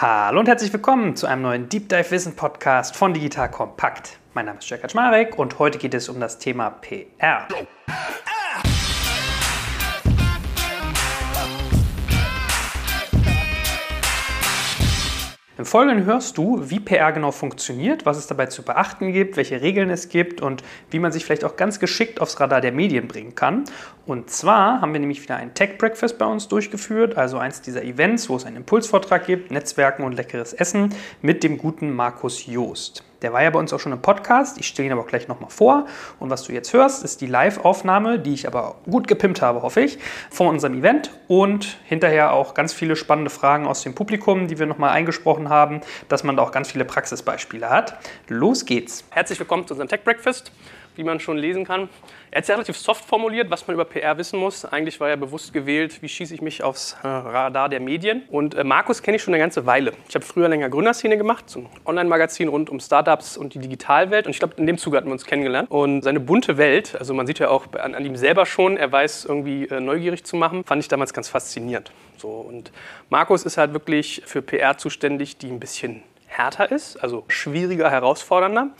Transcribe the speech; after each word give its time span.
Hallo 0.00 0.40
und 0.40 0.48
herzlich 0.48 0.72
willkommen 0.72 1.14
zu 1.14 1.26
einem 1.26 1.42
neuen 1.42 1.68
Deep 1.68 1.90
Dive 1.90 2.10
Wissen 2.10 2.34
Podcast 2.34 2.96
von 2.96 3.12
Digital 3.12 3.50
Kompakt. 3.50 4.18
Mein 4.32 4.46
Name 4.46 4.58
ist 4.58 4.70
Jörg 4.70 4.80
Kaczmarek 4.80 5.38
und 5.38 5.58
heute 5.58 5.76
geht 5.76 5.92
es 5.92 6.08
um 6.08 6.18
das 6.20 6.38
Thema 6.38 6.70
PR. 6.70 7.46
Im 15.60 15.66
Folgenden 15.66 16.06
hörst 16.06 16.38
du, 16.38 16.70
wie 16.70 16.80
PR 16.80 17.12
genau 17.12 17.32
funktioniert, 17.32 18.06
was 18.06 18.16
es 18.16 18.26
dabei 18.26 18.46
zu 18.46 18.62
beachten 18.62 19.12
gibt, 19.12 19.36
welche 19.36 19.60
Regeln 19.60 19.90
es 19.90 20.08
gibt 20.08 20.40
und 20.40 20.62
wie 20.90 20.98
man 20.98 21.12
sich 21.12 21.26
vielleicht 21.26 21.44
auch 21.44 21.56
ganz 21.56 21.78
geschickt 21.78 22.18
aufs 22.18 22.40
Radar 22.40 22.62
der 22.62 22.72
Medien 22.72 23.08
bringen 23.08 23.34
kann. 23.34 23.64
Und 24.06 24.30
zwar 24.30 24.80
haben 24.80 24.94
wir 24.94 25.00
nämlich 25.00 25.22
wieder 25.22 25.36
ein 25.36 25.52
Tech 25.52 25.76
Breakfast 25.76 26.16
bei 26.16 26.24
uns 26.24 26.48
durchgeführt, 26.48 27.18
also 27.18 27.36
eins 27.36 27.60
dieser 27.60 27.84
Events, 27.84 28.30
wo 28.30 28.36
es 28.36 28.46
einen 28.46 28.56
Impulsvortrag 28.56 29.26
gibt, 29.26 29.50
Netzwerken 29.50 30.02
und 30.02 30.14
leckeres 30.14 30.54
Essen 30.54 30.94
mit 31.20 31.44
dem 31.44 31.58
guten 31.58 31.94
Markus 31.94 32.46
Joost. 32.46 33.04
Der 33.22 33.32
war 33.32 33.42
ja 33.42 33.50
bei 33.50 33.58
uns 33.58 33.72
auch 33.72 33.80
schon 33.80 33.92
im 33.92 34.00
Podcast. 34.00 34.58
Ich 34.58 34.66
stelle 34.66 34.86
ihn 34.86 34.92
aber 34.92 35.02
auch 35.02 35.06
gleich 35.06 35.28
nochmal 35.28 35.50
vor. 35.50 35.86
Und 36.18 36.30
was 36.30 36.44
du 36.44 36.52
jetzt 36.52 36.72
hörst, 36.72 37.04
ist 37.04 37.20
die 37.20 37.26
Live-Aufnahme, 37.26 38.18
die 38.18 38.32
ich 38.32 38.46
aber 38.46 38.76
gut 38.90 39.08
gepimpt 39.08 39.42
habe, 39.42 39.62
hoffe 39.62 39.82
ich, 39.82 39.98
von 40.30 40.48
unserem 40.48 40.74
Event. 40.78 41.10
Und 41.28 41.78
hinterher 41.84 42.32
auch 42.32 42.54
ganz 42.54 42.72
viele 42.72 42.96
spannende 42.96 43.30
Fragen 43.30 43.66
aus 43.66 43.82
dem 43.82 43.94
Publikum, 43.94 44.48
die 44.48 44.58
wir 44.58 44.66
nochmal 44.66 44.90
eingesprochen 44.90 45.48
haben, 45.48 45.80
dass 46.08 46.24
man 46.24 46.36
da 46.36 46.42
auch 46.42 46.52
ganz 46.52 46.70
viele 46.72 46.84
Praxisbeispiele 46.84 47.68
hat. 47.68 47.98
Los 48.28 48.64
geht's. 48.64 49.04
Herzlich 49.10 49.38
willkommen 49.38 49.66
zu 49.66 49.74
unserem 49.74 49.88
Tech 49.88 50.02
Breakfast 50.02 50.52
wie 51.00 51.04
man 51.04 51.18
schon 51.18 51.38
lesen 51.38 51.64
kann. 51.64 51.88
Er 52.30 52.36
hat 52.36 52.42
es 52.42 52.48
ja 52.48 52.54
relativ 52.54 52.76
soft 52.76 53.04
formuliert, 53.04 53.50
was 53.50 53.66
man 53.66 53.74
über 53.74 53.84
PR 53.84 54.16
wissen 54.18 54.38
muss. 54.38 54.64
Eigentlich 54.64 55.00
war 55.00 55.08
er 55.08 55.16
bewusst 55.16 55.52
gewählt, 55.52 56.02
wie 56.02 56.08
schieße 56.08 56.34
ich 56.34 56.42
mich 56.42 56.62
aufs 56.62 56.96
äh, 57.02 57.08
Radar 57.08 57.68
der 57.68 57.80
Medien. 57.80 58.22
Und 58.28 58.54
äh, 58.54 58.62
Markus 58.62 59.02
kenne 59.02 59.16
ich 59.16 59.22
schon 59.22 59.34
eine 59.34 59.42
ganze 59.42 59.66
Weile. 59.66 59.92
Ich 60.08 60.14
habe 60.14 60.24
früher 60.24 60.48
länger 60.48 60.68
Gründerszene 60.68 61.16
gemacht, 61.16 61.48
so 61.48 61.60
ein 61.60 61.68
Online-Magazin 61.86 62.48
rund 62.48 62.70
um 62.70 62.78
Startups 62.78 63.36
und 63.36 63.54
die 63.54 63.58
Digitalwelt. 63.58 64.26
Und 64.26 64.32
ich 64.32 64.38
glaube, 64.38 64.54
in 64.58 64.66
dem 64.66 64.78
Zuge 64.78 64.98
hatten 64.98 65.08
wir 65.08 65.12
uns 65.12 65.24
kennengelernt. 65.24 65.70
Und 65.70 66.02
seine 66.02 66.20
bunte 66.20 66.58
Welt, 66.58 66.94
also 66.98 67.14
man 67.14 67.26
sieht 67.26 67.38
ja 67.38 67.48
auch 67.48 67.72
an, 67.72 67.94
an 67.94 68.04
ihm 68.04 68.16
selber 68.16 68.44
schon, 68.44 68.76
er 68.76 68.92
weiß 68.92 69.24
irgendwie 69.24 69.64
äh, 69.64 69.80
neugierig 69.80 70.24
zu 70.24 70.36
machen, 70.36 70.64
fand 70.64 70.82
ich 70.82 70.88
damals 70.88 71.14
ganz 71.14 71.28
faszinierend. 71.28 71.90
So, 72.18 72.28
und 72.28 72.70
Markus 73.08 73.44
ist 73.44 73.56
halt 73.56 73.72
wirklich 73.72 74.22
für 74.26 74.42
PR 74.42 74.76
zuständig, 74.76 75.38
die 75.38 75.48
ein 75.48 75.58
bisschen 75.58 76.02
härter 76.26 76.70
ist, 76.70 76.96
also 77.02 77.24
schwieriger, 77.28 77.90
herausfordernder. 77.90 78.70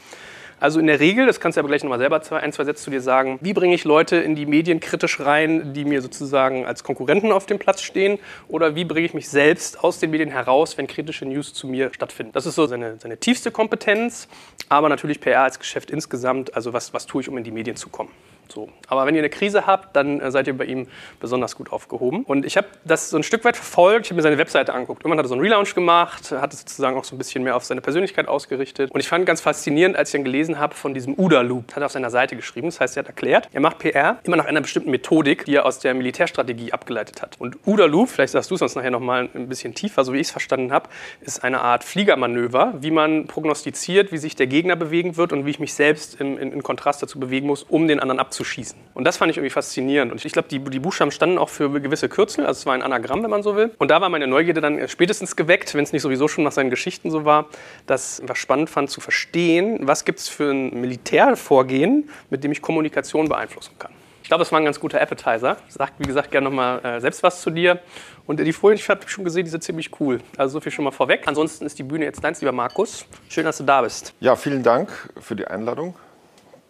Also 0.61 0.79
in 0.79 0.87
der 0.87 1.01
Regel, 1.01 1.25
das 1.25 1.41
kannst 1.41 1.57
du 1.57 1.61
aber 1.61 1.69
gleich 1.69 1.83
nochmal 1.83 1.99
selber 1.99 2.21
ein, 2.37 2.53
zwei 2.53 2.65
Sätze 2.65 2.85
zu 2.85 2.91
dir 2.91 3.01
sagen, 3.01 3.39
wie 3.41 3.55
bringe 3.55 3.75
ich 3.75 3.85
Leute 3.85 4.17
in 4.17 4.35
die 4.35 4.45
Medien 4.45 4.79
kritisch 4.79 5.19
rein, 5.21 5.73
die 5.73 5.87
mir 5.87 6.03
sozusagen 6.03 6.67
als 6.67 6.85
Konkurrenten 6.85 7.33
auf 7.33 7.47
dem 7.47 7.59
Platz 7.59 7.81
stehen? 7.81 8.19
Oder 8.47 8.75
wie 8.75 8.85
bringe 8.85 9.07
ich 9.07 9.15
mich 9.15 9.31
selbst 9.31 9.83
aus 9.83 10.01
den 10.01 10.11
Medien 10.11 10.29
heraus, 10.29 10.77
wenn 10.77 10.87
kritische 10.87 11.25
News 11.25 11.55
zu 11.55 11.67
mir 11.67 11.95
stattfinden? 11.95 12.33
Das 12.33 12.45
ist 12.45 12.57
so 12.57 12.67
seine, 12.67 12.99
seine 13.01 13.17
tiefste 13.17 13.51
Kompetenz, 13.51 14.29
aber 14.69 14.91
natürlich 14.91 15.23
PR 15.23 15.45
als 15.45 15.59
Geschäft 15.59 15.91
insgesamt. 15.91 16.55
Also 16.55 16.75
was, 16.75 16.93
was 16.93 17.07
tue 17.07 17.23
ich, 17.23 17.29
um 17.31 17.39
in 17.39 17.45
die 17.45 17.53
Medien 17.53 17.77
zu 17.77 17.89
kommen? 17.89 18.11
So. 18.53 18.69
Aber 18.89 19.07
wenn 19.07 19.15
ihr 19.15 19.21
eine 19.21 19.31
Krise 19.31 19.67
habt, 19.67 19.95
dann 19.97 20.21
äh, 20.21 20.31
seid 20.31 20.47
ihr 20.47 20.57
bei 20.57 20.65
ihm 20.65 20.89
besonders 21.21 21.57
gut 21.57 21.73
aufgehoben. 21.73 22.25
Und 22.25 22.45
ich 22.45 22.57
habe 22.57 22.67
das 22.85 23.11
so 23.11 23.17
ein 23.17 23.23
Stück 23.23 23.45
weit 23.45 23.57
verfolgt. 23.57 24.07
Ich 24.07 24.11
habe 24.11 24.17
mir 24.17 24.23
seine 24.23 24.39
Webseite 24.39 24.73
angeguckt. 24.73 25.03
Irgendwann 25.03 25.19
hat 25.19 25.27
er 25.27 25.29
so 25.29 25.35
einen 25.35 25.43
Relaunch 25.43 25.75
gemacht, 25.75 26.33
hat 26.33 26.53
es 26.53 26.61
sozusagen 26.61 26.97
auch 26.97 27.05
so 27.05 27.15
ein 27.15 27.19
bisschen 27.19 27.45
mehr 27.45 27.57
auf 27.57 27.65
seine 27.65 27.81
Persönlichkeit 27.81 28.29
ausgerichtet. 28.29 28.91
Und 28.91 29.01
ich 29.01 29.09
fand 29.09 29.27
ganz 29.27 29.41
faszinierend, 29.41 29.97
als 29.97 30.11
ich 30.11 30.13
dann 30.13 30.25
gelesen 30.25 30.59
habe 30.59 30.75
von 30.75 30.95
diesem 30.95 31.19
UDA-Loop, 31.19 31.75
hat 31.75 31.83
er 31.83 31.87
auf 31.87 31.93
seiner 31.93 32.11
Seite 32.11 32.37
geschrieben. 32.37 32.69
Das 32.69 32.81
heißt, 32.81 32.97
er 32.97 33.05
hat 33.05 33.09
erklärt, 33.09 33.49
er 33.53 33.61
macht 33.61 33.79
PR 33.79 34.19
immer 34.25 34.37
nach 34.37 34.47
einer 34.47 34.61
bestimmten 34.61 34.91
Methodik, 34.91 35.45
die 35.45 35.57
er 35.57 35.67
aus 35.67 35.79
der 35.79 35.95
Militärstrategie 35.95 36.73
abgeleitet 36.73 37.23
hat. 37.23 37.37
Und 37.39 37.59
UDA-Loop, 37.67 38.09
vielleicht 38.09 38.33
sagst 38.33 38.51
du 38.51 38.55
es 38.55 38.63
uns 38.63 38.75
nachher 38.75 38.91
nochmal 38.91 39.29
ein 39.35 39.49
bisschen 39.49 39.75
tiefer, 39.75 40.05
so 40.05 40.13
wie 40.13 40.19
ich 40.19 40.29
es 40.29 40.31
verstanden 40.31 40.73
habe, 40.73 40.89
ist 41.21 41.45
eine 41.45 41.61
Art 41.61 41.85
Fliegermanöver, 41.85 42.75
wie 42.81 42.91
man 42.91 43.27
prognostiziert, 43.27 44.13
wie 44.13 44.19
sich 44.19 44.37
der 44.37 44.47
Gegner 44.47 44.77
bewegen 44.77 45.17
wird 45.17 45.33
und 45.33 45.47
wie 45.47 45.51
ich 45.51 45.61
mich 45.61 45.75
selbst 45.75 46.21
in, 46.21 46.37
in, 46.37 46.53
in 46.53 46.63
Kontrast 46.63 47.03
dazu 47.03 47.21
bewegen 47.21 47.47
muss, 47.47 47.63
um 47.63 47.89
den 47.89 48.01
anderen 48.01 48.21
abzuschließen 48.41 48.61
schießen. 48.61 48.79
Und 48.95 49.05
das 49.05 49.17
fand 49.17 49.31
ich 49.31 49.37
irgendwie 49.37 49.51
faszinierend. 49.51 50.13
Und 50.13 50.25
ich 50.25 50.33
glaube, 50.33 50.49
die, 50.49 50.59
die 50.59 50.79
Buchstaben 50.79 51.11
standen 51.11 51.39
auch 51.39 51.49
für 51.49 51.71
gewisse 51.81 52.09
Kürzel, 52.09 52.47
also 52.47 52.59
es 52.59 52.67
war 52.67 52.75
ein 52.75 52.83
Anagramm, 52.83 53.23
wenn 53.23 53.31
man 53.31 53.43
so 53.43 53.57
will. 53.57 53.71
Und 53.79 53.91
da 53.91 54.01
war 54.01 54.09
meine 54.09 54.27
Neugierde 54.27 54.61
dann 54.61 54.89
spätestens 54.89 55.37
geweckt, 55.37 55.75
wenn 55.75 55.85
es 55.85 55.93
nicht 55.93 56.03
sowieso 56.03 56.29
schon 56.29 56.45
nach 56.45 56.53
seinen 56.53 56.71
Geschichten 56.71 57.11
so 57.11 57.25
war, 57.25 57.47
dass 57.87 58.19
ich 58.19 58.23
einfach 58.23 58.37
spannend 58.37 58.71
fand 58.71 58.91
zu 58.91 59.01
verstehen, 59.01 59.81
was 59.83 60.05
gibt 60.05 60.19
es 60.19 60.29
für 60.29 60.51
ein 60.51 60.81
Militärvorgehen, 60.81 62.09
mit 62.31 62.43
dem 62.45 62.53
ich 62.53 62.63
Kommunikation 62.63 63.29
beeinflussen 63.29 63.75
kann. 63.79 63.93
Ich 64.23 64.29
glaube, 64.29 64.43
das 64.43 64.53
war 64.53 64.61
ein 64.61 64.65
ganz 64.65 64.79
guter 64.79 65.01
Appetizer. 65.01 65.57
Sag, 65.69 65.93
wie 65.99 66.07
gesagt, 66.07 66.31
gerne 66.31 66.45
nochmal 66.45 66.85
äh, 66.85 67.01
selbst 67.01 67.23
was 67.23 67.41
zu 67.41 67.51
dir. 67.51 67.81
Und 68.27 68.39
die 68.39 68.53
Folien, 68.53 68.79
ich 68.79 68.89
habe 68.89 69.01
schon 69.09 69.25
gesehen, 69.25 69.45
die 69.45 69.51
sind 69.51 69.65
ziemlich 69.65 69.91
cool. 69.99 70.21
Also 70.37 70.53
so 70.53 70.61
viel 70.61 70.71
schon 70.71 70.85
mal 70.85 70.93
vorweg. 70.93 71.23
Ansonsten 71.27 71.67
ist 71.67 71.79
die 71.81 71.83
Bühne 71.83 72.05
jetzt 72.05 72.23
deins, 72.23 72.41
lieber 72.41 72.53
Markus. 72.53 73.07
Schön, 73.29 73.45
dass 73.45 73.59
du 73.59 73.65
da 73.65 73.83
bist. 73.83 74.15
Ja, 74.21 74.37
vielen 74.37 74.63
Dank 74.63 74.89
für 75.21 75.35
die 75.35 75.47
Einladung 75.49 75.97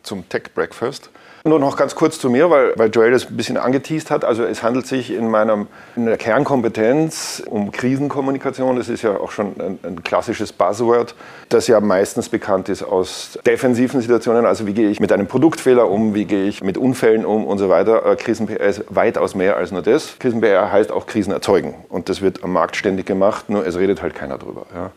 zum 0.02 0.26
Tech 0.28 0.54
Breakfast. 0.54 1.10
Nur 1.42 1.58
noch 1.58 1.78
ganz 1.78 1.94
kurz 1.94 2.18
zu 2.18 2.28
mir, 2.28 2.50
weil, 2.50 2.74
weil 2.76 2.90
Joel 2.90 3.12
das 3.12 3.30
ein 3.30 3.36
bisschen 3.36 3.56
angeteased 3.56 4.10
hat. 4.10 4.26
Also 4.26 4.44
es 4.44 4.62
handelt 4.62 4.86
sich 4.86 5.10
in 5.10 5.30
meiner 5.30 5.66
in 5.96 6.18
Kernkompetenz 6.18 7.42
um 7.46 7.72
Krisenkommunikation. 7.72 8.76
Das 8.76 8.90
ist 8.90 9.00
ja 9.00 9.16
auch 9.16 9.30
schon 9.30 9.58
ein, 9.58 9.78
ein, 9.82 10.02
klassisches 10.02 10.52
Buzzword, 10.52 11.14
das 11.48 11.66
ja 11.66 11.80
meistens 11.80 12.28
bekannt 12.28 12.68
ist 12.68 12.82
aus 12.82 13.38
defensiven 13.46 14.02
Situationen. 14.02 14.44
Also 14.44 14.66
wie 14.66 14.74
gehe 14.74 14.90
ich 14.90 15.00
mit 15.00 15.12
einem 15.12 15.28
Produktfehler 15.28 15.88
um, 15.88 16.14
wie 16.14 16.26
gehe 16.26 16.46
ich 16.46 16.62
mit 16.62 16.76
Unfällen 16.76 17.24
um 17.24 17.46
und 17.46 17.56
so 17.56 17.70
weiter. 17.70 18.04
Äh, 18.04 18.16
Krisen-PR 18.16 18.60
ist 18.60 18.84
weitaus 18.90 19.34
mehr 19.34 19.56
als 19.56 19.72
nur 19.72 19.80
das. 19.80 20.18
Krisen-PR 20.18 20.70
heißt 20.70 20.92
auch 20.92 21.06
Krisen 21.06 21.32
erzeugen. 21.32 21.74
Und 21.88 22.10
das 22.10 22.20
wird 22.20 22.44
am 22.44 22.52
Markt 22.52 22.76
ständig 22.76 23.06
gemacht, 23.06 23.48
nur 23.48 23.66
es 23.66 23.78
redet 23.78 24.02
halt 24.02 24.14
keiner 24.14 24.36
drüber. 24.36 24.66
Ja 24.74 24.90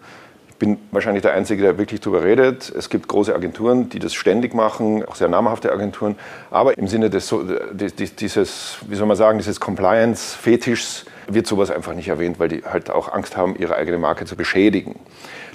bin 0.59 0.78
wahrscheinlich 0.91 1.22
der 1.22 1.34
Einzige, 1.34 1.62
der 1.62 1.78
wirklich 1.78 2.02
darüber 2.02 2.24
redet. 2.24 2.72
Es 2.75 2.90
gibt 2.90 3.08
große 3.08 3.34
Agenturen, 3.34 3.90
die 3.90 4.00
das 4.00 4.14
ständig 4.14 4.53
machen, 4.53 5.06
auch 5.06 5.16
sehr 5.16 5.28
namhafte 5.28 5.72
Agenturen. 5.72 6.16
Aber 6.52 6.78
im 6.78 6.88
Sinne 6.88 7.09
des, 7.09 7.34
dieses, 8.19 8.78
wie 8.88 8.96
soll 8.96 9.08
man 9.08 9.18
sagen, 9.18 9.38
dieses 9.38 9.59
Compliance-Fetischs 9.59 11.06
wird 11.28 11.47
sowas 11.47 11.72
einfach 11.72 11.94
nicht 11.94 12.08
erwähnt, 12.08 12.40
weil 12.40 12.50
die 12.50 12.63
halt 12.63 12.90
auch 12.90 13.12
Angst 13.12 13.38
haben, 13.38 13.56
ihre 13.58 13.75
eigene 13.75 13.97
Marke 13.97 14.25
zu 14.25 14.36
beschädigen. 14.36 15.00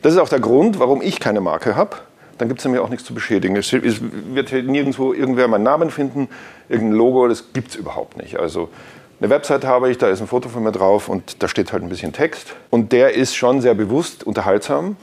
Das 0.03 0.13
ist 0.15 0.19
auch 0.19 0.29
der 0.29 0.41
Grund, 0.41 0.79
warum 0.79 1.03
ich 1.03 1.21
keine 1.21 1.41
Marke 1.41 1.77
habe. 1.77 1.97
Dann 2.39 2.49
gibt 2.49 2.61
es 2.61 2.65
nämlich 2.65 2.81
auch 2.81 2.89
nichts 2.89 3.05
zu 3.05 3.15
beschädigen. 3.15 3.57
Es 3.57 3.73
wird 3.73 4.53
nirgendwo 4.53 5.13
irgendwer 5.13 5.49
meinen 5.49 5.65
Namen 5.65 5.91
finden, 5.91 6.29
irgendein 6.69 6.97
Logo, 6.97 7.27
das 7.27 7.53
gibt 7.53 7.71
es 7.71 7.77
überhaupt 7.77 8.17
nicht. 8.17 8.39
Also 8.39 8.69
eine 9.21 9.31
Website 9.31 9.65
habe 9.65 9.91
ich, 9.91 9.99
da 9.99 10.09
ist 10.09 10.21
ein 10.21 10.29
Foto 10.29 10.49
von 10.49 10.63
mir 10.63 10.73
drauf 10.73 11.09
und 11.09 11.43
da 11.43 11.49
steht 11.49 11.73
halt 11.73 11.83
ein 11.83 11.89
bisschen 11.89 12.13
Text. 12.13 12.55
Und 12.71 12.93
der 12.93 13.15
ist 13.15 13.35
schon 13.35 13.61
sehr 13.61 13.75
bewusst 13.75 14.25
unterhaltsam. 14.25 14.97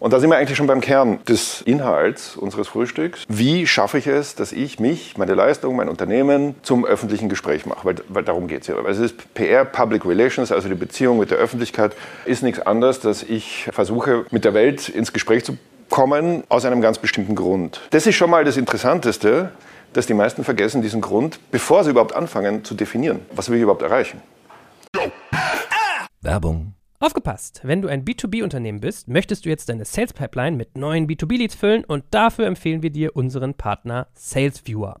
Und 0.00 0.14
da 0.14 0.18
sind 0.18 0.30
wir 0.30 0.38
eigentlich 0.38 0.56
schon 0.56 0.66
beim 0.66 0.80
Kern 0.80 1.18
des 1.28 1.60
Inhalts 1.60 2.34
unseres 2.34 2.68
Frühstücks. 2.68 3.24
Wie 3.28 3.66
schaffe 3.66 3.98
ich 3.98 4.06
es, 4.06 4.34
dass 4.34 4.50
ich 4.50 4.80
mich, 4.80 5.18
meine 5.18 5.34
Leistung, 5.34 5.76
mein 5.76 5.90
Unternehmen 5.90 6.54
zum 6.62 6.86
öffentlichen 6.86 7.28
Gespräch 7.28 7.66
mache? 7.66 7.84
Weil, 7.84 7.96
weil 8.08 8.24
darum 8.24 8.48
geht 8.48 8.62
es 8.62 8.68
ja. 8.68 8.76
Also 8.76 9.04
es 9.04 9.12
ist 9.12 9.34
PR, 9.34 9.66
Public 9.66 10.06
Relations, 10.06 10.50
also 10.52 10.70
die 10.70 10.74
Beziehung 10.74 11.18
mit 11.18 11.30
der 11.30 11.36
Öffentlichkeit, 11.36 11.92
ist 12.24 12.42
nichts 12.42 12.60
anderes, 12.60 13.00
dass 13.00 13.22
ich 13.22 13.68
versuche, 13.72 14.24
mit 14.30 14.46
der 14.46 14.54
Welt 14.54 14.88
ins 14.88 15.12
Gespräch 15.12 15.44
zu 15.44 15.58
kommen, 15.90 16.44
aus 16.48 16.64
einem 16.64 16.80
ganz 16.80 16.98
bestimmten 16.98 17.34
Grund. 17.34 17.82
Das 17.90 18.06
ist 18.06 18.14
schon 18.14 18.30
mal 18.30 18.44
das 18.44 18.56
Interessanteste 18.56 19.50
dass 19.92 20.06
die 20.06 20.14
meisten 20.14 20.44
vergessen 20.44 20.82
diesen 20.82 21.00
Grund, 21.00 21.40
bevor 21.50 21.84
sie 21.84 21.90
überhaupt 21.90 22.14
anfangen 22.14 22.64
zu 22.64 22.74
definieren, 22.74 23.20
was 23.32 23.48
will 23.48 23.56
ich 23.56 23.62
überhaupt 23.62 23.82
erreichen. 23.82 24.22
Werbung. 26.20 26.74
Aufgepasst! 27.02 27.62
Wenn 27.62 27.80
du 27.80 27.88
ein 27.88 28.04
B2B-Unternehmen 28.04 28.80
bist, 28.80 29.08
möchtest 29.08 29.46
du 29.46 29.48
jetzt 29.48 29.70
deine 29.70 29.86
Sales 29.86 30.12
Pipeline 30.12 30.54
mit 30.54 30.76
neuen 30.76 31.06
B2B-Leads 31.06 31.54
füllen 31.54 31.82
und 31.82 32.04
dafür 32.10 32.46
empfehlen 32.46 32.82
wir 32.82 32.90
dir 32.90 33.16
unseren 33.16 33.54
Partner 33.54 34.08
SalesViewer. 34.12 35.00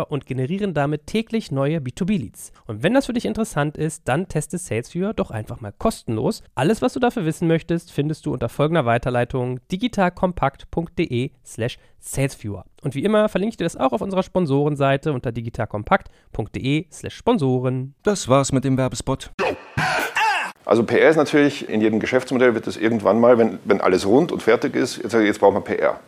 SalesViewer 0.00 0.10
und 0.10 0.26
generieren 0.26 0.74
damit 0.74 1.06
täglich 1.06 1.50
neue 1.50 1.78
B2B-Leads. 1.78 2.52
Und 2.66 2.82
wenn 2.82 2.94
das 2.94 3.06
für 3.06 3.12
dich 3.12 3.24
interessant 3.24 3.76
ist, 3.76 4.02
dann 4.06 4.28
teste 4.28 4.58
SalesViewer 4.58 5.14
doch 5.14 5.30
einfach 5.30 5.60
mal 5.60 5.72
kostenlos. 5.76 6.42
Alles, 6.54 6.82
was 6.82 6.92
du 6.92 7.00
dafür 7.00 7.24
wissen 7.24 7.48
möchtest, 7.48 7.92
findest 7.92 8.26
du 8.26 8.32
unter 8.32 8.48
folgender 8.48 8.84
Weiterleitung 8.86 9.60
digitalkompakt.de 9.70 11.30
slash 11.44 11.78
salesviewer. 11.98 12.64
Und 12.82 12.94
wie 12.94 13.04
immer 13.04 13.28
verlinke 13.28 13.52
ich 13.52 13.56
dir 13.58 13.64
das 13.64 13.76
auch 13.76 13.92
auf 13.92 14.00
unserer 14.00 14.22
Sponsorenseite 14.22 15.12
unter 15.12 15.32
digitalkompakt.de 15.32 16.86
slash 16.90 17.14
Sponsoren. 17.14 17.94
Das 18.02 18.28
war's 18.28 18.52
mit 18.52 18.64
dem 18.64 18.78
Werbespot. 18.78 19.30
Also 20.64 20.84
PR 20.84 21.10
ist 21.10 21.16
natürlich, 21.16 21.68
in 21.68 21.80
jedem 21.80 21.98
Geschäftsmodell 21.98 22.54
wird 22.54 22.66
es 22.66 22.76
irgendwann 22.76 23.18
mal, 23.18 23.38
wenn, 23.38 23.58
wenn 23.64 23.80
alles 23.80 24.06
rund 24.06 24.30
und 24.30 24.42
fertig 24.42 24.76
ist, 24.76 24.98
jetzt, 24.98 25.14
jetzt 25.14 25.40
brauchen 25.40 25.56
wir 25.56 25.62
PR. 25.62 25.98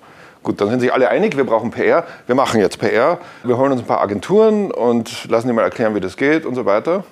Gut, 0.42 0.60
dann 0.60 0.70
sind 0.70 0.80
sich 0.80 0.92
alle 0.92 1.08
einig, 1.08 1.36
wir 1.36 1.44
brauchen 1.44 1.70
PR, 1.70 2.04
wir 2.26 2.34
machen 2.34 2.60
jetzt 2.60 2.78
PR, 2.78 3.18
wir 3.44 3.56
holen 3.58 3.72
uns 3.72 3.82
ein 3.82 3.86
paar 3.86 4.00
Agenturen 4.00 4.70
und 4.70 5.28
lassen 5.28 5.46
die 5.46 5.52
mal 5.52 5.62
erklären, 5.62 5.94
wie 5.94 6.00
das 6.00 6.16
geht 6.16 6.44
und 6.44 6.54
so 6.54 6.66
weiter. 6.66 7.04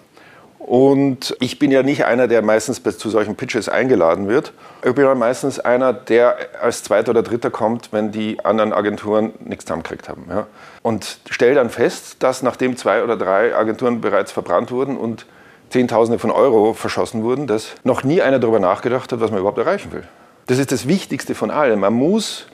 Und 0.59 1.35
ich 1.41 1.59
bin 1.59 1.71
ja 1.71 1.83
nicht 1.83 2.05
einer, 2.05 2.29
der 2.29 2.43
meistens 2.43 2.83
zu 2.83 3.09
solchen 3.09 3.35
Pitches 3.35 3.69
eingeladen 3.69 4.29
wird. 4.29 4.53
Ich 4.85 4.95
bin 4.95 5.05
ja 5.05 5.15
meistens 5.15 5.59
einer, 5.59 5.93
der 5.93 6.37
als 6.61 6.83
Zweiter 6.83 7.11
oder 7.11 7.23
Dritter 7.23 7.51
kommt, 7.51 7.93
wenn 7.93 8.13
die 8.13 8.45
anderen 8.45 8.73
Agenturen 8.73 9.33
nichts 9.41 9.65
zusammengekriegt 9.65 10.09
haben. 10.09 10.27
Ja. 10.29 10.47
Und 10.83 11.19
stelle 11.31 11.55
dann 11.55 11.71
fest, 11.71 12.23
dass 12.23 12.43
nachdem 12.43 12.77
zwei 12.77 13.03
oder 13.03 13.17
drei 13.17 13.55
Agenturen 13.55 14.01
bereits 14.01 14.33
verbrannt 14.33 14.71
wurden 14.71 14.97
und 14.97 15.25
Zehntausende 15.71 16.19
von 16.19 16.31
Euro 16.31 16.75
verschossen 16.75 17.23
wurden, 17.23 17.47
dass 17.47 17.75
noch 17.85 18.05
nie 18.05 18.21
einer 18.21 18.39
darüber 18.39 18.61
nachgedacht 18.61 19.13
hat, 19.13 19.21
was 19.21 19.31
man 19.31 19.41
überhaupt 19.41 19.59
erreichen 19.59 19.93
will. 19.93 20.03
Das 20.47 20.59
ist 20.59 20.73
das 20.73 20.87
Wichtigste 20.87 21.35
von 21.35 21.51
allem. 21.51 21.81
Man 21.81 21.95
muss 21.95 22.47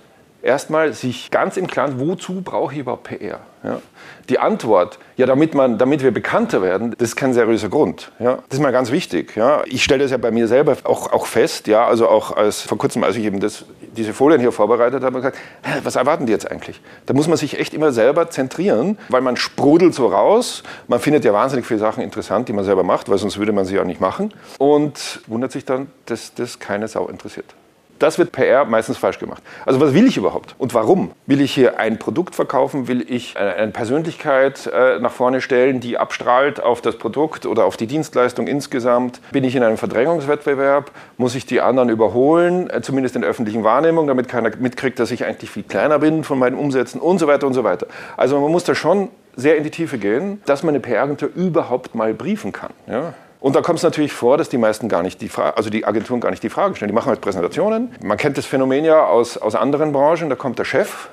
erstmal 0.47 0.93
sich 0.93 1.31
ganz 1.31 1.57
im 1.57 1.67
Klaren, 1.67 2.01
wozu 2.01 2.41
brauche 2.41 2.73
ich 2.73 2.81
überhaupt 2.81 3.05
PR? 3.05 3.41
Ja? 3.63 3.81
Die 4.29 4.39
Antwort, 4.39 4.99
ja, 5.17 5.27
damit, 5.27 5.55
man, 5.55 5.77
damit 5.77 6.03
wir 6.03 6.13
bekannter 6.13 6.63
werden, 6.63 6.95
das 6.97 7.11
ist 7.11 7.17
kein 7.17 7.35
seriöser 7.35 7.69
Grund. 7.69 8.13
Ja? 8.19 8.37
Das 8.49 8.59
ist 8.59 8.63
mal 8.63 8.73
ganz 8.73 8.91
wichtig. 8.91 9.37
Ja? 9.37 9.63
Ich 9.67 9.85
stelle 9.85 10.05
das 10.05 10.13
ja 10.13 10.17
bei 10.17 10.31
mir 10.31 10.49
selber 10.49 10.77
auch, 10.85 11.13
auch 11.13 11.27
fest, 11.27 11.67
ja, 11.67 11.87
also 11.87 12.09
auch 12.09 12.35
als, 12.37 12.63
vor 12.63 12.79
kurzem, 12.79 13.05
als 13.05 13.17
ich 13.17 13.25
eben 13.25 13.41
das, 13.41 13.65
diese 13.97 14.15
Folien 14.15 14.41
hier 14.41 14.53
vorbereitet 14.53 15.03
habe, 15.03 15.17
gesagt, 15.17 15.37
was 15.83 15.97
erwarten 15.97 16.27
die 16.27 16.33
jetzt 16.33 16.51
eigentlich? 16.51 16.81
Da 17.07 17.15
muss 17.15 17.29
man 17.29 17.37
sich 17.37 17.59
echt 17.59 17.75
immer 17.75 17.93
selber 17.93 18.31
zentrieren, 18.31 18.99
weil 19.09 19.21
man 19.21 19.37
sprudelt 19.37 19.95
so 19.95 20.07
raus. 20.07 20.63
Man 20.87 21.01
findet 21.01 21.25
ja 21.25 21.33
wahnsinnig 21.33 21.67
viele 21.67 21.81
Sachen 21.81 22.03
interessant, 22.03 22.49
die 22.49 22.53
man 22.53 22.65
selber 22.65 22.85
macht, 22.85 23.09
weil 23.09 23.19
sonst 23.19 23.39
würde 23.39 23.53
man 23.53 23.65
sie 23.65 23.79
auch 23.81 23.85
nicht 23.85 24.01
machen. 24.01 24.33
Und 24.59 25.21
wundert 25.27 25.53
sich 25.53 25.65
dann, 25.65 25.89
dass 26.07 26.35
das 26.35 26.59
keine 26.59 26.89
Sau 26.89 27.09
interessiert. 27.09 27.55
Das 27.99 28.19
wird 28.19 28.33
PR 28.33 28.65
meistens 28.65 28.99
falsch 28.99 29.19
gemacht. 29.19 29.43
Also 29.65 29.81
was 29.81 29.95
will 29.95 30.07
ich 30.07 30.17
überhaupt 30.17 30.55
und 30.59 30.75
warum? 30.75 31.13
Will 31.27 31.41
ich 31.41 31.53
hier 31.53 31.79
ein 31.79 31.99
Produkt 31.99 32.35
verkaufen? 32.35 32.89
Will 32.89 33.05
ich 33.09 33.37
eine 33.37 33.73
Persönlichkeit 33.73 34.67
äh, 34.67 34.99
nach 34.99 35.13
vorne 35.13 35.41
stellen, 35.41 35.81
die 35.81 35.99
abstrahlt 35.99 36.63
auf 36.63 36.81
das 36.81 36.97
Produkt 36.97 37.47
oder 37.47 37.65
auf 37.65 37.77
die 37.77 37.87
Dienstleistung 37.87 38.47
insgesamt? 38.47 39.21
Bin 39.33 39.45
ich 39.45 39.57
in 39.57 39.63
einem 39.63 39.77
Verdrängungswettbewerb? 39.77 40.91
Muss 41.17 41.35
ich 41.35 41.47
die 41.47 41.61
anderen 41.61 41.89
überholen, 41.89 42.69
äh, 42.71 42.83
zumindest 42.83 43.17
in 43.17 43.23
der 43.23 43.31
öffentlichen 43.31 43.65
Wahrnehmung, 43.65 44.07
damit 44.07 44.29
keiner 44.29 44.51
mitkriegt, 44.59 44.99
dass 44.99 45.11
ich 45.11 45.25
eigentlich 45.25 45.51
viel 45.51 45.63
kleiner 45.65 45.99
bin 45.99 46.25
von 46.25 46.39
meinen 46.39 46.57
Umsätzen 46.57 47.01
und 47.01 47.19
so 47.19 47.27
weiter 47.27 47.47
und 47.47 47.55
so 47.55 47.65
weiter. 47.65 47.87
Also 48.17 48.41
man 48.41 48.53
muss 48.53 48.65
da 48.65 48.75
schon 48.75 49.09
sehr 49.37 49.57
in 49.57 49.65
die 49.65 49.71
Tiefe 49.71 49.99
gehen, 49.99 50.41
dass 50.47 50.63
man 50.63 50.75
eine 50.75 50.81
PR-Agentur 50.81 51.29
überhaupt 51.35 51.95
mal 51.95 52.15
briefen 52.15 52.53
kann. 52.53 52.73
Ja? 52.87 53.15
Und 53.47 53.55
da 53.55 53.63
kommt 53.63 53.79
es 53.79 53.85
natürlich 53.85 54.13
vor, 54.13 54.39
dass 54.39 54.49
die 54.49 54.59
meisten 54.59 54.89
gar 54.89 55.05
nicht 55.05 55.21
die 55.21 55.29
Frage, 55.29 55.57
also 55.57 55.71
die 55.71 55.85
Agenturen 55.85 56.21
gar 56.21 56.33
nicht 56.33 56.43
die 56.43 56.49
Frage 56.49 56.75
stellen. 56.75 56.89
Die 56.89 56.95
machen 56.97 57.11
halt 57.11 57.21
Präsentationen. 57.21 57.95
Man 58.03 58.17
kennt 58.17 58.37
das 58.37 58.45
Phänomen 58.45 58.85
ja 58.85 59.07
aus, 59.07 59.39
aus 59.39 59.55
anderen 59.55 59.93
Branchen. 59.93 60.29
Da 60.29 60.35
kommt 60.35 60.59
der 60.59 60.65
Chef, 60.65 61.09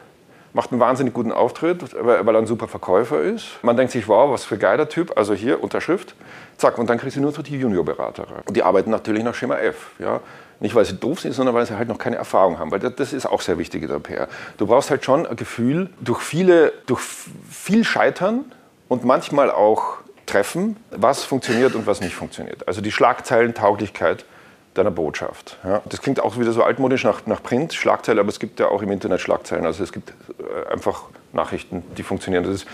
macht 0.52 0.72
einen 0.72 0.82
wahnsinnig 0.82 1.14
guten 1.14 1.32
Auftritt, 1.32 1.94
weil 1.94 2.28
er 2.28 2.42
ein 2.42 2.48
super 2.48 2.68
Verkäufer 2.68 3.22
ist. 3.22 3.60
Man 3.62 3.78
denkt 3.78 3.92
sich, 3.92 4.08
wow, 4.08 4.32
was 4.32 4.46
für 4.46 4.58
geiler 4.58 4.90
Typ. 4.90 5.16
Also 5.16 5.36
hier 5.36 5.64
Unterschrift, 5.64 6.16
zack, 6.58 6.80
und 6.80 6.90
dann 6.90 6.98
kriegst 6.98 7.18
du 7.18 7.22
nur 7.22 7.34
so 7.34 7.44
die 7.44 7.56
Juniorberater. 7.56 8.26
Und 8.48 8.58
die 8.58 8.64
arbeiten 8.64 8.90
natürlich 8.90 9.24
nach 9.24 9.36
Schema 9.36 9.60
F. 9.60 9.92
Ja. 10.00 10.20
Nicht, 10.60 10.74
weil 10.74 10.86
sie 10.86 10.96
doof 10.96 11.20
sind, 11.20 11.34
sondern 11.34 11.54
weil 11.54 11.68
sie 11.68 11.78
halt 11.78 11.88
noch 11.88 12.00
keine 12.00 12.16
Erfahrung 12.16 12.58
haben. 12.58 12.72
Weil 12.72 12.80
das 12.80 13.14
ist 13.14 13.28
auch 13.28 13.42
sehr 13.42 13.60
wichtig 13.60 13.84
in 13.84 13.90
der 13.90 14.00
PR. 14.00 14.28
Du 14.58 14.66
brauchst 14.66 14.90
halt 14.90 15.06
schon 15.06 15.28
ein 15.28 15.36
Gefühl, 15.36 15.92
durch, 16.02 16.22
viele, 16.22 16.74
durch 16.88 17.02
viel 17.48 17.84
Scheitern 17.84 18.46
und 18.88 19.06
manchmal 19.06 19.52
auch 19.52 19.98
treffen, 20.34 20.78
was 20.90 21.24
funktioniert 21.24 21.76
und 21.76 21.86
was 21.86 22.02
nicht 22.02 22.16
funktioniert. 22.16 22.68
Also 22.68 22.82
die 22.82 22.92
Schlagzeilentauglichkeit 22.92 24.26
deiner 24.74 24.90
Botschaft. 24.90 25.58
Ja. 25.64 25.84
Das 25.86 26.02
klingt 26.02 26.20
auch 26.20 26.40
wieder 26.40 26.52
so 26.52 26.64
altmodisch 26.64 27.04
nach, 27.04 27.28
nach 27.28 27.44
Print, 27.44 27.74
Schlagzeile, 27.74 28.20
aber 28.20 28.30
es 28.30 28.40
gibt 28.40 28.60
ja 28.60 28.68
auch 28.68 28.82
im 28.82 28.92
Internet 28.92 29.22
Schlagzeilen. 29.22 29.66
Also 29.68 29.84
es 29.84 29.92
gibt 29.92 30.10
äh, 30.10 30.74
einfach 30.74 31.04
Nachrichten, 31.34 31.84
die 31.96 32.02
funktionieren. 32.02 32.44
Das 32.44 32.56
ist, 32.56 32.68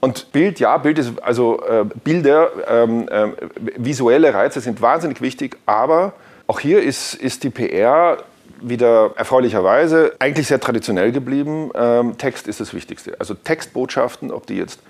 und 0.00 0.32
Bild, 0.32 0.60
ja, 0.60 0.78
Bild 0.78 0.98
ist, 0.98 1.22
also 1.22 1.62
äh, 1.66 1.84
Bilder, 2.02 2.50
ähm, 2.66 3.08
äh, 3.10 3.28
visuelle 3.76 4.32
Reize 4.32 4.60
sind 4.60 4.80
wahnsinnig 4.80 5.20
wichtig, 5.20 5.58
aber 5.66 6.14
auch 6.46 6.60
hier 6.60 6.82
ist, 6.82 7.14
ist 7.14 7.44
die 7.44 7.50
PR 7.50 8.18
wieder 8.62 9.10
erfreulicherweise 9.16 10.14
eigentlich 10.18 10.46
sehr 10.46 10.60
traditionell 10.60 11.12
geblieben. 11.12 11.70
Ähm, 11.74 12.16
Text 12.16 12.48
ist 12.48 12.60
das 12.60 12.72
Wichtigste. 12.72 13.16
Also 13.18 13.34
Textbotschaften, 13.34 14.30
ob 14.30 14.46
die 14.46 14.56
jetzt 14.56 14.80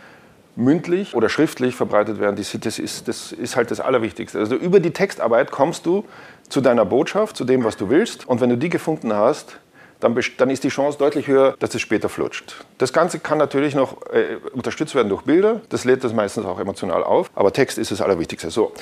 mündlich 0.56 1.14
oder 1.14 1.28
schriftlich 1.28 1.74
verbreitet 1.74 2.20
werden, 2.20 2.36
das 2.36 2.78
ist, 2.78 3.08
das 3.08 3.32
ist 3.32 3.56
halt 3.56 3.70
das 3.70 3.80
Allerwichtigste. 3.80 4.38
Also 4.38 4.54
über 4.54 4.80
die 4.80 4.92
Textarbeit 4.92 5.50
kommst 5.50 5.86
du 5.86 6.04
zu 6.48 6.60
deiner 6.60 6.84
Botschaft, 6.84 7.36
zu 7.36 7.44
dem, 7.44 7.64
was 7.64 7.76
du 7.76 7.90
willst. 7.90 8.28
Und 8.28 8.40
wenn 8.40 8.50
du 8.50 8.56
die 8.56 8.68
gefunden 8.68 9.12
hast, 9.12 9.58
dann, 10.00 10.18
dann 10.36 10.50
ist 10.50 10.64
die 10.64 10.68
Chance 10.68 10.98
deutlich 10.98 11.26
höher, 11.26 11.56
dass 11.58 11.74
es 11.74 11.80
später 11.80 12.08
flutscht. 12.08 12.56
Das 12.78 12.92
Ganze 12.92 13.18
kann 13.18 13.38
natürlich 13.38 13.74
noch 13.74 14.02
äh, 14.12 14.36
unterstützt 14.52 14.94
werden 14.94 15.08
durch 15.08 15.22
Bilder. 15.22 15.60
Das 15.70 15.84
lädt 15.84 16.04
das 16.04 16.12
meistens 16.12 16.44
auch 16.44 16.60
emotional 16.60 17.02
auf. 17.02 17.30
Aber 17.34 17.52
Text 17.52 17.78
ist 17.78 17.90
das 17.90 18.00
Allerwichtigste. 18.00 18.50
So, 18.50 18.72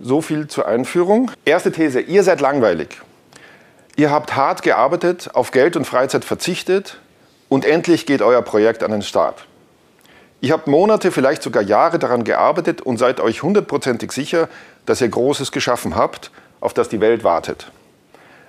so 0.00 0.20
viel 0.20 0.46
zur 0.46 0.66
Einführung. 0.66 1.30
Erste 1.44 1.72
These, 1.72 2.00
ihr 2.00 2.22
seid 2.22 2.40
langweilig. 2.40 3.00
Ihr 3.96 4.10
habt 4.10 4.34
hart 4.34 4.62
gearbeitet, 4.62 5.30
auf 5.34 5.50
Geld 5.50 5.76
und 5.76 5.84
Freizeit 5.84 6.24
verzichtet 6.24 6.98
und 7.50 7.66
endlich 7.66 8.06
geht 8.06 8.22
euer 8.22 8.40
Projekt 8.40 8.82
an 8.82 8.90
den 8.90 9.02
Start. 9.02 9.46
Ihr 10.44 10.52
habt 10.52 10.66
Monate, 10.66 11.12
vielleicht 11.12 11.40
sogar 11.40 11.62
Jahre 11.62 12.00
daran 12.00 12.24
gearbeitet 12.24 12.80
und 12.80 12.98
seid 12.98 13.20
euch 13.20 13.44
hundertprozentig 13.44 14.10
sicher, 14.10 14.48
dass 14.86 15.00
ihr 15.00 15.08
Großes 15.08 15.52
geschaffen 15.52 15.94
habt, 15.94 16.32
auf 16.60 16.74
das 16.74 16.88
die 16.88 17.00
Welt 17.00 17.22
wartet. 17.22 17.70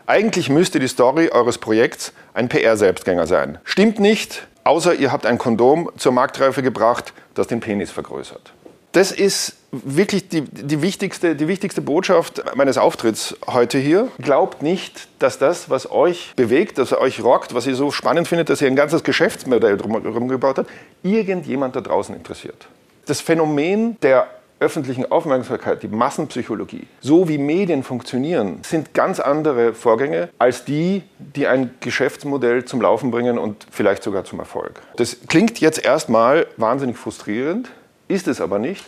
Eigentlich 0.07 0.49
müsste 0.49 0.79
die 0.79 0.87
Story 0.87 1.29
eures 1.29 1.59
Projekts 1.59 2.11
ein 2.33 2.49
PR-Selbstgänger 2.49 3.27
sein. 3.27 3.59
Stimmt 3.63 3.99
nicht, 3.99 4.47
außer 4.63 4.95
ihr 4.95 5.11
habt 5.11 5.27
ein 5.27 5.37
Kondom 5.37 5.91
zur 5.95 6.13
Marktreife 6.13 6.63
gebracht, 6.63 7.13
das 7.35 7.45
den 7.45 7.59
Penis 7.59 7.91
vergrößert. 7.91 8.53
Das 8.93 9.11
ist 9.11 9.55
wirklich 9.71 10.29
die, 10.29 10.41
die, 10.41 10.83
wichtigste, 10.83 11.35
die 11.35 11.47
wichtigste 11.47 11.81
Botschaft 11.81 12.43
meines 12.55 12.77
Auftritts 12.77 13.35
heute 13.47 13.79
hier. 13.79 14.09
Glaubt 14.19 14.61
nicht, 14.61 15.07
dass 15.17 15.39
das, 15.39 15.71
was 15.71 15.89
euch 15.89 16.33
bewegt, 16.35 16.77
dass 16.77 16.93
euch 16.93 17.23
rockt, 17.23 17.55
was 17.55 17.65
ihr 17.65 17.75
so 17.75 17.89
spannend 17.89 18.27
findet, 18.27 18.49
dass 18.49 18.61
ihr 18.61 18.67
ein 18.67 18.75
ganzes 18.75 19.03
Geschäftsmodell 19.03 19.77
drumherum 19.77 20.27
gebaut 20.27 20.59
habt, 20.59 20.69
irgendjemand 21.01 21.75
da 21.75 21.81
draußen 21.81 22.15
interessiert. 22.15 22.67
Das 23.07 23.19
Phänomen 23.19 23.97
der 24.01 24.27
öffentlichen 24.59 25.11
Aufmerksamkeit, 25.11 25.81
die 25.81 25.87
Massenpsychologie, 25.87 26.85
so 27.01 27.27
wie 27.27 27.39
Medien 27.39 27.81
funktionieren, 27.81 28.59
sind 28.61 28.93
ganz 28.93 29.19
andere 29.19 29.73
Vorgänge 29.73 30.29
als 30.37 30.65
die, 30.65 31.01
die 31.17 31.47
ein 31.47 31.71
Geschäftsmodell 31.79 32.63
zum 32.63 32.79
Laufen 32.79 33.09
bringen 33.09 33.39
und 33.39 33.65
vielleicht 33.71 34.03
sogar 34.03 34.23
zum 34.23 34.37
Erfolg. 34.37 34.81
Das 34.97 35.17
klingt 35.27 35.59
jetzt 35.59 35.83
erstmal 35.83 36.45
wahnsinnig 36.57 36.95
frustrierend, 36.95 37.71
ist 38.13 38.27
es 38.27 38.39
aber 38.39 38.59
nicht. 38.59 38.85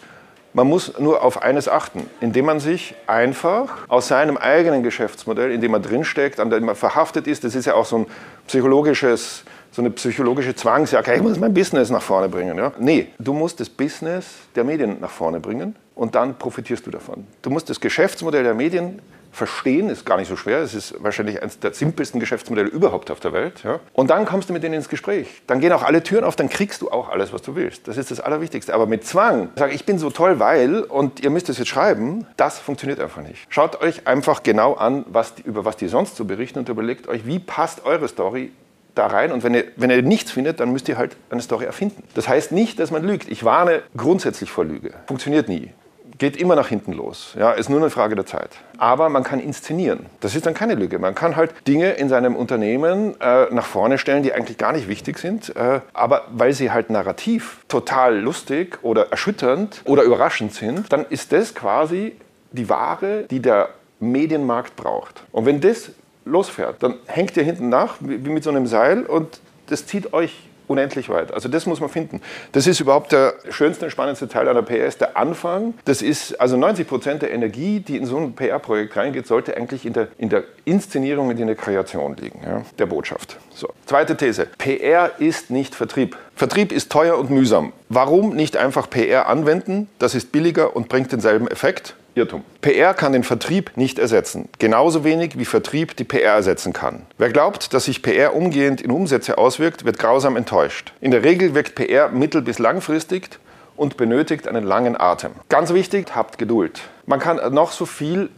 Man 0.54 0.68
muss 0.68 0.98
nur 1.00 1.22
auf 1.22 1.42
eines 1.42 1.68
achten, 1.68 2.10
indem 2.22 2.46
man 2.46 2.62
sich 2.62 2.96
einfach 3.08 3.90
aus 3.90 4.08
seinem 4.08 4.38
eigenen 4.38 4.84
Geschäftsmodell, 4.84 5.52
in 5.52 5.60
dem 5.60 5.72
man 5.72 5.82
drinsteckt, 5.82 6.40
an 6.40 6.50
dem 6.50 6.64
man 6.64 6.76
verhaftet 6.76 7.28
ist, 7.28 7.44
das 7.44 7.56
ist 7.56 7.66
ja 7.66 7.74
auch 7.74 7.86
so 7.86 7.98
ein 7.98 8.06
psychologisches, 8.48 9.44
so 9.74 9.82
eine 9.82 9.90
psychologische 9.90 10.56
Zwangsjacke, 10.56 11.14
ich 11.14 11.22
muss 11.22 11.38
mein 11.38 11.54
Business 11.54 11.90
nach 11.90 12.02
vorne 12.02 12.30
bringen. 12.30 12.58
Ja? 12.58 12.72
Nee, 12.80 13.08
du 13.20 13.34
musst 13.34 13.60
das 13.60 13.68
Business 13.68 14.28
der 14.56 14.64
Medien 14.64 14.98
nach 15.02 15.10
vorne 15.10 15.42
bringen 15.42 15.76
und 15.94 16.16
dann 16.16 16.38
profitierst 16.38 16.88
du 16.88 16.92
davon. 16.92 17.28
Du 17.42 17.50
musst 17.50 17.70
das 17.70 17.82
Geschäftsmodell 17.82 18.44
der 18.44 18.54
Medien 18.54 19.02
verstehen, 19.36 19.90
ist 19.90 20.06
gar 20.06 20.18
nicht 20.18 20.30
so 20.30 20.36
schwer. 20.36 20.60
Es 20.60 20.74
ist 20.74 20.96
wahrscheinlich 21.04 21.42
eines 21.42 21.60
der 21.60 21.74
simpelsten 21.74 22.20
Geschäftsmodelle 22.20 22.70
überhaupt 22.70 23.12
auf 23.12 23.20
der 23.20 23.34
Welt. 23.34 23.64
Ja? 23.64 23.80
Und 23.94 24.10
dann 24.10 24.26
kommst 24.26 24.50
du 24.50 24.54
mit 24.54 24.64
denen 24.64 24.76
ins 24.76 24.90
Gespräch. 24.90 25.28
Dann 25.46 25.60
gehen 25.60 25.72
auch 25.74 25.84
alle 25.84 26.02
Türen 26.04 26.24
auf, 26.24 26.36
dann 26.36 26.50
kriegst 26.50 26.82
du 26.82 26.90
auch 26.90 27.10
alles, 27.10 27.34
was 27.34 27.42
du 27.42 27.56
willst. 27.56 27.88
Das 27.88 27.98
ist 27.98 28.12
das 28.12 28.20
Allerwichtigste. 28.20 28.74
Aber 28.74 28.88
mit 28.88 29.06
Zwang, 29.06 29.50
sag 29.56 29.74
ich 29.74 29.86
bin 29.86 30.00
so 30.00 30.10
toll, 30.10 30.40
weil, 30.40 30.80
und 30.82 31.20
ihr 31.20 31.30
müsst 31.30 31.50
es 31.50 31.58
jetzt 31.58 31.68
schreiben, 31.68 32.26
das 32.38 32.60
funktioniert 32.60 33.00
einfach 33.00 33.22
nicht. 33.22 33.46
Schaut 33.50 33.82
euch 33.82 34.08
einfach 34.08 34.42
genau 34.44 34.74
an, 34.74 35.06
was, 35.08 35.34
über 35.44 35.66
was 35.66 35.76
die 35.76 35.88
sonst 35.88 36.16
so 36.16 36.26
berichten 36.26 36.60
und 36.60 36.70
überlegt 36.70 37.08
euch, 37.08 37.26
wie 37.26 37.40
passt 37.40 37.86
eure 37.86 38.08
Story 38.08 38.52
da 38.96 39.08
rein 39.08 39.34
und 39.34 39.44
wenn 39.44 39.54
ihr, 39.54 39.66
wenn 39.76 39.90
ihr 39.90 40.02
nichts 40.02 40.32
findet, 40.32 40.62
dann 40.62 40.72
müsst 40.72 40.88
ihr 40.88 40.98
halt 40.98 41.18
eine 41.30 41.42
Story 41.42 41.66
erfinden. 41.66 42.02
Das 42.14 42.30
heißt 42.30 42.54
nicht, 42.54 42.80
dass 42.80 42.92
man 42.92 43.04
lügt. 43.04 43.30
Ich 43.30 43.44
warne 43.44 43.84
grundsätzlich 43.98 44.50
vor 44.50 44.64
Lüge. 44.64 44.94
Funktioniert 45.08 45.50
nie 45.50 45.72
geht 46.18 46.38
immer 46.38 46.56
nach 46.56 46.68
hinten 46.68 46.94
los. 46.94 47.36
Ja, 47.38 47.52
ist 47.52 47.70
nur 47.70 47.80
eine 47.80 47.90
Frage 47.90 48.16
der 48.16 48.26
Zeit. 48.26 48.50
Aber 48.78 49.10
man 49.10 49.24
kann 49.24 49.40
inszenieren. 49.40 50.06
Das 50.22 50.36
ist 50.36 50.46
dann 50.46 50.54
keine 50.54 50.76
Lüge. 50.76 51.00
Man 51.00 51.16
kann 51.16 51.36
halt 51.36 51.54
Dinge 51.68 51.92
in 51.92 52.10
seinem 52.10 52.36
Unternehmen 52.36 53.20
äh, 53.20 53.48
nach 53.52 53.66
vorne 53.66 53.98
stellen, 53.98 54.24
die 54.24 54.34
eigentlich 54.34 54.58
gar 54.58 54.74
nicht 54.74 54.88
wichtig 54.88 55.18
sind, 55.18 55.56
äh, 55.56 55.82
aber 55.94 56.24
weil 56.32 56.54
sie 56.54 56.72
halt 56.72 56.90
narrativ 56.90 57.60
total 57.68 58.20
lustig 58.20 58.80
oder 58.82 59.12
erschütternd 59.12 59.82
oder 59.86 60.04
überraschend 60.04 60.54
sind, 60.54 60.92
dann 60.92 61.06
ist 61.10 61.32
das 61.32 61.54
quasi 61.54 62.16
die 62.52 62.70
Ware, 62.70 63.26
die 63.30 63.42
der 63.42 63.70
Medienmarkt 64.00 64.76
braucht. 64.76 65.24
Und 65.32 65.46
wenn 65.46 65.62
das 65.62 65.92
losfährt, 66.26 66.82
dann 66.82 66.96
hängt 67.06 67.38
ihr 67.38 67.44
hinten 67.44 67.70
nach 67.70 67.96
wie 68.00 68.30
mit 68.30 68.44
so 68.44 68.50
einem 68.50 68.68
Seil 68.68 69.04
und 69.04 69.40
das 69.68 69.86
zieht 69.86 70.14
euch 70.14 70.45
unendlich 70.68 71.10
weit. 71.10 71.34
Also 71.34 71.50
das 71.50 71.66
muss 71.66 71.80
man 71.80 71.90
finden. 71.90 72.22
Das 72.52 72.68
ist 72.68 72.80
überhaupt 72.80 73.12
der 73.12 73.36
schönste 73.50 73.86
und 73.86 73.92
spannendste 73.92 74.28
Teil 74.28 74.48
einer 74.48 74.62
PR, 74.62 74.86
ist 74.86 75.02
der 75.02 75.18
Anfang. 75.18 75.74
Das 75.86 76.02
ist 76.02 76.40
also 76.40 76.58
90 76.58 76.88
Prozent 76.88 77.22
der 77.22 77.32
Energie, 77.32 77.80
die 77.80 77.98
in 77.98 78.06
so 78.06 78.18
ein 78.18 78.34
PR-Projekt 78.34 78.96
reingeht, 78.96 79.28
sollte 79.28 79.56
eigentlich 79.56 79.86
in 79.86 79.94
der, 79.94 80.08
in 80.18 80.30
der 80.30 80.44
Inszenierung 80.66 81.30
und 81.30 81.40
in 81.40 81.48
der 81.48 81.56
Kreation 81.56 82.16
liegen, 82.16 82.42
ja, 82.44 82.64
der 82.78 82.86
Botschaft. 82.86 83.38
So. 83.54 83.70
Zweite 83.86 84.18
These. 84.18 84.48
PR 84.58 85.12
ist 85.20 85.50
nicht 85.50 85.76
Vertrieb. 85.76 86.18
Vertrieb 86.36 86.72
ist 86.72 86.92
teuer 86.92 87.18
und 87.18 87.30
mühsam. 87.30 87.72
Warum 87.90 88.36
nicht 88.36 88.58
einfach 88.58 88.90
PR 88.90 89.28
anwenden? 89.28 89.90
Das 90.00 90.16
ist 90.16 90.32
billiger 90.32 90.76
und 90.76 90.90
bringt 90.90 91.12
denselben 91.12 91.48
Effekt. 91.48 91.96
Irrtum. 92.16 92.44
PR 92.62 92.94
kann 92.94 93.12
den 93.12 93.24
Vertrieb 93.24 93.76
nicht 93.76 94.00
ersetzen. 94.00 94.48
Genauso 94.58 95.04
wenig 95.04 95.38
wie 95.38 95.46
Vertrieb 95.46 95.98
die 95.98 96.06
PR 96.06 96.34
ersetzen 96.34 96.72
kann. 96.72 97.06
Wer 97.18 97.30
glaubt, 97.30 97.74
dass 97.74 97.86
sich 97.86 98.02
PR 98.02 98.34
umgehend 98.36 98.80
in 98.82 98.90
Umsätze 98.90 99.38
auswirkt, 99.38 99.84
wird 99.84 100.00
grausam 100.00 100.38
enttäuscht. 100.38 100.94
In 101.02 101.12
der 101.12 101.24
Regel 101.24 101.54
wirkt 101.54 101.76
PR 101.76 102.10
mittel- 102.10 102.42
bis 102.42 102.58
langfristig 102.58 103.30
und 103.76 103.98
benötigt 103.98 104.48
einen 104.48 104.64
langen 104.64 105.00
Atem. 105.00 105.32
Ganz 105.50 105.74
wichtig, 105.74 106.16
habt 106.16 106.38
Geduld. 106.38 106.82
Man 107.06 107.20
kann 107.20 107.54
noch 107.54 107.74
so 107.74 107.86
viel 107.86 108.30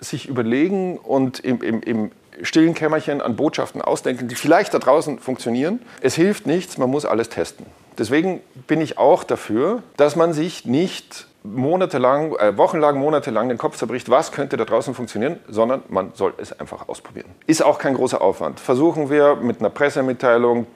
sich 0.00 0.28
überlegen 0.28 0.96
und 0.98 1.40
im, 1.40 1.62
im, 1.62 1.82
im 1.82 2.10
stillen 2.42 2.74
Kämmerchen 2.74 3.20
an 3.20 3.36
Botschaften 3.36 3.82
ausdenken, 3.82 4.28
die 4.28 4.34
vielleicht 4.34 4.74
da 4.74 4.78
draußen 4.78 5.18
funktionieren. 5.18 5.80
Es 6.00 6.14
hilft 6.14 6.46
nichts, 6.46 6.78
man 6.78 6.90
muss 6.90 7.04
alles 7.04 7.28
testen. 7.28 7.66
Deswegen 7.98 8.40
bin 8.66 8.80
ich 8.80 8.98
auch 8.98 9.24
dafür, 9.24 9.82
dass 9.96 10.16
man 10.16 10.32
sich 10.32 10.66
nicht 10.66 11.26
monatelang, 11.54 12.34
äh, 12.36 12.56
wochenlang, 12.56 12.98
monatelang 12.98 13.48
den 13.48 13.58
Kopf 13.58 13.76
zerbricht, 13.76 14.10
was 14.10 14.32
könnte 14.32 14.56
da 14.56 14.64
draußen 14.64 14.94
funktionieren, 14.94 15.38
sondern 15.48 15.82
man 15.88 16.12
soll 16.14 16.34
es 16.38 16.58
einfach 16.58 16.88
ausprobieren. 16.88 17.30
Ist 17.46 17.64
auch 17.64 17.78
kein 17.78 17.94
großer 17.94 18.20
Aufwand. 18.20 18.60
Versuchen 18.60 19.10
wir 19.10 19.36
mit 19.36 19.60
einer 19.60 19.70
Pressemitteilung 19.70 20.66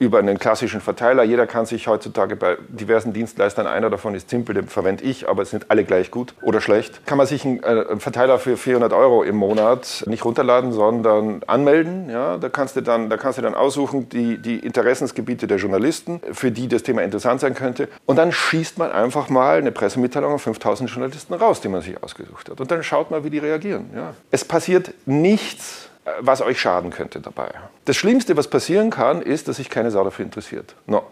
über 0.00 0.18
einen 0.18 0.38
klassischen 0.38 0.80
Verteiler. 0.80 1.22
Jeder 1.22 1.46
kann 1.46 1.66
sich 1.66 1.86
heutzutage 1.86 2.34
bei 2.34 2.56
diversen 2.68 3.12
Dienstleistern, 3.12 3.66
einer 3.66 3.90
davon 3.90 4.14
ist 4.14 4.30
Simple, 4.30 4.54
den 4.54 4.66
verwende 4.66 5.04
ich, 5.04 5.28
aber 5.28 5.42
es 5.42 5.50
sind 5.50 5.66
alle 5.70 5.84
gleich 5.84 6.10
gut 6.10 6.34
oder 6.40 6.62
schlecht, 6.62 7.06
kann 7.06 7.18
man 7.18 7.26
sich 7.26 7.44
einen, 7.44 7.62
äh, 7.62 8.00
Verteiler 8.00 8.38
für 8.38 8.56
400 8.56 8.94
Euro 8.94 9.22
im 9.22 9.36
Monat 9.36 10.02
nicht 10.06 10.24
runterladen, 10.24 10.72
sondern 10.72 11.42
anmelden. 11.46 12.08
Ja, 12.08 12.38
da, 12.38 12.48
kannst 12.48 12.76
du 12.76 12.80
dann, 12.80 13.10
da 13.10 13.18
kannst 13.18 13.36
du 13.36 13.42
dann 13.42 13.54
aussuchen, 13.54 14.08
die, 14.08 14.38
die 14.38 14.58
Interessensgebiete 14.60 15.46
der 15.46 15.58
Journalisten, 15.58 16.22
für 16.32 16.50
die 16.50 16.66
das 16.66 16.82
Thema 16.82 17.02
interessant 17.02 17.42
sein 17.42 17.54
könnte. 17.54 17.88
Und 18.06 18.16
dann 18.16 18.32
schießt 18.32 18.78
man 18.78 18.90
einfach 18.90 19.28
mal 19.28 19.58
eine 19.58 19.70
Pressemitteilung 19.70 20.32
an 20.32 20.38
5000 20.38 20.88
Journalisten 20.88 21.34
raus, 21.34 21.60
die 21.60 21.68
man 21.68 21.82
sich 21.82 22.02
ausgesucht 22.02 22.48
hat. 22.48 22.58
Und 22.58 22.70
dann 22.70 22.82
schaut 22.82 23.10
man, 23.10 23.22
wie 23.22 23.30
die 23.30 23.38
reagieren. 23.38 23.90
Ja. 23.94 24.14
Es 24.30 24.46
passiert 24.46 24.94
nichts 25.04 25.89
was 26.20 26.42
euch 26.42 26.60
schaden 26.60 26.90
könnte 26.90 27.20
dabei. 27.20 27.50
Das 27.84 27.96
Schlimmste, 27.96 28.36
was 28.36 28.48
passieren 28.48 28.90
kann, 28.90 29.22
ist, 29.22 29.48
dass 29.48 29.56
sich 29.56 29.70
keine 29.70 29.90
Sau 29.90 30.04
dafür 30.04 30.24
interessiert. 30.24 30.74
No. 30.86 31.02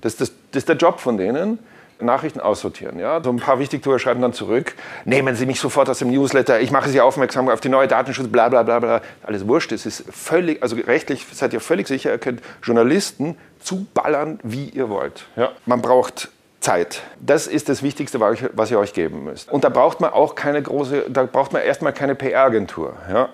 Das, 0.00 0.16
das, 0.16 0.32
das 0.50 0.62
ist 0.62 0.68
der 0.68 0.76
Job 0.76 1.00
von 1.00 1.16
denen. 1.16 1.58
Nachrichten 2.02 2.40
aussortieren. 2.40 2.98
Ja? 2.98 3.22
So 3.22 3.30
ein 3.30 3.36
paar 3.36 3.58
Wichtigtuer 3.58 3.98
schreiben 3.98 4.22
dann 4.22 4.32
zurück, 4.32 4.74
nehmen 5.04 5.34
Sie 5.34 5.46
mich 5.46 5.60
sofort 5.60 5.88
aus 5.88 5.98
dem 5.98 6.10
Newsletter, 6.10 6.60
ich 6.60 6.70
mache 6.70 6.88
Sie 6.88 7.00
aufmerksam 7.00 7.48
auf 7.48 7.60
die 7.60 7.68
neue 7.68 7.88
Datenschutz, 7.88 8.28
bla 8.28 8.48
bla 8.48 8.62
bla 8.62 8.78
bla. 8.80 9.02
Alles 9.22 9.46
wurscht, 9.46 9.72
es 9.72 9.86
ist 9.86 10.04
völlig, 10.10 10.62
also 10.62 10.76
rechtlich 10.76 11.26
seid 11.32 11.52
ihr 11.52 11.60
völlig 11.60 11.88
sicher, 11.88 12.10
ihr 12.10 12.18
könnt 12.18 12.40
Journalisten 12.62 13.36
zuballern, 13.60 14.40
wie 14.42 14.70
ihr 14.70 14.88
wollt. 14.88 15.26
Ja? 15.36 15.50
Man 15.66 15.82
braucht 15.82 16.30
Zeit. 16.60 17.02
Das 17.20 17.46
ist 17.46 17.68
das 17.68 17.82
Wichtigste, 17.82 18.20
was 18.20 18.70
ihr 18.70 18.78
euch 18.78 18.92
geben 18.92 19.24
müsst. 19.24 19.50
Und 19.50 19.64
da 19.64 19.70
braucht 19.70 20.00
man 20.00 20.12
auch 20.12 20.34
keine 20.34 20.60
große, 20.62 21.06
da 21.08 21.24
braucht 21.24 21.52
man 21.52 21.62
erstmal 21.62 21.92
keine 21.92 22.14
PR-Agentur. 22.14 22.94
Ja? 23.10 23.30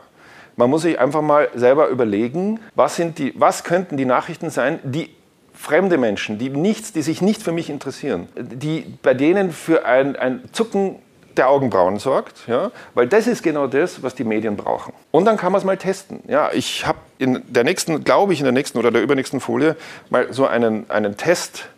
Man 0.57 0.71
muss 0.71 0.83
sich 0.83 0.99
einfach 0.99 1.23
mal 1.23 1.49
selber 1.55 1.89
überlegen, 1.89 2.61
was, 2.75 2.97
sind 2.97 3.19
die, 3.19 3.35
was 3.37 3.63
könnten 3.63 3.97
die 3.97 4.07
Nachrichten 4.07 4.51
sein, 4.51 4.79
die 4.83 5.11
fremde 5.53 5.99
Menschen, 5.99 6.39
die, 6.39 6.51
nichts, 6.51 6.93
die 6.93 7.03
sich 7.03 7.23
nicht 7.23 7.43
für 7.43 7.53
mich 7.53 7.71
interessieren, 7.71 8.29
die 8.37 8.95
bei 9.03 9.15
denen 9.15 9.53
für 9.53 9.85
ein, 9.85 10.17
ein 10.17 10.43
Zucken 10.53 10.97
der 11.37 11.49
Augenbrauen 11.51 11.99
sorgt, 11.99 12.47
ja, 12.47 12.71
weil 12.95 13.07
das 13.07 13.27
ist 13.27 13.43
genau 13.43 13.67
das, 13.67 14.03
was 14.03 14.15
die 14.15 14.25
Medien 14.25 14.57
brauchen. 14.57 14.93
Und 15.11 15.27
dann 15.27 15.37
kann 15.37 15.53
man 15.53 15.59
es 15.59 15.65
mal 15.65 15.77
testen. 15.77 16.21
Ja, 16.29 16.51
ich 16.53 16.87
habe 16.87 16.99
in 17.19 17.43
der 17.49 17.65
nächsten, 17.65 18.05
glaube 18.05 18.33
ich, 18.33 18.41
in 18.41 18.45
der 18.45 18.53
nächsten 18.53 18.79
oder 18.79 18.91
der 18.91 19.03
übernächsten 19.03 19.41
Folie 19.41 19.77
mal 20.09 20.33
so 20.33 20.47
einen, 20.47 20.89
einen 20.91 21.17
Test 21.17 21.69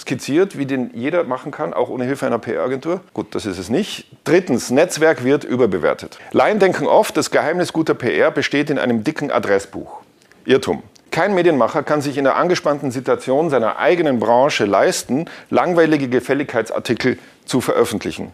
skizziert, 0.00 0.58
wie 0.58 0.66
den 0.66 0.90
jeder 0.94 1.24
machen 1.24 1.50
kann, 1.50 1.72
auch 1.72 1.88
ohne 1.88 2.04
Hilfe 2.04 2.26
einer 2.26 2.38
PR-Agentur. 2.38 3.00
Gut, 3.14 3.34
das 3.34 3.46
ist 3.46 3.58
es 3.58 3.70
nicht. 3.70 4.06
Drittens, 4.24 4.70
Netzwerk 4.70 5.24
wird 5.24 5.44
überbewertet. 5.44 6.18
Laien 6.32 6.58
denken 6.58 6.86
oft, 6.86 7.16
das 7.16 7.30
Geheimnis 7.30 7.72
guter 7.72 7.94
PR 7.94 8.30
besteht 8.30 8.70
in 8.70 8.78
einem 8.78 9.04
dicken 9.04 9.30
Adressbuch. 9.30 10.00
Irrtum. 10.44 10.82
Kein 11.10 11.34
Medienmacher 11.34 11.82
kann 11.82 12.00
sich 12.00 12.16
in 12.18 12.24
der 12.24 12.36
angespannten 12.36 12.90
Situation 12.92 13.50
seiner 13.50 13.78
eigenen 13.78 14.20
Branche 14.20 14.64
leisten, 14.64 15.26
langweilige 15.50 16.08
Gefälligkeitsartikel 16.08 17.18
zu 17.44 17.60
veröffentlichen. 17.60 18.32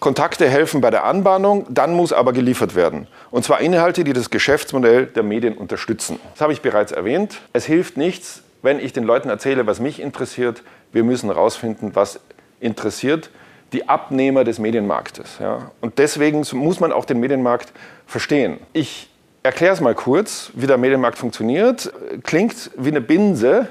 Kontakte 0.00 0.48
helfen 0.48 0.80
bei 0.80 0.90
der 0.90 1.04
Anbahnung, 1.04 1.66
dann 1.68 1.92
muss 1.92 2.14
aber 2.14 2.32
geliefert 2.32 2.74
werden. 2.74 3.06
Und 3.30 3.44
zwar 3.44 3.60
Inhalte, 3.60 4.02
die 4.02 4.14
das 4.14 4.30
Geschäftsmodell 4.30 5.06
der 5.06 5.22
Medien 5.22 5.58
unterstützen. 5.58 6.18
Das 6.32 6.40
habe 6.40 6.54
ich 6.54 6.62
bereits 6.62 6.90
erwähnt. 6.90 7.42
Es 7.52 7.66
hilft 7.66 7.98
nichts, 7.98 8.42
wenn 8.62 8.80
ich 8.80 8.94
den 8.94 9.04
Leuten 9.04 9.28
erzähle, 9.28 9.66
was 9.66 9.78
mich 9.78 10.00
interessiert, 10.00 10.62
wir 10.92 11.04
müssen 11.04 11.30
herausfinden, 11.30 11.90
was 11.94 12.20
interessiert 12.60 13.30
die 13.72 13.88
Abnehmer 13.88 14.44
des 14.44 14.58
Medienmarktes. 14.58 15.38
Ja. 15.38 15.70
Und 15.80 15.98
deswegen 15.98 16.44
muss 16.52 16.80
man 16.80 16.92
auch 16.92 17.04
den 17.04 17.20
Medienmarkt 17.20 17.72
verstehen. 18.06 18.58
Ich 18.72 19.10
erkläre 19.42 19.72
es 19.72 19.80
mal 19.80 19.94
kurz, 19.94 20.50
wie 20.54 20.66
der 20.66 20.76
Medienmarkt 20.76 21.18
funktioniert. 21.18 21.92
Klingt 22.24 22.70
wie 22.76 22.88
eine 22.88 23.00
Binse, 23.00 23.68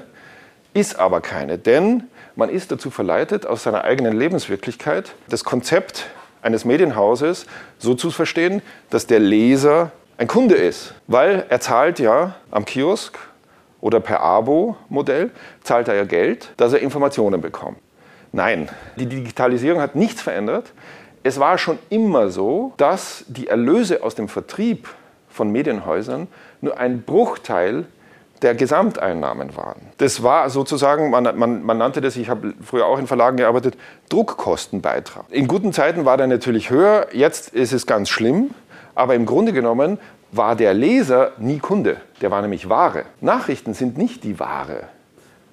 ist 0.72 0.98
aber 0.98 1.20
keine, 1.20 1.58
denn 1.58 2.04
man 2.36 2.48
ist 2.48 2.70
dazu 2.70 2.90
verleitet, 2.90 3.44
aus 3.44 3.64
seiner 3.64 3.84
eigenen 3.84 4.16
Lebenswirklichkeit 4.16 5.12
das 5.28 5.44
Konzept 5.44 6.06
eines 6.42 6.64
Medienhauses 6.64 7.46
so 7.78 7.94
zu 7.94 8.10
verstehen, 8.10 8.62
dass 8.88 9.06
der 9.06 9.18
Leser 9.18 9.90
ein 10.16 10.26
Kunde 10.26 10.54
ist, 10.54 10.94
weil 11.06 11.44
er 11.48 11.60
zahlt 11.60 11.98
ja 11.98 12.36
am 12.50 12.64
Kiosk 12.64 13.18
oder 13.80 14.00
per 14.00 14.20
Abo-Modell 14.20 15.30
zahlt 15.62 15.88
er 15.88 15.94
ja 15.94 16.04
Geld, 16.04 16.52
dass 16.56 16.72
er 16.72 16.80
Informationen 16.80 17.40
bekommt. 17.40 17.78
Nein, 18.32 18.68
die 18.96 19.06
Digitalisierung 19.06 19.80
hat 19.80 19.96
nichts 19.96 20.22
verändert. 20.22 20.72
Es 21.22 21.40
war 21.40 21.58
schon 21.58 21.78
immer 21.90 22.30
so, 22.30 22.72
dass 22.76 23.24
die 23.28 23.48
Erlöse 23.48 24.02
aus 24.02 24.14
dem 24.14 24.28
Vertrieb 24.28 24.88
von 25.28 25.50
Medienhäusern 25.50 26.28
nur 26.60 26.78
ein 26.78 27.02
Bruchteil 27.02 27.86
der 28.42 28.54
Gesamteinnahmen 28.54 29.56
waren. 29.56 29.80
Das 29.98 30.22
war 30.22 30.48
sozusagen, 30.48 31.10
man, 31.10 31.24
man, 31.36 31.62
man 31.62 31.78
nannte 31.78 32.00
das, 32.00 32.16
ich 32.16 32.28
habe 32.30 32.54
früher 32.62 32.86
auch 32.86 32.98
in 32.98 33.06
Verlagen 33.06 33.36
gearbeitet, 33.36 33.76
Druckkostenbeitrag. 34.08 35.24
In 35.30 35.46
guten 35.46 35.72
Zeiten 35.72 36.04
war 36.04 36.16
der 36.16 36.26
natürlich 36.26 36.70
höher, 36.70 37.08
jetzt 37.12 37.52
ist 37.54 37.72
es 37.72 37.86
ganz 37.86 38.08
schlimm, 38.08 38.50
aber 38.94 39.14
im 39.14 39.26
Grunde 39.26 39.52
genommen 39.52 39.98
war 40.32 40.56
der 40.56 40.74
Leser 40.74 41.32
nie 41.38 41.58
Kunde, 41.58 41.96
der 42.20 42.30
war 42.30 42.42
nämlich 42.42 42.68
Ware. 42.68 43.04
Nachrichten 43.20 43.74
sind 43.74 43.98
nicht 43.98 44.24
die 44.24 44.38
Ware. 44.38 44.84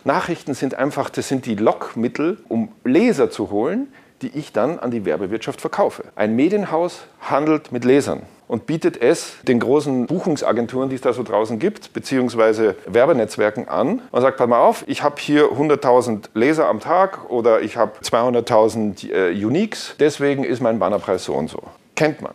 Nachrichten 0.03 0.53
sind 0.53 0.75
einfach, 0.75 1.09
das 1.09 1.27
sind 1.27 1.45
die 1.45 1.55
Lockmittel, 1.55 2.37
um 2.47 2.69
Leser 2.83 3.29
zu 3.29 3.51
holen, 3.51 3.87
die 4.21 4.29
ich 4.29 4.53
dann 4.53 4.79
an 4.79 4.91
die 4.91 5.05
Werbewirtschaft 5.05 5.61
verkaufe. 5.61 6.03
Ein 6.15 6.35
Medienhaus 6.35 7.01
handelt 7.21 7.71
mit 7.71 7.85
Lesern 7.85 8.21
und 8.47 8.65
bietet 8.65 8.99
es 9.01 9.35
den 9.43 9.59
großen 9.59 10.07
Buchungsagenturen, 10.07 10.89
die 10.89 10.95
es 10.95 11.01
da 11.01 11.13
so 11.13 11.23
draußen 11.23 11.59
gibt, 11.59 11.93
beziehungsweise 11.93 12.75
Werbenetzwerken 12.87 13.67
an 13.67 14.01
und 14.11 14.21
sagt, 14.21 14.37
pass 14.37 14.47
mal 14.47 14.59
auf, 14.59 14.85
ich 14.87 15.03
habe 15.03 15.17
hier 15.19 15.51
100.000 15.51 16.29
Leser 16.33 16.67
am 16.67 16.79
Tag 16.79 17.29
oder 17.29 17.61
ich 17.61 17.77
habe 17.77 17.91
200.000 18.01 19.11
äh, 19.11 19.45
Uniques, 19.45 19.95
deswegen 19.99 20.43
ist 20.43 20.61
mein 20.61 20.79
Bannerpreis 20.79 21.25
so 21.25 21.33
und 21.33 21.49
so. 21.49 21.61
Kennt 21.95 22.21
man 22.21 22.33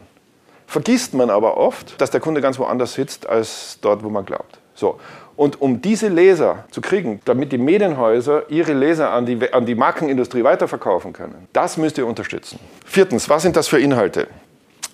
vergisst 0.72 1.12
man 1.12 1.28
aber 1.28 1.58
oft, 1.58 2.00
dass 2.00 2.10
der 2.10 2.20
Kunde 2.20 2.40
ganz 2.40 2.58
woanders 2.58 2.94
sitzt 2.94 3.28
als 3.28 3.78
dort, 3.82 4.02
wo 4.02 4.08
man 4.08 4.24
glaubt. 4.24 4.58
So. 4.74 4.98
Und 5.36 5.60
um 5.60 5.82
diese 5.82 6.08
Leser 6.08 6.64
zu 6.70 6.80
kriegen, 6.80 7.20
damit 7.26 7.52
die 7.52 7.58
Medienhäuser 7.58 8.44
ihre 8.48 8.72
Leser 8.72 9.10
an 9.10 9.26
die, 9.26 9.52
an 9.52 9.66
die 9.66 9.74
Markenindustrie 9.74 10.44
weiterverkaufen 10.44 11.12
können, 11.12 11.46
das 11.52 11.76
müsst 11.76 11.98
ihr 11.98 12.06
unterstützen. 12.06 12.58
Viertens, 12.86 13.28
was 13.28 13.42
sind 13.42 13.54
das 13.54 13.68
für 13.68 13.78
Inhalte? 13.78 14.28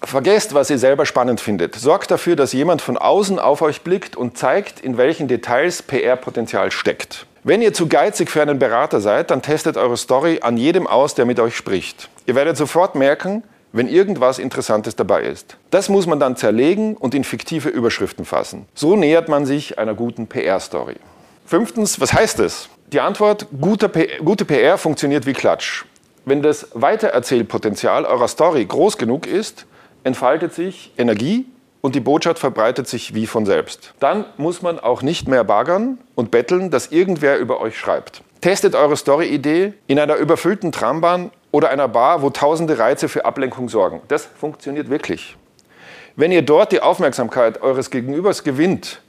Vergesst, 0.03 0.53
was 0.53 0.69
ihr 0.69 0.79
selber 0.79 1.07
spannend 1.07 1.41
findet. 1.41 1.77
Sorgt 1.77 2.11
dafür, 2.11 2.35
dass 2.35 2.53
jemand 2.53 2.83
von 2.83 2.97
außen 2.97 3.39
auf 3.39 3.63
euch 3.63 3.83
blickt 3.83 4.17
und 4.17 4.37
zeigt, 4.37 4.81
in 4.81 4.97
welchen 4.97 5.29
Details 5.29 5.83
PR-Potenzial 5.83 6.73
steckt. 6.73 7.27
Wenn 7.45 7.63
ihr 7.63 7.73
zu 7.73 7.87
geizig 7.87 8.31
für 8.31 8.43
einen 8.43 8.59
Berater 8.59 9.01
seid, 9.01 9.31
dann 9.31 9.43
testet 9.43 9.77
eure 9.77 9.97
Story 9.97 10.41
an 10.43 10.57
jedem 10.57 10.89
aus, 10.89 11.15
der 11.15 11.25
mit 11.25 11.39
euch 11.39 11.57
spricht. 11.57 12.11
Ihr 12.27 12.35
werdet 12.35 12.57
sofort 12.57 12.97
merken, 12.97 13.45
wenn 13.79 13.89
irgendwas 13.89 14.41
Interessantes 14.41 14.97
dabei 14.97 15.23
ist. 15.23 15.57
Das 15.71 15.89
muss 15.89 16.07
man 16.07 16.19
dann 16.19 16.37
zerlegen 16.37 16.97
und 16.97 17.15
in 17.15 17.23
fiktive 17.23 17.69
Überschriften 17.69 18.25
fassen. 18.25 18.67
So 18.75 18.97
nähert 18.97 19.29
man 19.29 19.47
sich 19.47 19.79
einer 19.79 19.95
guten 19.95 20.27
PR-Story. 20.27 20.97
Fünftens, 21.47 22.01
was 22.01 22.13
heißt 22.13 22.41
es? 22.41 22.69
Die 22.89 23.01
Antwort, 23.01 23.47
gute 23.61 23.89
PR 23.89 24.79
funktioniert 24.79 25.27
wie 25.27 25.33
Klatsch. 25.33 25.85
Wenn 26.25 26.43
das 26.43 26.69
Weitererzählpotenzial 26.75 28.05
eurer 28.05 28.27
Story 28.27 28.65
groß 28.67 28.99
genug 28.99 29.27
ist, 29.27 29.65
entfaltet 30.03 30.53
sich 30.53 30.93
Energie, 30.99 31.47
und 31.81 31.95
die 31.95 32.01
Botschaft 32.01 32.41
verbreitet 32.41 32.89
sich 32.89 33.15
wie 33.15 33.29
von 33.29 33.47
selbst. 33.47 33.95
Dann 34.01 34.25
muss 34.37 34.63
man 34.63 34.81
auch 34.81 35.03
nicht 35.03 35.29
mehr 35.29 35.45
bagern 35.45 35.99
und 36.17 36.33
betteln, 36.33 36.73
dass 36.73 36.89
irgendwer 36.89 37.39
über 37.39 37.61
euch 37.61 37.79
schreibt. 37.79 38.23
Testet 38.41 38.75
eure 38.75 38.97
Story-Idee 38.97 39.75
in 39.87 39.99
einer 40.01 40.17
überfüllten 40.17 40.73
Trambahn 40.73 41.31
oder 41.50 41.71
einer 41.71 41.88
Bar, 41.88 42.23
wo 42.23 42.31
tausende 42.31 42.78
Reize 42.78 43.09
für 43.09 43.25
Ablenkung 43.25 43.69
sorgen. 43.69 44.00
Das 44.09 44.25
funktioniert 44.25 44.90
wirklich. 44.90 45.37
Wenn 46.17 46.33
ihr 46.33 46.43
dort 46.43 46.73
die 46.73 46.81
Aufmerksamkeit 46.81 47.62
eures 47.62 47.90
Gegenübers 47.90 48.45
gewinnt 48.45 49.00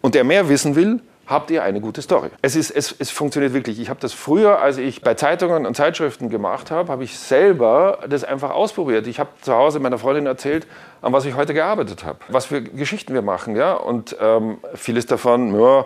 und 0.00 0.14
der 0.14 0.24
mehr 0.24 0.48
wissen 0.48 0.76
will, 0.76 1.00
habt 1.28 1.50
ihr 1.50 1.62
eine 1.62 1.80
gute 1.80 2.00
Story. 2.02 2.30
Es, 2.42 2.56
ist, 2.56 2.70
es, 2.70 2.94
es 2.98 3.10
funktioniert 3.10 3.52
wirklich. 3.52 3.78
Ich 3.80 3.90
habe 3.90 4.00
das 4.00 4.12
früher, 4.12 4.60
als 4.60 4.78
ich 4.78 5.02
bei 5.02 5.14
Zeitungen 5.14 5.66
und 5.66 5.76
Zeitschriften 5.76 6.30
gemacht 6.30 6.70
habe, 6.70 6.90
habe 6.90 7.04
ich 7.04 7.18
selber 7.18 7.98
das 8.08 8.24
einfach 8.24 8.50
ausprobiert. 8.50 9.06
Ich 9.06 9.20
habe 9.20 9.30
zu 9.42 9.54
Hause 9.54 9.78
meiner 9.78 9.98
Freundin 9.98 10.26
erzählt, 10.26 10.66
an 11.02 11.12
was 11.12 11.24
ich 11.26 11.36
heute 11.36 11.54
gearbeitet 11.54 12.04
habe, 12.04 12.18
was 12.28 12.46
für 12.46 12.62
Geschichten 12.62 13.14
wir 13.14 13.22
machen. 13.22 13.56
Ja? 13.56 13.74
Und 13.74 14.16
ähm, 14.20 14.58
vieles 14.74 15.06
davon 15.06 15.58
ja, 15.58 15.84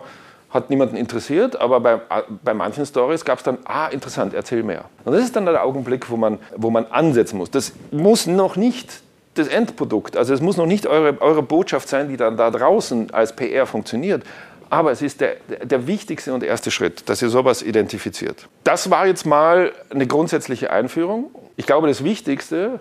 hat 0.53 0.71
niemanden 0.71 0.97
interessiert, 0.97 1.61
aber 1.61 1.81
bei, 1.81 2.01
bei 2.45 2.55
manchen 2.55 2.85
Stories 2.85 3.25
gab 3.25 3.39
es 3.39 3.45
dann, 3.45 3.59
ah, 3.65 3.87
interessant, 3.87 4.35
erzähl 4.35 4.63
mehr. 4.63 4.85
Und 5.05 5.15
das 5.15 5.25
ist 5.25 5.35
dann 5.35 5.47
der 5.47 5.65
Augenblick, 5.65 6.11
wo 6.11 6.17
man, 6.17 6.39
wo 6.57 6.71
man 6.71 6.87
ansetzen 6.87 7.39
muss. 7.39 7.51
Das 7.51 7.73
muss 7.91 8.27
noch 8.27 8.57
nicht 8.57 9.03
das 9.35 9.49
Endprodukt, 9.49 10.17
also 10.17 10.35
es 10.35 10.43
muss 10.43 10.59
noch 10.59 10.67
nicht 10.67 10.87
eure, 10.87 11.21
eure 11.23 11.43
Botschaft 11.43 11.89
sein, 11.89 12.11
die 12.11 12.19
dann 12.19 12.37
da 12.37 12.51
draußen 12.51 13.13
als 13.13 13.35
PR 13.35 13.65
funktioniert, 13.67 14.25
aber 14.69 14.91
es 14.91 15.01
ist 15.03 15.21
der, 15.21 15.37
der 15.63 15.87
wichtigste 15.87 16.33
und 16.33 16.43
erste 16.43 16.71
Schritt, 16.71 17.09
dass 17.09 17.21
ihr 17.23 17.29
sowas 17.29 17.63
identifiziert. 17.63 18.49
Das 18.65 18.91
war 18.91 19.07
jetzt 19.07 19.27
mal 19.27 19.73
eine 19.91 20.07
grundsätzliche 20.07 20.71
Einführung. 20.71 21.31
Ich 21.57 21.67
glaube, 21.67 21.89
das 21.89 22.05
Wichtigste 22.05 22.81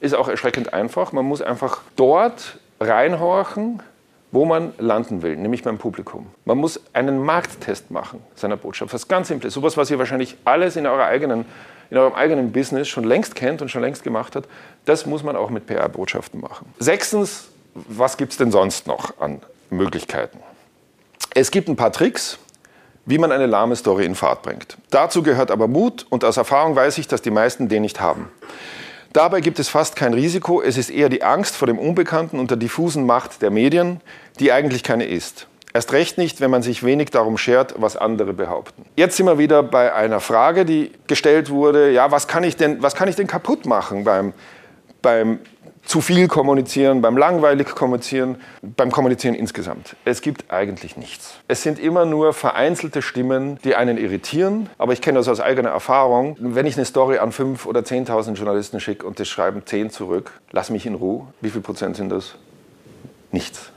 ist 0.00 0.14
auch 0.14 0.28
erschreckend 0.28 0.72
einfach. 0.72 1.12
Man 1.12 1.24
muss 1.24 1.42
einfach 1.42 1.80
dort 1.94 2.58
reinhorchen, 2.80 3.82
wo 4.30 4.44
man 4.44 4.74
landen 4.78 5.22
will, 5.22 5.36
nämlich 5.36 5.62
beim 5.62 5.78
Publikum. 5.78 6.26
Man 6.44 6.58
muss 6.58 6.80
einen 6.92 7.22
Markttest 7.22 7.90
machen 7.90 8.22
seiner 8.34 8.56
Botschaft. 8.56 8.92
Was 8.92 9.08
ganz 9.08 9.28
Simples, 9.28 9.54
sowas, 9.54 9.76
was 9.76 9.90
ihr 9.90 9.98
wahrscheinlich 9.98 10.36
alles 10.44 10.76
in, 10.76 10.86
eurer 10.86 11.06
eigenen, 11.06 11.46
in 11.90 11.96
eurem 11.96 12.14
eigenen 12.14 12.52
Business 12.52 12.88
schon 12.88 13.04
längst 13.04 13.34
kennt 13.34 13.62
und 13.62 13.70
schon 13.70 13.82
längst 13.82 14.04
gemacht 14.04 14.36
hat, 14.36 14.44
das 14.84 15.06
muss 15.06 15.22
man 15.22 15.36
auch 15.36 15.50
mit 15.50 15.66
PR-Botschaften 15.66 16.40
machen. 16.40 16.66
Sechstens, 16.78 17.48
was 17.74 18.16
gibt 18.16 18.32
es 18.32 18.38
denn 18.38 18.50
sonst 18.50 18.86
noch 18.86 19.18
an 19.18 19.40
Möglichkeiten? 19.70 20.38
Es 21.34 21.50
gibt 21.50 21.68
ein 21.68 21.76
paar 21.76 21.92
Tricks, 21.92 22.38
wie 23.06 23.16
man 23.16 23.32
eine 23.32 23.46
lahme 23.46 23.76
Story 23.76 24.04
in 24.04 24.14
Fahrt 24.14 24.42
bringt. 24.42 24.76
Dazu 24.90 25.22
gehört 25.22 25.50
aber 25.50 25.68
Mut 25.68 26.06
und 26.10 26.24
aus 26.24 26.36
Erfahrung 26.36 26.76
weiß 26.76 26.98
ich, 26.98 27.08
dass 27.08 27.22
die 27.22 27.30
meisten 27.30 27.68
den 27.68 27.82
nicht 27.82 28.00
haben. 28.00 28.30
Dabei 29.12 29.40
gibt 29.40 29.58
es 29.58 29.68
fast 29.68 29.96
kein 29.96 30.12
Risiko, 30.12 30.60
es 30.60 30.76
ist 30.76 30.90
eher 30.90 31.08
die 31.08 31.22
Angst 31.22 31.56
vor 31.56 31.66
dem 31.66 31.78
Unbekannten 31.78 32.38
und 32.38 32.50
der 32.50 32.58
diffusen 32.58 33.06
Macht 33.06 33.40
der 33.42 33.50
Medien, 33.50 34.00
die 34.38 34.52
eigentlich 34.52 34.82
keine 34.82 35.06
ist. 35.06 35.46
Erst 35.72 35.92
recht 35.92 36.18
nicht, 36.18 36.40
wenn 36.40 36.50
man 36.50 36.62
sich 36.62 36.82
wenig 36.82 37.10
darum 37.10 37.38
schert, 37.38 37.74
was 37.78 37.96
andere 37.96 38.32
behaupten. 38.32 38.84
Jetzt 38.96 39.16
sind 39.16 39.26
wir 39.26 39.38
wieder 39.38 39.62
bei 39.62 39.94
einer 39.94 40.20
Frage, 40.20 40.64
die 40.64 40.92
gestellt 41.06 41.50
wurde, 41.50 41.90
ja, 41.90 42.10
was 42.10 42.26
kann 42.26 42.42
ich 42.42 42.56
denn, 42.56 42.82
was 42.82 42.94
kann 42.94 43.08
ich 43.08 43.16
denn 43.16 43.26
kaputt 43.26 43.66
machen 43.66 44.04
beim, 44.04 44.32
beim 45.02 45.40
zu 45.88 46.02
viel 46.02 46.28
kommunizieren, 46.28 47.00
beim 47.00 47.16
langweilig 47.16 47.74
kommunizieren, 47.74 48.36
beim 48.60 48.92
Kommunizieren 48.92 49.34
insgesamt. 49.34 49.96
Es 50.04 50.20
gibt 50.20 50.52
eigentlich 50.52 50.98
nichts. 50.98 51.36
Es 51.48 51.62
sind 51.62 51.78
immer 51.78 52.04
nur 52.04 52.34
vereinzelte 52.34 53.00
Stimmen, 53.00 53.58
die 53.64 53.74
einen 53.74 53.96
irritieren. 53.96 54.68
Aber 54.76 54.92
ich 54.92 55.00
kenne 55.00 55.18
das 55.18 55.28
aus 55.28 55.40
eigener 55.40 55.70
Erfahrung. 55.70 56.36
Wenn 56.38 56.66
ich 56.66 56.76
eine 56.76 56.84
Story 56.84 57.18
an 57.18 57.32
5.000 57.32 57.66
oder 57.66 57.80
10.000 57.80 58.34
Journalisten 58.34 58.80
schicke 58.80 59.06
und 59.06 59.18
das 59.18 59.28
schreiben 59.28 59.62
10 59.64 59.88
zurück, 59.88 60.32
lass 60.52 60.68
mich 60.68 60.84
in 60.84 60.94
Ruhe. 60.94 61.26
Wie 61.40 61.48
viel 61.48 61.62
Prozent 61.62 61.96
sind 61.96 62.10
das? 62.10 62.34
Nichts. 63.32 63.70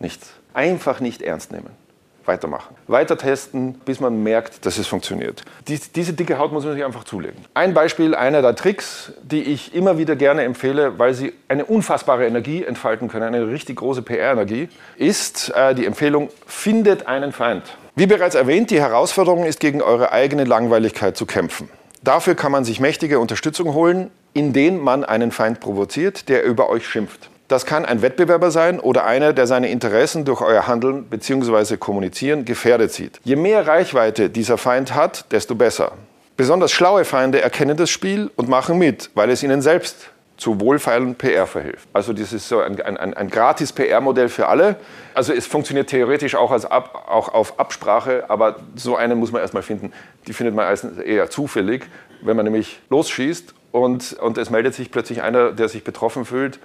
Nichts. 0.00 0.32
Einfach 0.54 0.98
nicht 0.98 1.22
ernst 1.22 1.52
nehmen 1.52 1.87
weitermachen. 2.28 2.76
Weiter 2.86 3.18
testen, 3.18 3.74
bis 3.84 3.98
man 3.98 4.22
merkt, 4.22 4.64
dass 4.64 4.78
es 4.78 4.86
funktioniert. 4.86 5.42
Dies, 5.66 5.90
diese 5.90 6.12
dicke 6.12 6.38
Haut 6.38 6.52
muss 6.52 6.64
man 6.64 6.74
sich 6.74 6.84
einfach 6.84 7.04
zulegen. 7.04 7.44
Ein 7.54 7.74
Beispiel 7.74 8.14
einer 8.14 8.42
der 8.42 8.54
Tricks, 8.54 9.12
die 9.22 9.42
ich 9.42 9.74
immer 9.74 9.98
wieder 9.98 10.14
gerne 10.14 10.42
empfehle, 10.42 10.98
weil 10.98 11.14
sie 11.14 11.32
eine 11.48 11.64
unfassbare 11.64 12.26
Energie 12.26 12.62
entfalten 12.62 13.08
können, 13.08 13.34
eine 13.34 13.48
richtig 13.48 13.76
große 13.76 14.02
PR-Energie, 14.02 14.68
ist 14.96 15.52
äh, 15.56 15.74
die 15.74 15.86
Empfehlung, 15.86 16.28
findet 16.46 17.08
einen 17.08 17.32
Feind. 17.32 17.64
Wie 17.96 18.06
bereits 18.06 18.36
erwähnt, 18.36 18.70
die 18.70 18.80
Herausforderung 18.80 19.44
ist, 19.44 19.58
gegen 19.58 19.82
eure 19.82 20.12
eigene 20.12 20.44
Langweiligkeit 20.44 21.16
zu 21.16 21.26
kämpfen. 21.26 21.68
Dafür 22.02 22.36
kann 22.36 22.52
man 22.52 22.64
sich 22.64 22.78
mächtige 22.78 23.18
Unterstützung 23.18 23.74
holen, 23.74 24.10
indem 24.34 24.78
man 24.78 25.04
einen 25.04 25.32
Feind 25.32 25.58
provoziert, 25.58 26.28
der 26.28 26.44
über 26.44 26.68
euch 26.68 26.86
schimpft. 26.86 27.28
Das 27.48 27.64
kann 27.64 27.86
ein 27.86 28.02
Wettbewerber 28.02 28.50
sein 28.50 28.78
oder 28.78 29.06
einer, 29.06 29.32
der 29.32 29.46
seine 29.46 29.70
Interessen 29.70 30.26
durch 30.26 30.42
euer 30.42 30.66
Handeln 30.66 31.04
bzw. 31.04 31.78
Kommunizieren 31.78 32.44
gefährdet 32.44 32.92
sieht. 32.92 33.20
Je 33.24 33.36
mehr 33.36 33.66
Reichweite 33.66 34.28
dieser 34.28 34.58
Feind 34.58 34.94
hat, 34.94 35.32
desto 35.32 35.54
besser. 35.54 35.92
Besonders 36.36 36.72
schlaue 36.72 37.06
Feinde 37.06 37.40
erkennen 37.40 37.78
das 37.78 37.88
Spiel 37.88 38.30
und 38.36 38.50
machen 38.50 38.76
mit, 38.76 39.10
weil 39.14 39.30
es 39.30 39.42
ihnen 39.42 39.62
selbst 39.62 40.10
zu 40.36 40.60
wohlfeilen 40.60 41.14
PR 41.14 41.46
verhilft. 41.46 41.88
Also 41.94 42.12
das 42.12 42.34
ist 42.34 42.50
so 42.50 42.60
ein, 42.60 42.80
ein, 42.82 43.14
ein 43.14 43.30
gratis 43.30 43.72
PR-Modell 43.72 44.28
für 44.28 44.46
alle. 44.46 44.76
Also 45.14 45.32
es 45.32 45.46
funktioniert 45.46 45.88
theoretisch 45.88 46.34
auch, 46.34 46.52
als 46.52 46.66
Ab, 46.66 47.06
auch 47.08 47.32
auf 47.32 47.58
Absprache, 47.58 48.26
aber 48.28 48.56
so 48.76 48.94
einen 48.94 49.18
muss 49.18 49.32
man 49.32 49.40
erstmal 49.40 49.62
finden. 49.62 49.92
Die 50.26 50.34
findet 50.34 50.54
man 50.54 50.76
eher 51.02 51.30
zufällig, 51.30 51.86
wenn 52.20 52.36
man 52.36 52.44
nämlich 52.44 52.78
losschießt 52.90 53.54
und, 53.72 54.12
und 54.20 54.36
es 54.36 54.50
meldet 54.50 54.74
sich 54.74 54.90
plötzlich 54.90 55.22
einer, 55.22 55.52
der 55.52 55.70
sich 55.70 55.82
betroffen 55.82 56.26
fühlt 56.26 56.60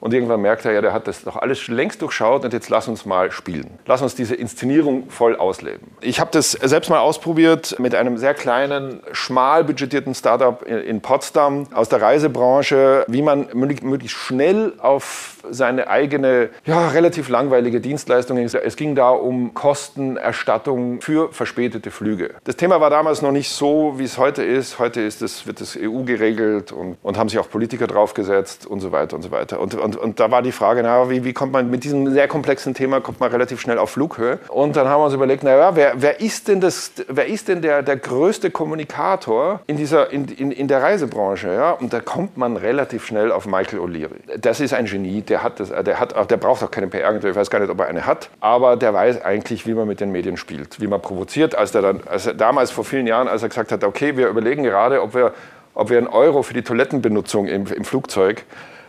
und 0.00 0.14
irgendwann 0.14 0.40
merkt 0.40 0.64
er, 0.64 0.72
ja, 0.72 0.80
der 0.80 0.92
hat 0.92 1.08
das 1.08 1.24
doch 1.24 1.36
alles 1.36 1.68
längst 1.68 2.02
durchschaut 2.02 2.44
und 2.44 2.52
jetzt 2.52 2.68
lass 2.68 2.88
uns 2.88 3.04
mal 3.04 3.30
spielen. 3.30 3.78
Lass 3.86 4.02
uns 4.02 4.14
diese 4.14 4.34
Inszenierung 4.34 5.10
voll 5.10 5.36
ausleben. 5.36 5.88
Ich 6.00 6.20
habe 6.20 6.30
das 6.32 6.52
selbst 6.52 6.88
mal 6.88 7.00
ausprobiert 7.00 7.76
mit 7.78 7.94
einem 7.94 8.18
sehr 8.18 8.34
kleinen, 8.34 9.00
schmal 9.12 9.64
budgetierten 9.64 10.14
Startup 10.14 10.62
in 10.62 11.00
Potsdam 11.00 11.66
aus 11.74 11.88
der 11.88 12.00
Reisebranche, 12.00 13.04
wie 13.08 13.22
man 13.22 13.48
möglichst 13.52 14.16
schnell 14.16 14.74
auf 14.78 15.37
seine 15.50 15.88
eigene, 15.88 16.50
ja, 16.64 16.88
relativ 16.88 17.28
langweilige 17.28 17.80
Dienstleistung. 17.80 18.38
Es 18.38 18.76
ging 18.76 18.94
da 18.94 19.10
um 19.10 19.54
Kostenerstattung 19.54 21.00
für 21.00 21.32
verspätete 21.32 21.90
Flüge. 21.90 22.30
Das 22.44 22.56
Thema 22.56 22.80
war 22.80 22.90
damals 22.90 23.22
noch 23.22 23.32
nicht 23.32 23.50
so, 23.50 23.94
wie 23.96 24.04
es 24.04 24.18
heute 24.18 24.42
ist. 24.42 24.78
Heute 24.78 25.00
ist 25.00 25.22
es, 25.22 25.46
wird 25.46 25.60
das 25.60 25.76
EU 25.76 26.02
geregelt 26.02 26.72
und, 26.72 26.96
und 27.02 27.18
haben 27.18 27.28
sich 27.28 27.38
auch 27.38 27.48
Politiker 27.48 27.86
draufgesetzt 27.86 28.66
und 28.66 28.80
so 28.80 28.92
weiter 28.92 29.16
und 29.16 29.22
so 29.22 29.30
weiter. 29.30 29.60
Und, 29.60 29.74
und, 29.74 29.96
und 29.96 30.20
da 30.20 30.30
war 30.30 30.42
die 30.42 30.52
Frage, 30.52 30.82
na, 30.82 31.10
wie, 31.10 31.24
wie 31.24 31.32
kommt 31.32 31.52
man 31.52 31.70
mit 31.70 31.84
diesem 31.84 32.12
sehr 32.12 32.28
komplexen 32.28 32.74
Thema, 32.74 33.00
kommt 33.00 33.20
man 33.20 33.30
relativ 33.30 33.60
schnell 33.60 33.78
auf 33.78 33.90
Flughöhe. 33.90 34.38
Und 34.48 34.76
dann 34.76 34.88
haben 34.88 35.00
wir 35.00 35.06
uns 35.06 35.14
überlegt, 35.14 35.42
naja, 35.42 35.74
wer, 35.74 35.92
wer 35.96 36.20
ist 36.20 36.48
denn, 36.48 36.60
das, 36.60 36.92
wer 37.08 37.26
ist 37.26 37.48
denn 37.48 37.62
der, 37.62 37.82
der 37.82 37.96
größte 37.96 38.50
Kommunikator 38.50 39.60
in, 39.66 39.76
dieser, 39.76 40.10
in, 40.10 40.26
in, 40.26 40.50
in 40.52 40.68
der 40.68 40.82
Reisebranche? 40.82 41.52
Ja? 41.52 41.72
Und 41.72 41.92
da 41.92 42.00
kommt 42.00 42.36
man 42.36 42.56
relativ 42.56 43.06
schnell 43.06 43.32
auf 43.32 43.46
Michael 43.46 43.80
O'Leary. 43.80 44.38
Das 44.38 44.60
ist 44.60 44.74
ein 44.74 44.86
Genie, 44.86 45.22
der 45.22 45.37
hat 45.42 45.60
das, 45.60 45.70
der 45.70 46.00
hat, 46.00 46.30
der 46.30 46.36
braucht 46.36 46.62
auch 46.62 46.70
keine 46.70 46.88
PR-Agentur, 46.88 47.30
ich 47.30 47.36
weiß 47.36 47.50
gar 47.50 47.58
nicht, 47.60 47.70
ob 47.70 47.80
er 47.80 47.86
eine 47.86 48.06
hat, 48.06 48.30
aber 48.40 48.76
der 48.76 48.94
weiß 48.94 49.22
eigentlich, 49.22 49.66
wie 49.66 49.74
man 49.74 49.88
mit 49.88 50.00
den 50.00 50.12
Medien 50.12 50.36
spielt, 50.36 50.80
wie 50.80 50.86
man 50.86 51.00
provoziert. 51.00 51.54
Als 51.54 51.74
er 51.74 51.82
dann, 51.82 52.00
als 52.06 52.26
er 52.26 52.34
damals 52.34 52.70
vor 52.70 52.84
vielen 52.84 53.06
Jahren, 53.06 53.28
als 53.28 53.42
er 53.42 53.48
gesagt 53.48 53.72
hat, 53.72 53.84
okay, 53.84 54.16
wir 54.16 54.28
überlegen 54.28 54.62
gerade, 54.62 55.02
ob 55.02 55.14
wir, 55.14 55.32
ob 55.74 55.90
wir 55.90 55.98
einen 55.98 56.08
Euro 56.08 56.42
für 56.42 56.54
die 56.54 56.62
Toilettenbenutzung 56.62 57.46
im, 57.46 57.66
im 57.66 57.84
Flugzeug 57.84 58.44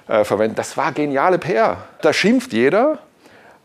äh, 0.08 0.24
verwenden. 0.24 0.56
Das 0.56 0.76
war 0.78 0.92
geniale 0.92 1.38
PR. 1.38 1.78
Da 2.02 2.14
schimpft 2.14 2.54
jeder, 2.54 3.00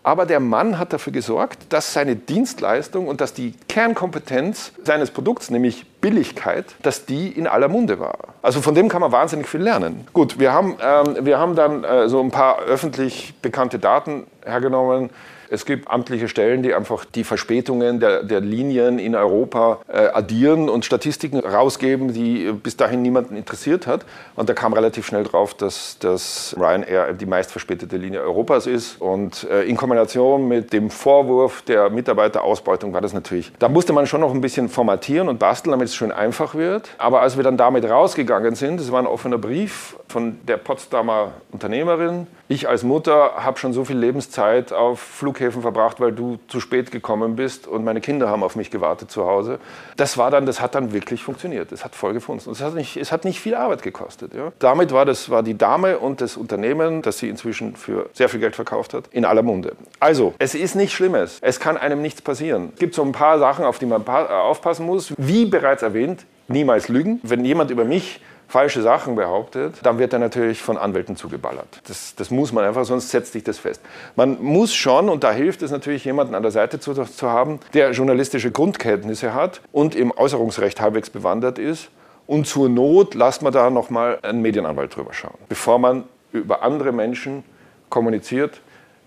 aber 0.04 0.26
der 0.26 0.38
Mann 0.38 0.78
hat 0.78 0.92
dafür 0.92 1.12
gesorgt, 1.12 1.60
dass 1.70 1.94
seine 1.94 2.14
Dienstleistung 2.14 3.08
und 3.08 3.20
dass 3.20 3.32
die 3.32 3.54
Kernkompetenz 3.68 4.72
seines 4.84 5.10
Produkts, 5.10 5.50
nämlich 5.50 5.86
Billigkeit, 6.00 6.66
dass 6.82 7.06
die 7.06 7.28
in 7.28 7.46
aller 7.46 7.68
Munde 7.68 7.98
war. 7.98 8.18
Also 8.42 8.60
von 8.60 8.74
dem 8.74 8.90
kann 8.90 9.00
man 9.00 9.12
wahnsinnig 9.12 9.48
viel 9.48 9.62
lernen. 9.62 10.06
Gut, 10.12 10.38
wir 10.38 10.52
haben, 10.52 10.76
ähm, 10.80 11.24
wir 11.24 11.38
haben 11.38 11.56
dann 11.56 11.82
äh, 11.82 12.08
so 12.08 12.20
ein 12.20 12.30
paar 12.30 12.60
öffentlich 12.60 13.34
bekannte 13.40 13.78
Daten 13.78 14.26
hergenommen. 14.44 15.08
Es 15.50 15.64
gibt 15.64 15.90
amtliche 15.90 16.28
Stellen, 16.28 16.62
die 16.62 16.74
einfach 16.74 17.04
die 17.04 17.24
Verspätungen 17.24 18.00
der, 18.00 18.22
der 18.22 18.40
Linien 18.40 18.98
in 18.98 19.14
Europa 19.14 19.80
äh, 19.88 20.06
addieren 20.08 20.68
und 20.68 20.84
Statistiken 20.84 21.40
rausgeben, 21.40 22.12
die 22.12 22.52
bis 22.52 22.76
dahin 22.76 23.02
niemanden 23.02 23.36
interessiert 23.36 23.86
hat. 23.86 24.04
Und 24.36 24.48
da 24.48 24.54
kam 24.54 24.72
relativ 24.72 25.06
schnell 25.06 25.24
drauf, 25.24 25.54
dass, 25.54 25.98
dass 25.98 26.54
Ryanair 26.58 27.12
die 27.12 27.26
meistverspätete 27.26 27.96
Linie 27.96 28.20
Europas 28.20 28.66
ist. 28.66 29.00
Und 29.00 29.44
äh, 29.50 29.62
in 29.64 29.76
Kombination 29.76 30.48
mit 30.48 30.72
dem 30.72 30.90
Vorwurf 30.90 31.62
der 31.62 31.90
Mitarbeiterausbeutung 31.90 32.92
war 32.92 33.00
das 33.00 33.12
natürlich, 33.12 33.52
da 33.58 33.68
musste 33.68 33.92
man 33.92 34.06
schon 34.06 34.20
noch 34.20 34.32
ein 34.32 34.40
bisschen 34.40 34.68
formatieren 34.68 35.28
und 35.28 35.38
basteln, 35.38 35.72
damit 35.72 35.88
es 35.88 35.94
schön 35.94 36.12
einfach 36.12 36.54
wird. 36.54 36.90
Aber 36.98 37.20
als 37.20 37.36
wir 37.36 37.44
dann 37.44 37.56
damit 37.56 37.88
rausgegangen 37.88 38.54
sind, 38.54 38.80
es 38.80 38.90
war 38.92 39.00
ein 39.00 39.06
offener 39.06 39.38
Brief 39.38 39.96
von 40.08 40.38
der 40.46 40.56
Potsdamer 40.56 41.32
Unternehmerin, 41.50 42.26
ich 42.46 42.68
als 42.68 42.82
Mutter 42.82 43.32
habe 43.36 43.58
schon 43.58 43.72
so 43.72 43.84
viel 43.84 43.96
Lebenszeit 43.96 44.72
auf 44.72 45.00
Flug 45.00 45.33
Flughäfen 45.34 45.62
verbracht, 45.62 46.00
weil 46.00 46.12
du 46.12 46.38
zu 46.48 46.60
spät 46.60 46.90
gekommen 46.90 47.36
bist 47.36 47.66
und 47.66 47.84
meine 47.84 48.00
Kinder 48.00 48.28
haben 48.28 48.42
auf 48.42 48.56
mich 48.56 48.70
gewartet 48.70 49.10
zu 49.10 49.26
Hause. 49.26 49.58
Das 49.96 50.16
war 50.16 50.30
dann, 50.30 50.46
das 50.46 50.60
hat 50.60 50.74
dann 50.74 50.92
wirklich 50.92 51.22
funktioniert. 51.24 51.72
Es 51.72 51.84
hat 51.84 51.94
voll 51.94 52.12
gefunden. 52.12 52.50
Es 52.50 52.60
hat 52.60 52.74
nicht, 52.74 52.96
es 52.96 53.10
hat 53.10 53.24
nicht 53.24 53.40
viel 53.40 53.54
Arbeit 53.54 53.82
gekostet. 53.82 54.32
Ja. 54.34 54.52
Damit 54.60 54.92
war 54.92 55.04
das 55.04 55.30
war 55.30 55.42
die 55.42 55.58
Dame 55.58 55.98
und 55.98 56.20
das 56.20 56.36
Unternehmen, 56.36 57.02
das 57.02 57.18
sie 57.18 57.28
inzwischen 57.28 57.74
für 57.74 58.08
sehr 58.12 58.28
viel 58.28 58.40
Geld 58.40 58.54
verkauft 58.54 58.94
hat, 58.94 59.08
in 59.10 59.24
aller 59.24 59.42
Munde. 59.42 59.74
Also, 60.00 60.34
es 60.38 60.54
ist 60.54 60.76
nichts 60.76 60.94
Schlimmes. 60.94 61.38
Es 61.40 61.58
kann 61.58 61.76
einem 61.76 62.00
nichts 62.00 62.22
passieren. 62.22 62.70
Es 62.74 62.78
gibt 62.78 62.94
so 62.94 63.02
ein 63.02 63.12
paar 63.12 63.38
Sachen, 63.38 63.64
auf 63.64 63.78
die 63.78 63.86
man 63.86 64.06
aufpassen 64.06 64.86
muss. 64.86 65.12
Wie 65.16 65.46
bereits 65.46 65.82
erwähnt, 65.82 66.24
niemals 66.46 66.88
lügen. 66.88 67.20
Wenn 67.22 67.44
jemand 67.44 67.70
über 67.70 67.84
mich 67.84 68.20
falsche 68.48 68.82
Sachen 68.82 69.16
behauptet, 69.16 69.76
dann 69.82 69.98
wird 69.98 70.12
er 70.12 70.18
natürlich 70.18 70.62
von 70.62 70.78
Anwälten 70.78 71.16
zugeballert. 71.16 71.80
Das, 71.86 72.14
das, 72.14 72.30
muss 72.30 72.52
man 72.52 72.64
einfach, 72.64 72.84
sonst 72.84 73.10
setzt 73.10 73.32
sich 73.32 73.44
das 73.44 73.58
fest. 73.58 73.80
Man 74.16 74.42
muss 74.42 74.74
schon, 74.74 75.08
und 75.08 75.24
da 75.24 75.32
hilft 75.32 75.62
es 75.62 75.70
natürlich, 75.70 76.04
jemanden 76.04 76.34
an 76.34 76.42
der 76.42 76.52
Seite 76.52 76.78
zu, 76.78 76.94
zu 76.94 77.28
haben, 77.28 77.60
der 77.72 77.90
journalistische 77.92 78.50
Grundkenntnisse 78.50 79.34
hat 79.34 79.60
und 79.72 79.94
im 79.94 80.12
Äußerungsrecht 80.16 80.80
halbwegs 80.80 81.10
bewandert 81.10 81.58
ist. 81.58 81.90
Und 82.26 82.46
zur 82.46 82.68
Not 82.68 83.14
lasst 83.14 83.42
man 83.42 83.52
da 83.52 83.68
nochmal 83.70 84.18
einen 84.22 84.40
Medienanwalt 84.40 84.96
drüber 84.96 85.12
schauen, 85.12 85.34
bevor 85.48 85.78
man 85.78 86.04
über 86.32 86.62
andere 86.62 86.92
Menschen 86.92 87.44
kommuniziert, 87.90 88.60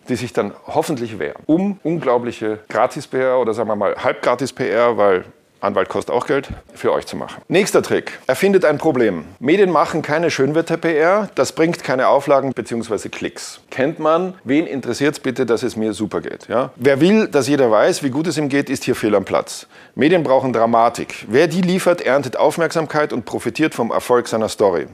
die 0.08 0.16
sich 0.16 0.34
dann 0.34 0.54
hoffentlich 0.66 1.20
wehren, 1.20 1.42
um 1.46 1.80
unglaubliche 1.84 2.60
Gratis-PR 2.70 3.40
oder 3.40 3.54
sagen 3.54 3.70
wir 3.70 3.76
mal 3.76 3.96
Halbgratis-PR, 3.96 4.98
weil 4.98 5.26
Anwalt 5.60 5.90
kostet 5.90 6.14
auch 6.14 6.28
Geld, 6.28 6.50
für 6.76 6.94
euch 6.94 7.08
zu 7.08 7.16
machen. 7.16 7.42
Nächster 7.48 7.82
Trick. 7.82 8.20
Erfindet 8.28 8.64
ein 8.64 8.78
Problem. 8.78 9.26
Medien 9.40 9.72
machen 9.72 10.04
keine 10.04 10.30
Schönwetter-PR, 10.30 11.30
das 11.34 11.52
bringt 11.54 11.84
keine 11.84 12.08
Auflagen 12.08 12.54
bzw. 12.54 13.10
Klicks. 13.10 13.60
Kennt 13.72 13.98
man? 13.98 14.36
Wen 14.44 14.68
interessiert 14.68 15.16
es 15.16 15.20
bitte, 15.20 15.46
dass 15.46 15.64
es 15.64 15.76
mir 15.76 15.94
super 15.94 16.22
geht? 16.22 16.48
Ja? 16.48 16.72
Wer 16.76 17.02
will, 17.02 17.28
dass 17.28 17.48
jeder 17.48 17.72
weiß, 17.72 18.04
wie 18.04 18.12
gut 18.12 18.28
es 18.28 18.38
ihm 18.38 18.50
geht, 18.50 18.70
ist 18.70 18.84
hier 18.84 18.96
fehl 18.96 19.16
am 19.16 19.26
Platz. 19.26 19.68
Medien 19.96 20.24
brauchen 20.24 20.54
Dramatik. 20.54 21.26
Wer 21.28 21.48
die 21.48 21.62
liefert, 21.62 22.02
erntet 22.02 22.38
Aufmerksamkeit 22.38 23.12
und 23.12 23.26
profitiert 23.26 23.74
vom 23.74 23.90
Erfolg 23.92 24.28
seiner 24.28 24.50
Story. 24.50 24.88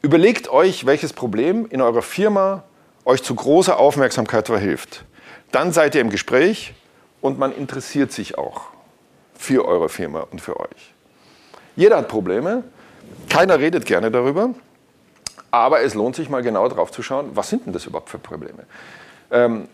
Überlegt 0.00 0.48
euch, 0.48 0.86
welches 0.86 1.12
Problem 1.12 1.66
in 1.70 1.80
eurer 1.80 2.02
Firma 2.02 2.62
euch 3.04 3.22
zu 3.22 3.34
großer 3.34 3.78
Aufmerksamkeit 3.78 4.46
verhilft. 4.46 5.04
Dann 5.50 5.72
seid 5.72 5.94
ihr 5.96 6.02
im 6.02 6.10
Gespräch 6.10 6.74
und 7.20 7.38
man 7.38 7.52
interessiert 7.52 8.12
sich 8.12 8.38
auch 8.38 8.67
für 9.38 9.66
eure 9.66 9.88
Firma 9.88 10.26
und 10.30 10.40
für 10.40 10.60
euch. 10.60 10.92
Jeder 11.76 11.96
hat 11.96 12.08
Probleme, 12.08 12.64
keiner 13.30 13.58
redet 13.58 13.86
gerne 13.86 14.10
darüber, 14.10 14.50
aber 15.50 15.80
es 15.80 15.94
lohnt 15.94 16.16
sich 16.16 16.28
mal 16.28 16.42
genau 16.42 16.68
drauf 16.68 16.90
zu 16.90 17.02
schauen, 17.02 17.30
was 17.34 17.48
sind 17.48 17.64
denn 17.64 17.72
das 17.72 17.86
überhaupt 17.86 18.10
für 18.10 18.18
Probleme. 18.18 18.64
Ähm, 19.30 19.68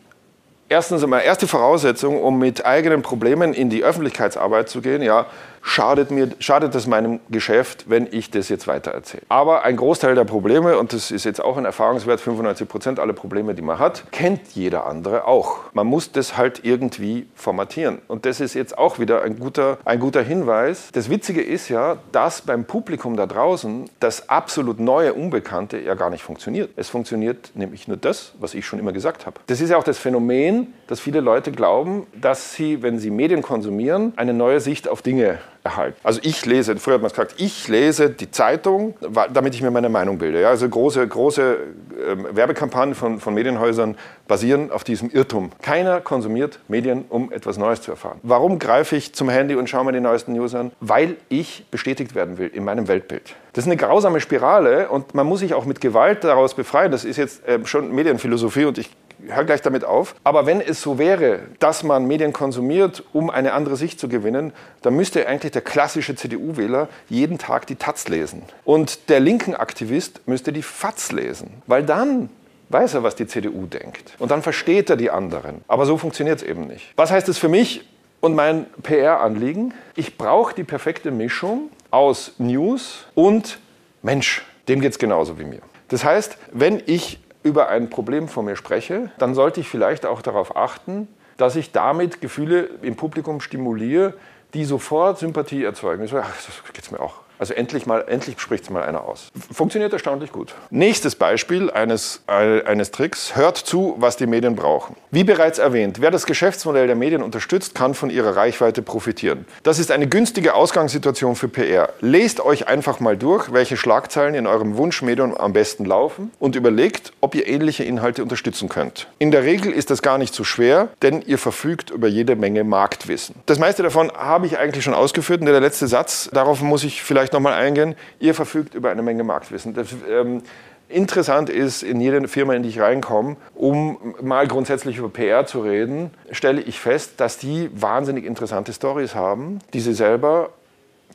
erstens 0.68 1.02
einmal, 1.02 1.22
erste 1.22 1.48
Voraussetzung, 1.48 2.22
um 2.22 2.38
mit 2.38 2.64
eigenen 2.64 3.02
Problemen 3.02 3.54
in 3.54 3.70
die 3.70 3.82
Öffentlichkeitsarbeit 3.82 4.68
zu 4.68 4.82
gehen, 4.82 5.02
ja, 5.02 5.26
schadet, 5.64 6.10
mir, 6.10 6.28
schadet 6.38 6.74
es 6.74 6.86
meinem 6.86 7.20
Geschäft, 7.30 7.86
wenn 7.88 8.06
ich 8.10 8.30
das 8.30 8.48
jetzt 8.48 8.68
weitererzähle. 8.68 9.22
Aber 9.28 9.64
ein 9.64 9.76
Großteil 9.76 10.14
der 10.14 10.24
Probleme, 10.24 10.78
und 10.78 10.92
das 10.92 11.10
ist 11.10 11.24
jetzt 11.24 11.42
auch 11.42 11.56
ein 11.56 11.64
Erfahrungswert, 11.64 12.20
95 12.20 12.68
Prozent 12.68 13.00
aller 13.00 13.14
Probleme, 13.14 13.54
die 13.54 13.62
man 13.62 13.78
hat, 13.78 14.04
kennt 14.12 14.48
jeder 14.52 14.86
andere 14.86 15.26
auch. 15.26 15.72
Man 15.72 15.86
muss 15.86 16.12
das 16.12 16.36
halt 16.36 16.60
irgendwie 16.64 17.26
formatieren. 17.34 17.98
Und 18.06 18.26
das 18.26 18.40
ist 18.40 18.54
jetzt 18.54 18.76
auch 18.76 18.98
wieder 18.98 19.22
ein 19.22 19.38
guter, 19.38 19.78
ein 19.84 19.98
guter 19.98 20.22
Hinweis. 20.22 20.90
Das 20.92 21.08
Witzige 21.08 21.42
ist 21.42 21.70
ja, 21.70 21.96
dass 22.12 22.42
beim 22.42 22.66
Publikum 22.66 23.16
da 23.16 23.26
draußen 23.26 23.88
das 24.00 24.28
absolut 24.28 24.78
neue, 24.78 25.14
Unbekannte 25.14 25.78
ja 25.80 25.94
gar 25.94 26.10
nicht 26.10 26.22
funktioniert. 26.22 26.70
Es 26.76 26.90
funktioniert 26.90 27.52
nämlich 27.54 27.88
nur 27.88 27.96
das, 27.96 28.34
was 28.38 28.52
ich 28.52 28.66
schon 28.66 28.78
immer 28.78 28.92
gesagt 28.92 29.24
habe. 29.24 29.40
Das 29.46 29.60
ist 29.62 29.70
ja 29.70 29.78
auch 29.78 29.84
das 29.84 29.98
Phänomen, 29.98 30.74
dass 30.86 31.00
viele 31.00 31.20
Leute 31.20 31.52
glauben, 31.52 32.06
dass 32.14 32.54
sie, 32.54 32.82
wenn 32.82 32.98
sie 32.98 33.10
Medien 33.10 33.40
konsumieren, 33.40 34.12
eine 34.16 34.34
neue 34.34 34.60
Sicht 34.60 34.88
auf 34.88 35.00
Dinge 35.00 35.38
erhalten. 35.64 35.96
Also 36.02 36.20
ich 36.22 36.44
lese, 36.44 36.76
früher 36.76 36.94
hat 36.94 37.02
man 37.02 37.10
gesagt, 37.10 37.34
ich 37.38 37.68
lese 37.68 38.10
die 38.10 38.30
Zeitung, 38.30 38.94
damit 39.32 39.54
ich 39.54 39.62
mir 39.62 39.70
meine 39.70 39.88
Meinung 39.88 40.18
bilde. 40.18 40.42
Ja, 40.42 40.50
also 40.50 40.68
große, 40.68 41.06
große 41.08 41.42
äh, 41.52 42.36
Werbekampagnen 42.36 42.94
von, 42.94 43.18
von 43.18 43.32
Medienhäusern 43.34 43.96
basieren 44.28 44.70
auf 44.70 44.84
diesem 44.84 45.10
Irrtum. 45.10 45.50
Keiner 45.62 46.02
konsumiert 46.02 46.60
Medien, 46.68 47.06
um 47.08 47.32
etwas 47.32 47.56
Neues 47.56 47.80
zu 47.80 47.90
erfahren. 47.90 48.20
Warum 48.22 48.58
greife 48.58 48.94
ich 48.96 49.14
zum 49.14 49.30
Handy 49.30 49.54
und 49.54 49.68
schaue 49.68 49.84
mir 49.84 49.92
die 49.92 50.00
neuesten 50.00 50.34
News 50.34 50.54
an? 50.54 50.70
Weil 50.80 51.16
ich 51.30 51.64
bestätigt 51.70 52.14
werden 52.14 52.36
will 52.36 52.48
in 52.48 52.64
meinem 52.64 52.86
Weltbild. 52.86 53.34
Das 53.54 53.64
ist 53.64 53.68
eine 53.70 53.76
grausame 53.76 54.20
Spirale 54.20 54.88
und 54.88 55.14
man 55.14 55.26
muss 55.26 55.40
sich 55.40 55.54
auch 55.54 55.64
mit 55.64 55.80
Gewalt 55.80 56.24
daraus 56.24 56.54
befreien. 56.54 56.92
Das 56.92 57.04
ist 57.04 57.16
jetzt 57.16 57.46
äh, 57.46 57.64
schon 57.64 57.94
Medienphilosophie 57.94 58.66
und 58.66 58.78
ich 58.78 58.90
hör 59.28 59.44
gleich 59.44 59.62
damit 59.62 59.84
auf. 59.84 60.14
Aber 60.24 60.46
wenn 60.46 60.60
es 60.60 60.82
so 60.82 60.98
wäre, 60.98 61.40
dass 61.58 61.82
man 61.82 62.06
Medien 62.06 62.32
konsumiert, 62.32 63.04
um 63.12 63.30
eine 63.30 63.52
andere 63.52 63.76
Sicht 63.76 63.98
zu 64.00 64.08
gewinnen, 64.08 64.52
dann 64.82 64.94
müsste 64.94 65.26
eigentlich 65.26 65.52
der 65.52 65.62
klassische 65.62 66.14
CDU-Wähler 66.14 66.88
jeden 67.08 67.38
Tag 67.38 67.66
die 67.66 67.76
Taz 67.76 68.08
lesen. 68.08 68.42
Und 68.64 69.08
der 69.08 69.20
linken 69.20 69.54
Aktivist 69.54 70.26
müsste 70.26 70.52
die 70.52 70.62
FAZ 70.62 71.12
lesen. 71.12 71.62
Weil 71.66 71.82
dann 71.82 72.28
weiß 72.68 72.94
er, 72.94 73.02
was 73.02 73.14
die 73.14 73.26
CDU 73.26 73.66
denkt. 73.66 74.14
Und 74.18 74.30
dann 74.30 74.42
versteht 74.42 74.90
er 74.90 74.96
die 74.96 75.10
anderen. 75.10 75.62
Aber 75.68 75.86
so 75.86 75.96
funktioniert 75.96 76.38
es 76.38 76.42
eben 76.42 76.66
nicht. 76.66 76.92
Was 76.96 77.10
heißt 77.10 77.28
es 77.28 77.38
für 77.38 77.48
mich 77.48 77.88
und 78.20 78.34
mein 78.34 78.66
PR-Anliegen? 78.82 79.74
Ich 79.96 80.16
brauche 80.16 80.54
die 80.54 80.64
perfekte 80.64 81.10
Mischung 81.10 81.70
aus 81.90 82.32
News 82.38 83.06
und 83.14 83.58
Mensch. 84.02 84.44
Dem 84.68 84.80
geht 84.80 84.92
es 84.92 84.98
genauso 84.98 85.38
wie 85.38 85.44
mir. 85.44 85.60
Das 85.88 86.04
heißt, 86.04 86.38
wenn 86.52 86.82
ich 86.86 87.20
über 87.44 87.68
ein 87.68 87.90
Problem 87.90 88.26
vor 88.26 88.42
mir 88.42 88.56
spreche, 88.56 89.12
dann 89.18 89.34
sollte 89.34 89.60
ich 89.60 89.68
vielleicht 89.68 90.06
auch 90.06 90.22
darauf 90.22 90.56
achten, 90.56 91.06
dass 91.36 91.54
ich 91.54 91.70
damit 91.70 92.20
Gefühle 92.20 92.68
im 92.82 92.96
Publikum 92.96 93.40
stimuliere, 93.40 94.14
die 94.54 94.64
sofort 94.64 95.18
Sympathie 95.18 95.62
erzeugen. 95.62 96.04
Ich 96.04 96.10
so, 96.10 96.18
ach, 96.18 96.32
das 96.34 96.72
geht 96.72 96.90
mir 96.90 97.00
auch. 97.00 97.23
Also 97.38 97.54
endlich, 97.54 97.84
endlich 97.86 98.40
spricht 98.40 98.64
es 98.64 98.70
mal 98.70 98.82
einer 98.82 99.04
aus. 99.04 99.30
Funktioniert 99.52 99.92
erstaunlich 99.92 100.32
gut. 100.32 100.54
Nächstes 100.70 101.16
Beispiel 101.16 101.70
eines, 101.70 102.22
eines 102.26 102.90
Tricks. 102.90 103.36
Hört 103.36 103.56
zu, 103.56 103.94
was 103.98 104.16
die 104.16 104.26
Medien 104.26 104.56
brauchen. 104.56 104.96
Wie 105.10 105.24
bereits 105.24 105.58
erwähnt, 105.58 106.00
wer 106.00 106.10
das 106.10 106.26
Geschäftsmodell 106.26 106.86
der 106.86 106.96
Medien 106.96 107.22
unterstützt, 107.22 107.74
kann 107.74 107.94
von 107.94 108.10
ihrer 108.10 108.36
Reichweite 108.36 108.82
profitieren. 108.82 109.46
Das 109.62 109.78
ist 109.78 109.90
eine 109.90 110.06
günstige 110.06 110.54
Ausgangssituation 110.54 111.36
für 111.36 111.48
PR. 111.48 111.92
Lest 112.00 112.40
euch 112.40 112.68
einfach 112.68 113.00
mal 113.00 113.16
durch, 113.16 113.52
welche 113.52 113.76
Schlagzeilen 113.76 114.34
in 114.34 114.46
eurem 114.46 114.76
Wunschmedium 114.76 115.36
am 115.36 115.52
besten 115.52 115.84
laufen 115.84 116.30
und 116.38 116.56
überlegt, 116.56 117.12
ob 117.20 117.34
ihr 117.34 117.46
ähnliche 117.46 117.84
Inhalte 117.84 118.22
unterstützen 118.22 118.68
könnt. 118.68 119.08
In 119.18 119.30
der 119.30 119.44
Regel 119.44 119.72
ist 119.72 119.90
das 119.90 120.02
gar 120.02 120.18
nicht 120.18 120.34
so 120.34 120.44
schwer, 120.44 120.88
denn 121.02 121.22
ihr 121.22 121.38
verfügt 121.38 121.90
über 121.90 122.08
jede 122.08 122.36
Menge 122.36 122.64
Marktwissen. 122.64 123.34
Das 123.46 123.58
meiste 123.58 123.82
davon 123.82 124.12
habe 124.12 124.46
ich 124.46 124.58
eigentlich 124.58 124.84
schon 124.84 124.94
ausgeführt 124.94 125.40
und 125.40 125.46
der 125.46 125.60
letzte 125.60 125.88
Satz, 125.88 126.28
darauf 126.32 126.60
muss 126.60 126.84
ich 126.84 127.02
vielleicht 127.02 127.23
nochmal 127.32 127.54
eingehen. 127.54 127.94
Ihr 128.20 128.34
verfügt 128.34 128.74
über 128.74 128.90
eine 128.90 129.02
Menge 129.02 129.24
Marktwissen. 129.24 129.74
Das, 129.74 129.88
ähm, 130.10 130.42
Interessant 130.88 131.48
ist, 131.48 131.82
in 131.82 132.00
jede 132.00 132.28
Firma, 132.28 132.52
in 132.52 132.62
die 132.62 132.68
ich 132.68 132.78
reinkomme, 132.78 133.36
um 133.54 134.14
mal 134.20 134.46
grundsätzlich 134.46 134.98
über 134.98 135.08
PR 135.08 135.46
zu 135.46 135.60
reden, 135.62 136.10
stelle 136.30 136.60
ich 136.60 136.78
fest, 136.78 137.14
dass 137.16 137.38
die 137.38 137.70
wahnsinnig 137.74 138.26
interessante 138.26 138.72
Stories 138.72 139.14
haben, 139.14 139.60
die 139.72 139.80
sie 139.80 139.94
selber 139.94 140.50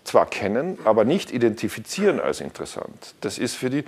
zwar 0.04 0.26
kennen, 0.26 0.80
aber 0.86 1.06
nicht 1.06 1.32
identifizieren 1.32 2.20
als 2.20 2.42
interessant. 2.42 3.14
Das 3.22 3.38
ist 3.38 3.56
für 3.56 3.70
die, 3.70 3.84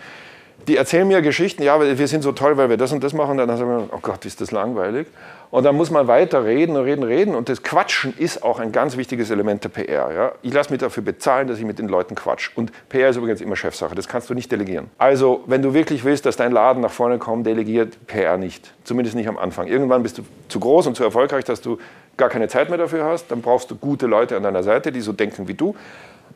die 0.68 0.78
erzählen 0.78 1.08
mir 1.08 1.24
Geschichten, 1.24 1.64
ja, 1.64 1.82
wir 1.82 2.08
sind 2.08 2.22
so 2.22 2.32
toll, 2.32 2.58
weil 2.58 2.70
wir 2.70 2.78
das 2.78 2.92
und 2.92 3.04
das 3.04 3.14
machen, 3.14 3.38
dann 3.38 3.50
sagen 3.50 3.70
wir, 3.70 3.90
oh 3.92 4.00
Gott, 4.02 4.24
ist 4.26 4.40
das 4.40 4.52
langweilig. 4.52 5.08
Und 5.52 5.66
dann 5.66 5.76
muss 5.76 5.92
man 5.92 6.08
weiter 6.08 6.46
reden 6.46 6.78
und 6.78 6.86
reden, 6.86 7.04
reden. 7.04 7.36
Und 7.36 7.50
das 7.50 7.62
Quatschen 7.62 8.18
ist 8.18 8.42
auch 8.42 8.60
ein 8.60 8.72
ganz 8.72 8.96
wichtiges 8.96 9.30
Element 9.30 9.66
der 9.66 9.70
PR. 9.70 10.14
Ja? 10.14 10.32
Ich 10.42 10.54
lasse 10.54 10.72
mich 10.72 10.80
dafür 10.80 11.04
bezahlen, 11.04 11.50
dass 11.50 11.60
ich 11.60 11.66
mit 11.66 11.78
den 11.78 11.90
Leuten 11.90 12.16
quatsch. 12.16 12.52
Und 12.56 12.72
PR 12.88 13.10
ist 13.10 13.18
übrigens 13.18 13.42
immer 13.42 13.58
Chefsache, 13.58 13.94
das 13.94 14.08
kannst 14.08 14.30
du 14.30 14.34
nicht 14.34 14.50
delegieren. 14.50 14.90
Also, 14.98 15.44
wenn 15.48 15.62
du 15.62 15.74
wirklich 15.74 16.06
willst, 16.06 16.26
dass 16.26 16.38
dein 16.38 16.54
Laden 16.54 16.82
nach 16.82 16.92
vorne 16.92 17.18
kommt, 17.18 17.46
delegiert 17.46 18.08
PR 18.08 18.38
nicht. 18.38 18.74
Zumindest 18.86 19.16
nicht 19.16 19.28
am 19.28 19.38
Anfang. 19.38 19.68
Irgendwann 19.68 20.04
bist 20.04 20.18
du 20.18 20.24
zu 20.48 20.60
groß 20.62 20.88
und 20.88 20.96
zu 20.96 21.04
erfolgreich, 21.04 21.44
dass 21.44 21.60
du 21.60 21.78
gar 22.16 22.30
keine 22.30 22.48
Zeit 22.48 22.70
mehr 22.70 22.78
dafür 22.78 23.04
hast. 23.04 23.30
Dann 23.30 23.42
brauchst 23.42 23.70
du 23.70 23.76
gute 23.76 24.08
Leute 24.08 24.38
an 24.38 24.44
deiner 24.44 24.64
Seite, 24.64 24.94
die 24.94 25.02
so 25.02 25.12
denken 25.12 25.50
wie 25.50 25.54
du. 25.54 25.76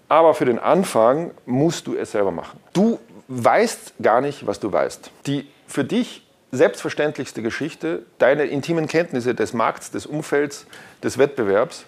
Aber 0.10 0.34
für 0.34 0.46
den 0.46 0.60
Anfang 0.60 1.32
musst 1.46 1.88
du 1.88 1.96
es 1.96 2.12
selber 2.12 2.32
machen. 2.32 2.60
Du 2.74 3.00
weißt 3.30 3.94
gar 4.02 4.20
nicht, 4.20 4.46
was 4.46 4.60
du 4.60 4.72
weißt. 4.72 5.10
Die 5.26 5.48
für 5.68 5.86
dich 5.86 6.25
selbstverständlichste 6.52 7.42
Geschichte, 7.42 8.04
deine 8.18 8.46
intimen 8.46 8.88
Kenntnisse 8.88 9.36
des 9.36 9.54
Markts, 9.54 9.92
des 9.92 10.06
Umfelds, 10.06 10.66
des 11.04 11.18
Wettbewerbs, 11.18 11.86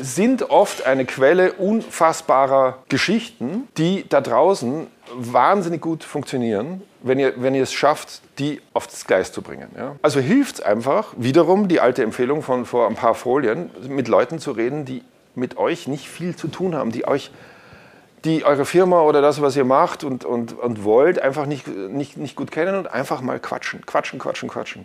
sind 0.00 0.50
oft 0.50 0.86
eine 0.86 1.04
Quelle 1.04 1.52
unfassbarer 1.54 2.82
Geschichten, 2.88 3.68
die 3.76 4.04
da 4.08 4.20
draußen 4.20 4.86
wahnsinnig 5.14 5.80
gut 5.80 6.04
funktionieren, 6.04 6.82
wenn 7.02 7.18
ihr, 7.18 7.34
wenn 7.36 7.54
ihr 7.54 7.62
es 7.62 7.72
schafft, 7.72 8.20
die 8.38 8.60
aufs 8.74 9.06
Gleis 9.06 9.32
zu 9.32 9.42
bringen. 9.42 9.68
Ja? 9.76 9.96
Also 10.02 10.20
hilft 10.20 10.56
es 10.56 10.60
einfach, 10.60 11.14
wiederum 11.16 11.68
die 11.68 11.80
alte 11.80 12.02
Empfehlung 12.02 12.42
von 12.42 12.66
vor 12.66 12.86
ein 12.86 12.94
paar 12.94 13.14
Folien, 13.14 13.70
mit 13.88 14.08
Leuten 14.08 14.38
zu 14.38 14.52
reden, 14.52 14.84
die 14.84 15.02
mit 15.34 15.56
euch 15.56 15.88
nicht 15.88 16.08
viel 16.08 16.36
zu 16.36 16.48
tun 16.48 16.74
haben, 16.74 16.92
die 16.92 17.06
euch 17.06 17.30
die 18.24 18.44
eure 18.44 18.64
Firma 18.64 19.00
oder 19.02 19.22
das, 19.22 19.40
was 19.40 19.56
ihr 19.56 19.64
macht 19.64 20.04
und, 20.04 20.24
und, 20.24 20.58
und 20.58 20.84
wollt, 20.84 21.20
einfach 21.20 21.46
nicht, 21.46 21.66
nicht, 21.66 22.16
nicht 22.16 22.36
gut 22.36 22.50
kennen 22.50 22.76
und 22.76 22.86
einfach 22.86 23.22
mal 23.22 23.38
quatschen, 23.38 23.84
quatschen, 23.86 24.18
quatschen, 24.18 24.48
quatschen. 24.48 24.84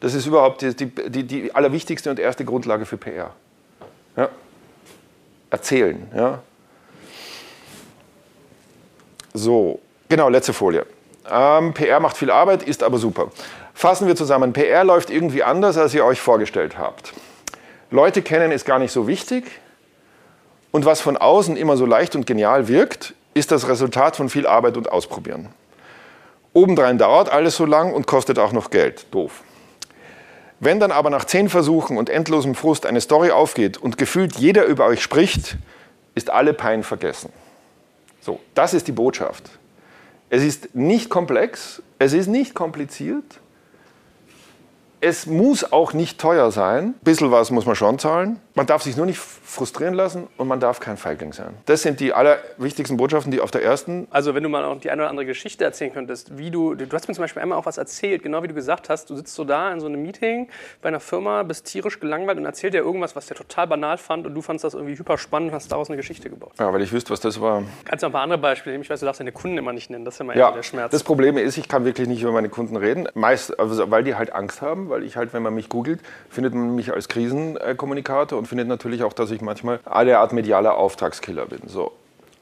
Das 0.00 0.14
ist 0.14 0.26
überhaupt 0.26 0.62
die, 0.62 0.74
die, 0.74 1.24
die 1.24 1.54
allerwichtigste 1.54 2.10
und 2.10 2.18
erste 2.18 2.44
Grundlage 2.44 2.86
für 2.86 2.96
PR. 2.96 3.30
Ja? 4.16 4.28
Erzählen. 5.50 6.06
Ja? 6.14 6.42
So, 9.34 9.80
genau, 10.08 10.28
letzte 10.28 10.52
Folie. 10.52 10.86
Ähm, 11.28 11.74
PR 11.74 12.00
macht 12.00 12.16
viel 12.16 12.30
Arbeit, 12.30 12.62
ist 12.62 12.82
aber 12.82 12.98
super. 12.98 13.30
Fassen 13.74 14.06
wir 14.06 14.16
zusammen. 14.16 14.52
PR 14.52 14.84
läuft 14.84 15.10
irgendwie 15.10 15.42
anders, 15.42 15.76
als 15.76 15.92
ihr 15.92 16.04
euch 16.04 16.20
vorgestellt 16.20 16.78
habt. 16.78 17.12
Leute 17.90 18.22
kennen 18.22 18.52
ist 18.52 18.64
gar 18.64 18.78
nicht 18.78 18.92
so 18.92 19.06
wichtig. 19.06 19.44
Und 20.76 20.84
was 20.84 21.00
von 21.00 21.16
außen 21.16 21.56
immer 21.56 21.78
so 21.78 21.86
leicht 21.86 22.16
und 22.16 22.26
genial 22.26 22.68
wirkt, 22.68 23.14
ist 23.32 23.50
das 23.50 23.66
Resultat 23.66 24.14
von 24.14 24.28
viel 24.28 24.46
Arbeit 24.46 24.76
und 24.76 24.92
Ausprobieren. 24.92 25.48
Obendrein 26.52 26.98
dauert 26.98 27.30
alles 27.30 27.56
so 27.56 27.64
lang 27.64 27.94
und 27.94 28.06
kostet 28.06 28.38
auch 28.38 28.52
noch 28.52 28.68
Geld. 28.68 29.06
Doof. 29.10 29.42
Wenn 30.60 30.78
dann 30.78 30.90
aber 30.92 31.08
nach 31.08 31.24
zehn 31.24 31.48
Versuchen 31.48 31.96
und 31.96 32.10
endlosem 32.10 32.54
Frust 32.54 32.84
eine 32.84 33.00
Story 33.00 33.30
aufgeht 33.30 33.78
und 33.78 33.96
gefühlt 33.96 34.36
jeder 34.36 34.66
über 34.66 34.84
euch 34.84 35.02
spricht, 35.02 35.56
ist 36.14 36.28
alle 36.28 36.52
Pein 36.52 36.82
vergessen. 36.82 37.32
So, 38.20 38.38
das 38.52 38.74
ist 38.74 38.86
die 38.86 38.92
Botschaft. 38.92 39.44
Es 40.28 40.42
ist 40.42 40.74
nicht 40.74 41.08
komplex, 41.08 41.80
es 41.98 42.12
ist 42.12 42.26
nicht 42.26 42.54
kompliziert, 42.54 43.40
es 45.00 45.24
muss 45.24 45.72
auch 45.72 45.94
nicht 45.94 46.20
teuer 46.20 46.50
sein. 46.50 46.88
Ein 46.88 46.94
bisschen 47.02 47.30
was 47.30 47.50
muss 47.50 47.64
man 47.64 47.76
schon 47.76 47.98
zahlen. 47.98 48.40
Man 48.56 48.64
darf 48.64 48.82
sich 48.82 48.96
nur 48.96 49.04
nicht 49.04 49.18
frustrieren 49.18 49.92
lassen 49.92 50.28
und 50.38 50.48
man 50.48 50.60
darf 50.60 50.80
kein 50.80 50.96
Feigling 50.96 51.34
sein. 51.34 51.52
Das 51.66 51.82
sind 51.82 52.00
die 52.00 52.14
allerwichtigsten 52.14 52.96
Botschaften, 52.96 53.30
die 53.30 53.42
auf 53.42 53.50
der 53.50 53.62
ersten. 53.62 54.08
Also, 54.10 54.34
wenn 54.34 54.42
du 54.42 54.48
mal 54.48 54.64
auch 54.64 54.80
die 54.80 54.90
eine 54.90 55.02
oder 55.02 55.10
andere 55.10 55.26
Geschichte 55.26 55.62
erzählen 55.62 55.92
könntest, 55.92 56.38
wie 56.38 56.50
du. 56.50 56.74
Du 56.74 56.90
hast 56.90 57.06
mir 57.06 57.12
zum 57.12 57.22
Beispiel 57.22 57.42
einmal 57.42 57.58
auch 57.58 57.66
was 57.66 57.76
erzählt, 57.76 58.22
genau 58.22 58.42
wie 58.42 58.48
du 58.48 58.54
gesagt 58.54 58.88
hast. 58.88 59.10
Du 59.10 59.14
sitzt 59.14 59.34
so 59.34 59.44
da 59.44 59.70
in 59.70 59.80
so 59.80 59.86
einem 59.86 60.00
Meeting 60.00 60.48
bei 60.80 60.88
einer 60.88 61.00
Firma, 61.00 61.42
bist 61.42 61.66
tierisch 61.66 62.00
gelangweilt 62.00 62.38
und 62.38 62.46
erzählt 62.46 62.72
dir 62.72 62.78
irgendwas, 62.78 63.14
was 63.14 63.26
der 63.26 63.36
total 63.36 63.66
banal 63.66 63.98
fand 63.98 64.26
und 64.26 64.32
du 64.32 64.40
fandest 64.40 64.64
das 64.64 64.72
irgendwie 64.72 64.96
hyper 64.96 65.18
spannend 65.18 65.50
und 65.50 65.54
hast 65.54 65.70
daraus 65.70 65.90
eine 65.90 65.98
Geschichte 65.98 66.30
gebaut. 66.30 66.52
Ja, 66.58 66.72
weil 66.72 66.80
ich 66.80 66.92
wüsste, 66.92 67.10
was 67.10 67.20
das 67.20 67.38
war. 67.42 67.62
Kannst 67.84 68.02
du 68.02 68.06
noch 68.06 68.10
ein 68.10 68.12
paar 68.12 68.22
andere 68.22 68.38
Beispiele 68.38 68.72
nehmen? 68.72 68.84
Ich 68.84 68.88
weiß, 68.88 69.00
du 69.00 69.06
darfst 69.06 69.20
deine 69.20 69.32
Kunden 69.32 69.58
immer 69.58 69.74
nicht 69.74 69.90
nennen. 69.90 70.06
Das 70.06 70.14
ist 70.14 70.20
ja 70.20 70.24
immer 70.24 70.34
ja, 70.34 70.50
der 70.50 70.62
Schmerz. 70.62 70.92
Das 70.92 71.04
Problem 71.04 71.36
ist, 71.36 71.58
ich 71.58 71.68
kann 71.68 71.84
wirklich 71.84 72.08
nicht 72.08 72.22
über 72.22 72.32
meine 72.32 72.48
Kunden 72.48 72.78
reden. 72.78 73.06
Meist, 73.12 73.60
also, 73.60 73.90
weil 73.90 74.02
die 74.02 74.14
halt 74.14 74.32
Angst 74.32 74.62
haben, 74.62 74.88
weil 74.88 75.02
ich 75.02 75.18
halt, 75.18 75.34
wenn 75.34 75.42
man 75.42 75.54
mich 75.54 75.68
googelt, 75.68 76.00
findet 76.30 76.54
man 76.54 76.74
mich 76.74 76.94
als 76.94 77.08
Krisenkommunikator 77.08 78.45
und 78.46 78.48
findet 78.48 78.68
natürlich 78.68 79.02
auch, 79.02 79.12
dass 79.12 79.30
ich 79.32 79.40
manchmal 79.40 79.80
eine 79.84 80.18
Art 80.18 80.32
medialer 80.32 80.76
Auftragskiller 80.76 81.46
bin. 81.46 81.62
So. 81.66 81.92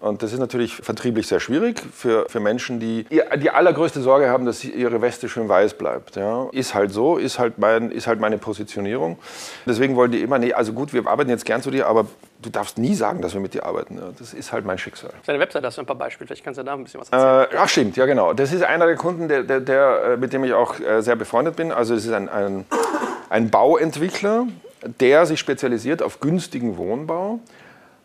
Und 0.01 0.23
das 0.23 0.35
ist 0.35 0.39
natürlich 0.39 0.75
vertrieblich 0.75 1.27
sehr 1.29 1.41
schwierig 1.41 1.81
für, 1.81 2.29
für 2.29 2.39
Menschen, 2.39 2.79
die 2.79 3.07
die 3.37 3.51
allergrößte 3.51 4.03
Sorge 4.03 4.29
haben, 4.29 4.45
dass 4.45 4.63
ihre 4.63 5.01
Weste 5.01 5.31
schön 5.31 5.49
weiß 5.49 5.75
bleibt. 5.75 6.17
Ja. 6.17 6.49
Ist 6.53 6.75
halt 6.75 6.93
so, 6.93 7.17
ist 7.17 7.39
halt, 7.39 7.59
mein, 7.59 7.91
ist 7.91 8.07
halt 8.07 8.21
meine 8.21 8.37
Positionierung. 8.37 9.19
Deswegen 9.65 9.97
wollen 9.97 10.13
die 10.13 10.21
immer, 10.21 10.39
nee, 10.39 10.53
also 10.53 10.75
gut, 10.75 10.93
wir 10.93 11.07
arbeiten 11.07 11.31
jetzt 11.31 11.47
gern 11.47 11.63
zu 11.63 11.71
dir, 11.71 11.87
aber 11.87 12.05
du 12.43 12.51
darfst 12.51 12.77
nie 12.77 12.95
sagen, 12.95 13.23
dass 13.23 13.33
wir 13.33 13.41
mit 13.41 13.55
dir 13.55 13.65
arbeiten. 13.65 13.97
Ja. 13.97 14.11
Das 14.19 14.35
ist 14.35 14.53
halt 14.53 14.67
mein 14.67 14.77
Schicksal. 14.77 15.11
Deine 15.25 15.39
Webseite 15.39 15.67
hast 15.67 15.79
du 15.79 15.83
ein 15.83 15.87
paar 15.87 15.97
Beispiele, 15.97 16.27
vielleicht 16.27 16.45
kannst 16.45 16.61
du 16.61 16.65
da 16.65 16.75
ein 16.75 16.85
bisschen 16.85 17.01
was 17.01 17.09
erzählen. 17.09 17.47
Äh, 17.51 17.57
ach 17.57 17.69
stimmt, 17.71 17.97
ja 17.97 18.05
genau. 18.05 18.35
Das 18.35 18.53
ist 18.53 18.63
einer 18.63 18.85
der 18.85 18.97
Kunden, 18.97 19.29
der, 19.29 19.43
der, 19.43 19.61
der 19.61 20.05
äh, 20.05 20.17
mit 20.19 20.35
dem 20.35 20.45
ich 20.45 20.53
auch 20.53 20.79
äh, 20.81 21.01
sehr 21.01 21.17
befreundet 21.17 21.57
bin. 21.57 21.73
Also 21.73 21.95
es 21.95 22.05
ist 22.05 22.13
ein, 22.13 22.29
ein, 22.29 22.67
ein 23.31 23.49
Bauentwickler, 23.49 24.49
der 25.01 25.27
sich 25.27 25.41
spezialisiert 25.41 26.03
auf 26.03 26.21
günstigen 26.21 26.77
Wohnbau. 26.77 27.41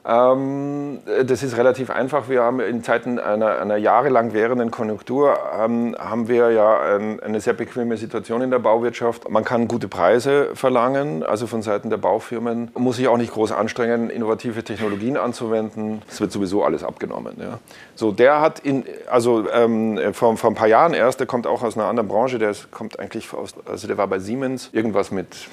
Ähm, 0.06 1.00
das 1.26 1.44
ist 1.44 1.58
relativ 1.58 1.90
einfach. 1.90 2.30
Wir 2.30 2.42
haben 2.42 2.62
in 2.62 2.84
Zeiten 2.84 3.20
einer, 3.20 3.60
einer 3.60 3.76
jahrelang 3.76 4.34
währenden 4.34 4.72
Konjunktur 4.72 5.38
ähm, 5.60 5.96
haben 6.00 6.30
wir 6.30 6.52
ja 6.52 6.96
ein, 6.96 7.20
eine 7.20 7.42
sehr 7.42 7.54
bequeme 7.54 7.98
Situation 7.98 8.42
in 8.42 8.50
der 8.50 8.60
Bauwirtschaft. 8.60 9.30
Man 9.30 9.44
kann 9.44 9.68
gute 9.68 9.90
Preise 9.90 10.52
verlangen, 10.56 11.22
also 11.24 11.48
von 11.48 11.62
Seiten 11.62 11.90
der 11.90 11.98
Baufirmen. 11.98 12.72
Man 12.74 12.84
muss 12.84 12.96
sich 12.96 13.10
auch 13.10 13.18
nicht 13.18 13.34
groß 13.34 13.52
anstrengen, 13.52 14.10
innovative 14.10 14.64
Technologien 14.64 15.18
anzuwenden. 15.18 16.02
Es 16.10 16.22
wird 16.22 16.32
sowieso 16.32 16.64
alles 16.64 16.84
abgenommen. 16.84 17.36
Ja. 17.38 17.60
So, 17.96 18.14
der 18.14 18.40
hat 18.40 18.60
in, 18.60 18.86
also 19.12 19.50
ähm, 19.52 20.00
vor, 20.14 20.38
vor 20.38 20.50
ein 20.50 20.56
paar 20.56 20.68
Jahren 20.68 20.94
erst, 20.94 21.20
der 21.20 21.28
kommt 21.28 21.46
auch 21.46 21.62
aus 21.62 21.78
einer 21.78 21.88
anderen 21.88 22.08
Branche, 22.08 22.40
der 22.40 22.52
ist, 22.52 22.72
kommt 22.72 23.00
eigentlich 23.00 23.34
aus, 23.34 23.54
also 23.70 23.86
der 23.88 23.98
war 23.98 24.08
bei 24.08 24.20
Siemens, 24.20 24.70
irgendwas 24.72 25.12
mit 25.12 25.50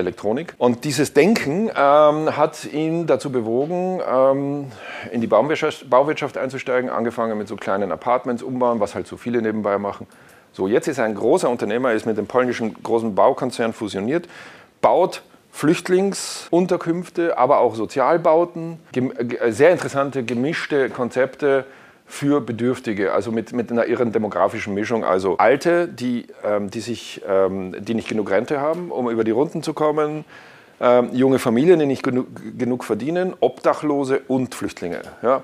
Elektronik. 0.00 0.54
Und 0.58 0.84
dieses 0.84 1.12
Denken 1.12 1.68
ähm, 1.68 2.36
hat 2.36 2.64
ihn 2.72 3.06
dazu 3.06 3.30
bewogen, 3.30 4.00
ähm, 4.06 4.72
in 5.12 5.20
die 5.20 5.26
Bauwirtschaft, 5.26 5.88
Bauwirtschaft 5.88 6.36
einzusteigen, 6.36 6.90
angefangen 6.90 7.38
mit 7.38 7.48
so 7.48 7.56
kleinen 7.56 7.92
Apartments 7.92 8.42
umbauen, 8.42 8.80
was 8.80 8.94
halt 8.94 9.06
so 9.06 9.16
viele 9.16 9.40
nebenbei 9.40 9.78
machen. 9.78 10.06
So, 10.52 10.66
jetzt 10.66 10.88
ist 10.88 10.98
er 10.98 11.04
ein 11.04 11.14
großer 11.14 11.48
Unternehmer, 11.48 11.92
ist 11.92 12.06
mit 12.06 12.18
dem 12.18 12.26
polnischen 12.26 12.82
großen 12.82 13.14
Baukonzern 13.14 13.72
fusioniert, 13.72 14.28
baut 14.80 15.22
Flüchtlingsunterkünfte, 15.52 17.36
aber 17.38 17.58
auch 17.58 17.74
Sozialbauten, 17.74 18.78
äh, 18.94 19.52
sehr 19.52 19.70
interessante 19.70 20.22
gemischte 20.24 20.90
Konzepte 20.90 21.64
für 22.10 22.40
Bedürftige, 22.40 23.12
also 23.12 23.30
mit, 23.30 23.52
mit 23.52 23.70
einer 23.70 23.86
irren 23.86 24.10
demografischen 24.10 24.74
Mischung. 24.74 25.04
Also 25.04 25.36
Alte, 25.38 25.86
die, 25.86 26.26
ähm, 26.44 26.68
die, 26.68 26.80
sich, 26.80 27.22
ähm, 27.26 27.74
die 27.78 27.94
nicht 27.94 28.08
genug 28.08 28.30
Rente 28.30 28.60
haben, 28.60 28.90
um 28.90 29.08
über 29.08 29.22
die 29.22 29.30
Runden 29.30 29.62
zu 29.62 29.74
kommen, 29.74 30.24
ähm, 30.80 31.10
junge 31.12 31.38
Familien, 31.38 31.78
die 31.78 31.86
nicht 31.86 32.02
genug, 32.02 32.26
genug 32.58 32.82
verdienen, 32.82 33.34
Obdachlose 33.38 34.22
und 34.26 34.56
Flüchtlinge. 34.56 35.02
Ja. 35.22 35.42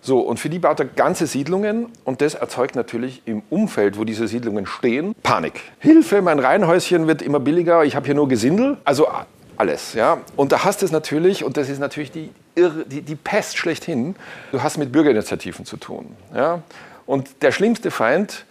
So, 0.00 0.20
und 0.20 0.40
für 0.40 0.48
die 0.48 0.58
baut 0.58 0.80
er 0.80 0.86
ganze 0.86 1.26
Siedlungen 1.26 1.88
und 2.04 2.22
das 2.22 2.34
erzeugt 2.34 2.76
natürlich 2.76 3.22
im 3.26 3.42
Umfeld, 3.50 3.98
wo 3.98 4.04
diese 4.04 4.26
Siedlungen 4.26 4.64
stehen, 4.64 5.14
Panik. 5.22 5.60
Hilfe, 5.80 6.22
mein 6.22 6.38
Reihenhäuschen 6.38 7.06
wird 7.08 7.20
immer 7.20 7.40
billiger, 7.40 7.84
ich 7.84 7.94
habe 7.94 8.06
hier 8.06 8.14
nur 8.14 8.28
Gesindel. 8.28 8.78
Also 8.84 9.08
alles. 9.56 9.94
Ja? 9.94 10.18
Und 10.36 10.52
da 10.52 10.64
hast 10.64 10.82
du 10.82 10.86
es 10.86 10.92
natürlich, 10.92 11.44
und 11.44 11.56
das 11.56 11.68
ist 11.68 11.78
natürlich 11.78 12.10
die, 12.10 12.30
die, 12.56 13.02
die 13.02 13.16
Pest 13.16 13.58
schlechthin, 13.58 14.16
du 14.52 14.62
hast 14.62 14.78
mit 14.78 14.92
Bürgerinitiativen 14.92 15.64
zu 15.64 15.76
tun. 15.76 16.16
Ja? 16.34 16.62
Und 17.06 17.42
der 17.42 17.52
schlimmste 17.52 17.90
Feind 17.90 18.44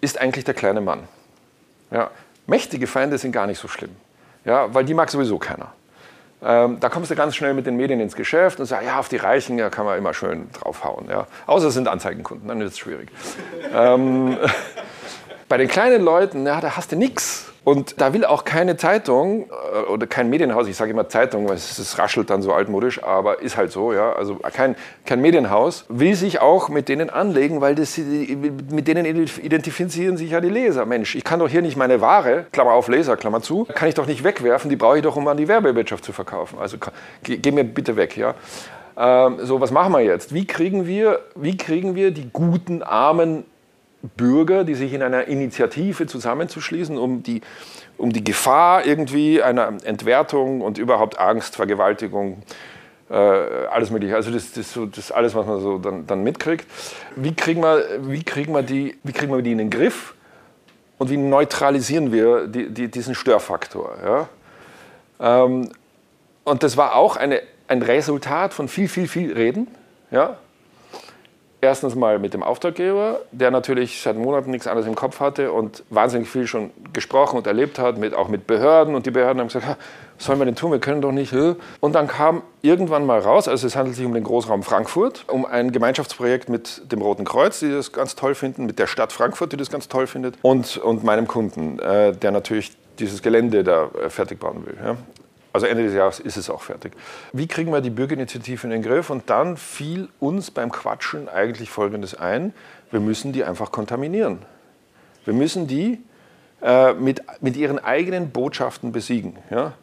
ist 0.00 0.20
eigentlich 0.20 0.44
der 0.44 0.54
kleine 0.54 0.80
Mann. 0.80 1.00
Ja? 1.90 2.10
Mächtige 2.46 2.86
Feinde 2.86 3.18
sind 3.18 3.32
gar 3.32 3.46
nicht 3.46 3.58
so 3.58 3.68
schlimm, 3.68 3.94
ja? 4.44 4.72
weil 4.74 4.84
die 4.84 4.94
mag 4.94 5.10
sowieso 5.10 5.38
keiner. 5.38 5.72
Ähm, 6.42 6.78
da 6.78 6.90
kommst 6.90 7.10
du 7.10 7.14
ganz 7.14 7.34
schnell 7.34 7.54
mit 7.54 7.66
den 7.66 7.76
Medien 7.76 8.00
ins 8.00 8.14
Geschäft 8.14 8.60
und 8.60 8.66
sagst, 8.66 8.86
ja, 8.86 8.98
auf 8.98 9.08
die 9.08 9.16
Reichen 9.16 9.56
ja, 9.56 9.70
kann 9.70 9.86
man 9.86 9.96
immer 9.96 10.12
schön 10.12 10.50
draufhauen. 10.52 11.08
Ja? 11.08 11.26
Außer 11.46 11.68
es 11.68 11.74
sind 11.74 11.88
Anzeigenkunden, 11.88 12.48
dann 12.48 12.60
ist 12.60 12.72
es 12.72 12.78
schwierig. 12.78 13.08
ähm, 13.72 14.36
bei 15.48 15.56
den 15.56 15.68
kleinen 15.68 16.02
Leuten, 16.02 16.44
ja, 16.46 16.60
da 16.60 16.76
hast 16.76 16.92
du 16.92 16.96
nichts. 16.96 17.53
Und 17.64 17.98
da 18.00 18.12
will 18.12 18.26
auch 18.26 18.44
keine 18.44 18.76
Zeitung 18.76 19.46
äh, 19.48 19.90
oder 19.90 20.06
kein 20.06 20.28
Medienhaus, 20.28 20.68
ich 20.68 20.76
sage 20.76 20.90
immer 20.90 21.08
Zeitung, 21.08 21.48
weil 21.48 21.56
es, 21.56 21.98
raschelt 21.98 22.28
dann 22.28 22.42
so 22.42 22.52
altmodisch, 22.52 23.02
aber 23.02 23.40
ist 23.40 23.56
halt 23.56 23.72
so, 23.72 23.94
ja. 23.94 24.12
Also 24.12 24.36
kein, 24.36 24.76
kein 25.06 25.20
Medienhaus 25.22 25.86
will 25.88 26.14
sich 26.14 26.40
auch 26.40 26.68
mit 26.68 26.90
denen 26.90 27.08
anlegen, 27.08 27.62
weil 27.62 27.74
das, 27.74 27.96
mit 27.96 28.86
denen 28.86 29.06
identifizieren 29.06 30.18
sich 30.18 30.32
ja 30.32 30.40
die 30.42 30.50
Leser. 30.50 30.84
Mensch, 30.84 31.14
ich 31.14 31.24
kann 31.24 31.40
doch 31.40 31.48
hier 31.48 31.62
nicht 31.62 31.76
meine 31.76 32.02
Ware, 32.02 32.46
Klammer 32.52 32.72
auf 32.72 32.88
Leser, 32.88 33.16
Klammer 33.16 33.40
zu, 33.40 33.66
kann 33.74 33.88
ich 33.88 33.94
doch 33.94 34.06
nicht 34.06 34.24
wegwerfen, 34.24 34.68
die 34.68 34.76
brauche 34.76 34.98
ich 34.98 35.02
doch, 35.02 35.16
um 35.16 35.26
an 35.26 35.38
die 35.38 35.48
Werbewirtschaft 35.48 36.04
zu 36.04 36.12
verkaufen. 36.12 36.58
Also 36.60 36.76
geh, 37.22 37.38
geh 37.38 37.50
mir 37.50 37.64
bitte 37.64 37.96
weg, 37.96 38.16
ja. 38.16 38.34
Ähm, 38.96 39.38
so, 39.42 39.60
was 39.60 39.70
machen 39.70 39.92
wir 39.92 40.00
jetzt? 40.00 40.34
Wie 40.34 40.46
kriegen 40.46 40.86
wir, 40.86 41.20
wie 41.34 41.56
kriegen 41.56 41.94
wir 41.94 42.10
die 42.10 42.28
guten, 42.30 42.82
armen 42.82 43.44
Bürger, 44.16 44.64
die 44.64 44.74
sich 44.74 44.92
in 44.92 45.02
einer 45.02 45.26
Initiative 45.28 46.06
zusammenzuschließen, 46.06 46.98
um 46.98 47.22
die, 47.22 47.40
um 47.96 48.12
die 48.12 48.22
Gefahr 48.22 48.84
irgendwie 48.84 49.42
einer 49.42 49.78
Entwertung 49.84 50.60
und 50.60 50.78
überhaupt 50.78 51.18
Angst, 51.18 51.56
Vergewaltigung, 51.56 52.42
äh, 53.10 53.14
alles 53.14 53.90
Mögliche. 53.90 54.14
Also 54.14 54.30
das, 54.30 54.52
das, 54.52 54.72
das 54.72 54.98
ist 54.98 55.12
alles, 55.12 55.34
was 55.34 55.46
man 55.46 55.60
so 55.60 55.78
dann, 55.78 56.06
dann 56.06 56.22
mitkriegt. 56.22 56.66
Wie 57.16 57.34
kriegen, 57.34 57.62
wir, 57.62 57.84
wie, 58.02 58.22
kriegen 58.22 58.52
wir 58.52 58.62
die, 58.62 58.96
wie 59.02 59.12
kriegen 59.12 59.32
wir 59.32 59.42
die 59.42 59.52
in 59.52 59.58
den 59.58 59.70
Griff 59.70 60.14
und 60.98 61.10
wie 61.10 61.16
neutralisieren 61.16 62.12
wir 62.12 62.46
die, 62.46 62.70
die, 62.70 62.88
diesen 62.88 63.14
Störfaktor? 63.14 63.96
Ja? 65.20 65.44
Ähm, 65.44 65.70
und 66.44 66.62
das 66.62 66.76
war 66.76 66.94
auch 66.94 67.16
eine, 67.16 67.40
ein 67.68 67.80
Resultat 67.82 68.52
von 68.52 68.68
viel, 68.68 68.88
viel, 68.88 69.08
viel 69.08 69.32
Reden. 69.32 69.68
Ja? 70.10 70.36
Erstens 71.64 71.94
mal 71.94 72.18
mit 72.18 72.34
dem 72.34 72.42
Auftraggeber, 72.42 73.20
der 73.32 73.50
natürlich 73.50 74.02
seit 74.02 74.18
Monaten 74.18 74.50
nichts 74.50 74.66
anderes 74.66 74.86
im 74.86 74.94
Kopf 74.94 75.20
hatte 75.20 75.50
und 75.50 75.82
wahnsinnig 75.88 76.28
viel 76.28 76.46
schon 76.46 76.70
gesprochen 76.92 77.38
und 77.38 77.46
erlebt 77.46 77.78
hat, 77.78 77.96
mit, 77.96 78.12
auch 78.12 78.28
mit 78.28 78.46
Behörden. 78.46 78.94
Und 78.94 79.06
die 79.06 79.10
Behörden 79.10 79.40
haben 79.40 79.48
gesagt, 79.48 79.66
was 80.18 80.26
sollen 80.26 80.38
wir 80.38 80.44
denn 80.44 80.56
tun, 80.56 80.72
wir 80.72 80.78
können 80.78 81.00
doch 81.00 81.10
nicht. 81.10 81.32
Und 81.32 81.94
dann 81.94 82.06
kam 82.06 82.42
irgendwann 82.60 83.06
mal 83.06 83.18
raus, 83.18 83.48
also 83.48 83.66
es 83.66 83.76
handelt 83.76 83.96
sich 83.96 84.04
um 84.04 84.12
den 84.12 84.24
Großraum 84.24 84.62
Frankfurt, 84.62 85.24
um 85.26 85.46
ein 85.46 85.72
Gemeinschaftsprojekt 85.72 86.50
mit 86.50 86.92
dem 86.92 87.00
Roten 87.00 87.24
Kreuz, 87.24 87.60
die 87.60 87.70
das 87.70 87.92
ganz 87.92 88.14
toll 88.14 88.34
finden, 88.34 88.66
mit 88.66 88.78
der 88.78 88.86
Stadt 88.86 89.10
Frankfurt, 89.10 89.52
die 89.52 89.56
das 89.56 89.70
ganz 89.70 89.88
toll 89.88 90.06
findet, 90.06 90.36
und, 90.42 90.76
und 90.76 91.02
meinem 91.02 91.26
Kunden, 91.26 91.78
äh, 91.78 92.12
der 92.12 92.30
natürlich 92.30 92.72
dieses 92.98 93.22
Gelände 93.22 93.64
da 93.64 93.88
äh, 94.04 94.10
fertig 94.10 94.38
bauen 94.38 94.66
will. 94.66 94.76
Also 95.54 95.66
Ende 95.66 95.84
des 95.84 95.94
Jahres 95.94 96.18
ist 96.18 96.36
es 96.36 96.50
auch 96.50 96.62
fertig. 96.62 96.94
Wie 97.32 97.46
kriegen 97.46 97.72
wir 97.72 97.80
die 97.80 97.88
Bürgerinitiative 97.90 98.66
in 98.66 98.70
den 98.70 98.82
Griff? 98.82 99.08
Und 99.08 99.30
dann 99.30 99.56
fiel 99.56 100.08
uns 100.18 100.50
beim 100.50 100.72
Quatschen 100.72 101.28
eigentlich 101.28 101.70
Folgendes 101.70 102.16
ein. 102.16 102.52
Wir 102.90 102.98
müssen 102.98 103.32
die 103.32 103.44
einfach 103.44 103.70
kontaminieren. 103.70 104.40
Wir 105.24 105.32
müssen 105.32 105.68
die 105.68 106.02
äh, 106.60 106.94
mit, 106.94 107.22
mit 107.40 107.56
ihren 107.56 107.78
eigenen 107.78 108.30
Botschaften 108.30 108.90
besiegen. 108.90 109.36
Ja? 109.48 109.74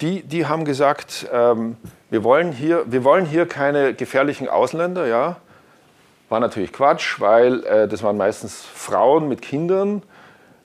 Die, 0.00 0.22
die 0.22 0.46
haben 0.46 0.64
gesagt, 0.64 1.26
ähm, 1.32 1.78
wir, 2.08 2.22
wollen 2.22 2.52
hier, 2.52 2.84
wir 2.86 3.02
wollen 3.02 3.26
hier 3.26 3.46
keine 3.46 3.94
gefährlichen 3.94 4.48
Ausländer. 4.48 5.08
Ja? 5.08 5.38
War 6.28 6.38
natürlich 6.38 6.72
Quatsch, 6.72 7.18
weil 7.18 7.64
äh, 7.64 7.88
das 7.88 8.04
waren 8.04 8.16
meistens 8.16 8.62
Frauen 8.62 9.28
mit 9.28 9.42
Kindern, 9.42 10.04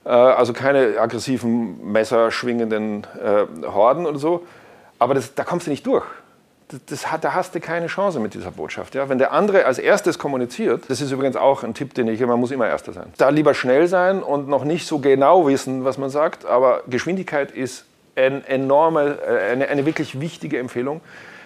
also 0.09 0.53
keine 0.53 0.99
aggressiven, 0.99 1.91
messerschwingenden 1.91 3.05
äh, 3.23 3.67
Horden 3.67 4.05
oder 4.05 4.19
so. 4.19 4.45
Aber 4.99 5.13
das, 5.13 5.35
da 5.35 5.43
kommst 5.43 5.67
du 5.67 5.71
nicht 5.71 5.85
durch 5.85 6.05
das 6.87 7.11
hat, 7.11 7.23
da 7.23 7.33
hast 7.33 7.55
du 7.55 7.59
keine 7.59 7.87
Chance 7.87 8.19
mit 8.19 8.33
dieser 8.33 8.51
Botschaft. 8.51 8.93
Ja? 8.95 9.07
Wenn 9.07 9.17
der 9.17 9.31
andere 9.31 9.65
als 9.65 9.79
erstes 9.79 10.19
kommuniziert, 10.19 10.83
das 10.89 10.99
ist 11.01 11.11
übrigens 11.11 11.35
auch 11.35 11.63
ein 11.63 11.73
Tipp, 11.73 11.93
den 11.93 12.07
ich 12.07 12.19
immer, 12.19 12.33
man 12.33 12.41
muss 12.41 12.51
immer 12.51 12.67
Erster 12.67 12.91
sein. 12.91 13.07
Da 13.17 13.29
lieber 13.29 13.53
schnell 13.53 13.87
sein 13.87 14.21
und 14.21 14.49
noch 14.49 14.65
nicht 14.65 14.85
so 14.85 14.99
genau 14.99 15.47
wissen, 15.47 15.85
was 15.85 15.97
man 15.97 16.09
sagt, 16.09 16.45
aber 16.45 16.83
Geschwindigkeit 16.87 17.51
ist 17.51 17.85
ein 18.15 18.43
enorme, 18.45 19.17
äh, 19.25 19.51
eine, 19.51 19.69
eine 19.69 19.85
wirklich 19.85 20.19
wichtige 20.19 20.57
Empfehlung. 20.57 21.01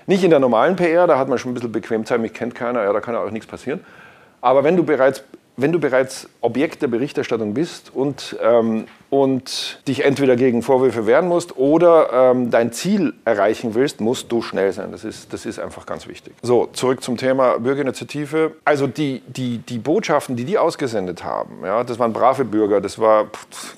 Nicht 0.07 0.23
in 0.23 0.31
der 0.31 0.39
normalen 0.39 0.75
PR, 0.75 1.05
da 1.05 1.19
hat 1.19 1.27
man 1.27 1.37
schon 1.37 1.51
ein 1.51 1.53
bisschen 1.53 1.71
Bequemzeit, 1.71 2.19
mich 2.19 2.33
kennt 2.33 2.55
keiner, 2.55 2.83
ja, 2.83 2.91
da 2.91 2.99
kann 2.99 3.15
auch 3.15 3.29
nichts 3.29 3.47
passieren. 3.47 3.85
Aber 4.41 4.63
wenn 4.63 4.75
du 4.75 4.83
bereits 4.83 5.23
wenn 5.61 5.71
du 5.71 5.79
bereits 5.79 6.29
Objekt 6.41 6.81
der 6.81 6.87
Berichterstattung 6.87 7.53
bist 7.53 7.91
und, 7.93 8.37
ähm, 8.41 8.85
und 9.09 9.81
dich 9.87 10.03
entweder 10.03 10.35
gegen 10.35 10.61
Vorwürfe 10.61 11.05
wehren 11.05 11.27
musst 11.27 11.57
oder 11.57 12.31
ähm, 12.31 12.51
dein 12.51 12.71
Ziel 12.71 13.13
erreichen 13.25 13.75
willst, 13.75 14.01
musst 14.01 14.31
du 14.31 14.41
schnell 14.41 14.71
sein. 14.73 14.91
Das 14.91 15.03
ist, 15.03 15.33
das 15.33 15.45
ist 15.45 15.59
einfach 15.59 15.85
ganz 15.85 16.07
wichtig. 16.07 16.33
So, 16.41 16.67
zurück 16.73 17.03
zum 17.03 17.17
Thema 17.17 17.59
Bürgerinitiative. 17.59 18.53
Also 18.65 18.87
die, 18.87 19.21
die, 19.27 19.59
die 19.59 19.77
Botschaften, 19.77 20.35
die 20.35 20.45
die 20.45 20.57
ausgesendet 20.57 21.23
haben, 21.23 21.59
ja, 21.63 21.83
das 21.83 21.99
waren 21.99 22.13
brave 22.13 22.45
Bürger, 22.45 22.81
das 22.81 22.99
war... 22.99 23.25
Pff, 23.25 23.77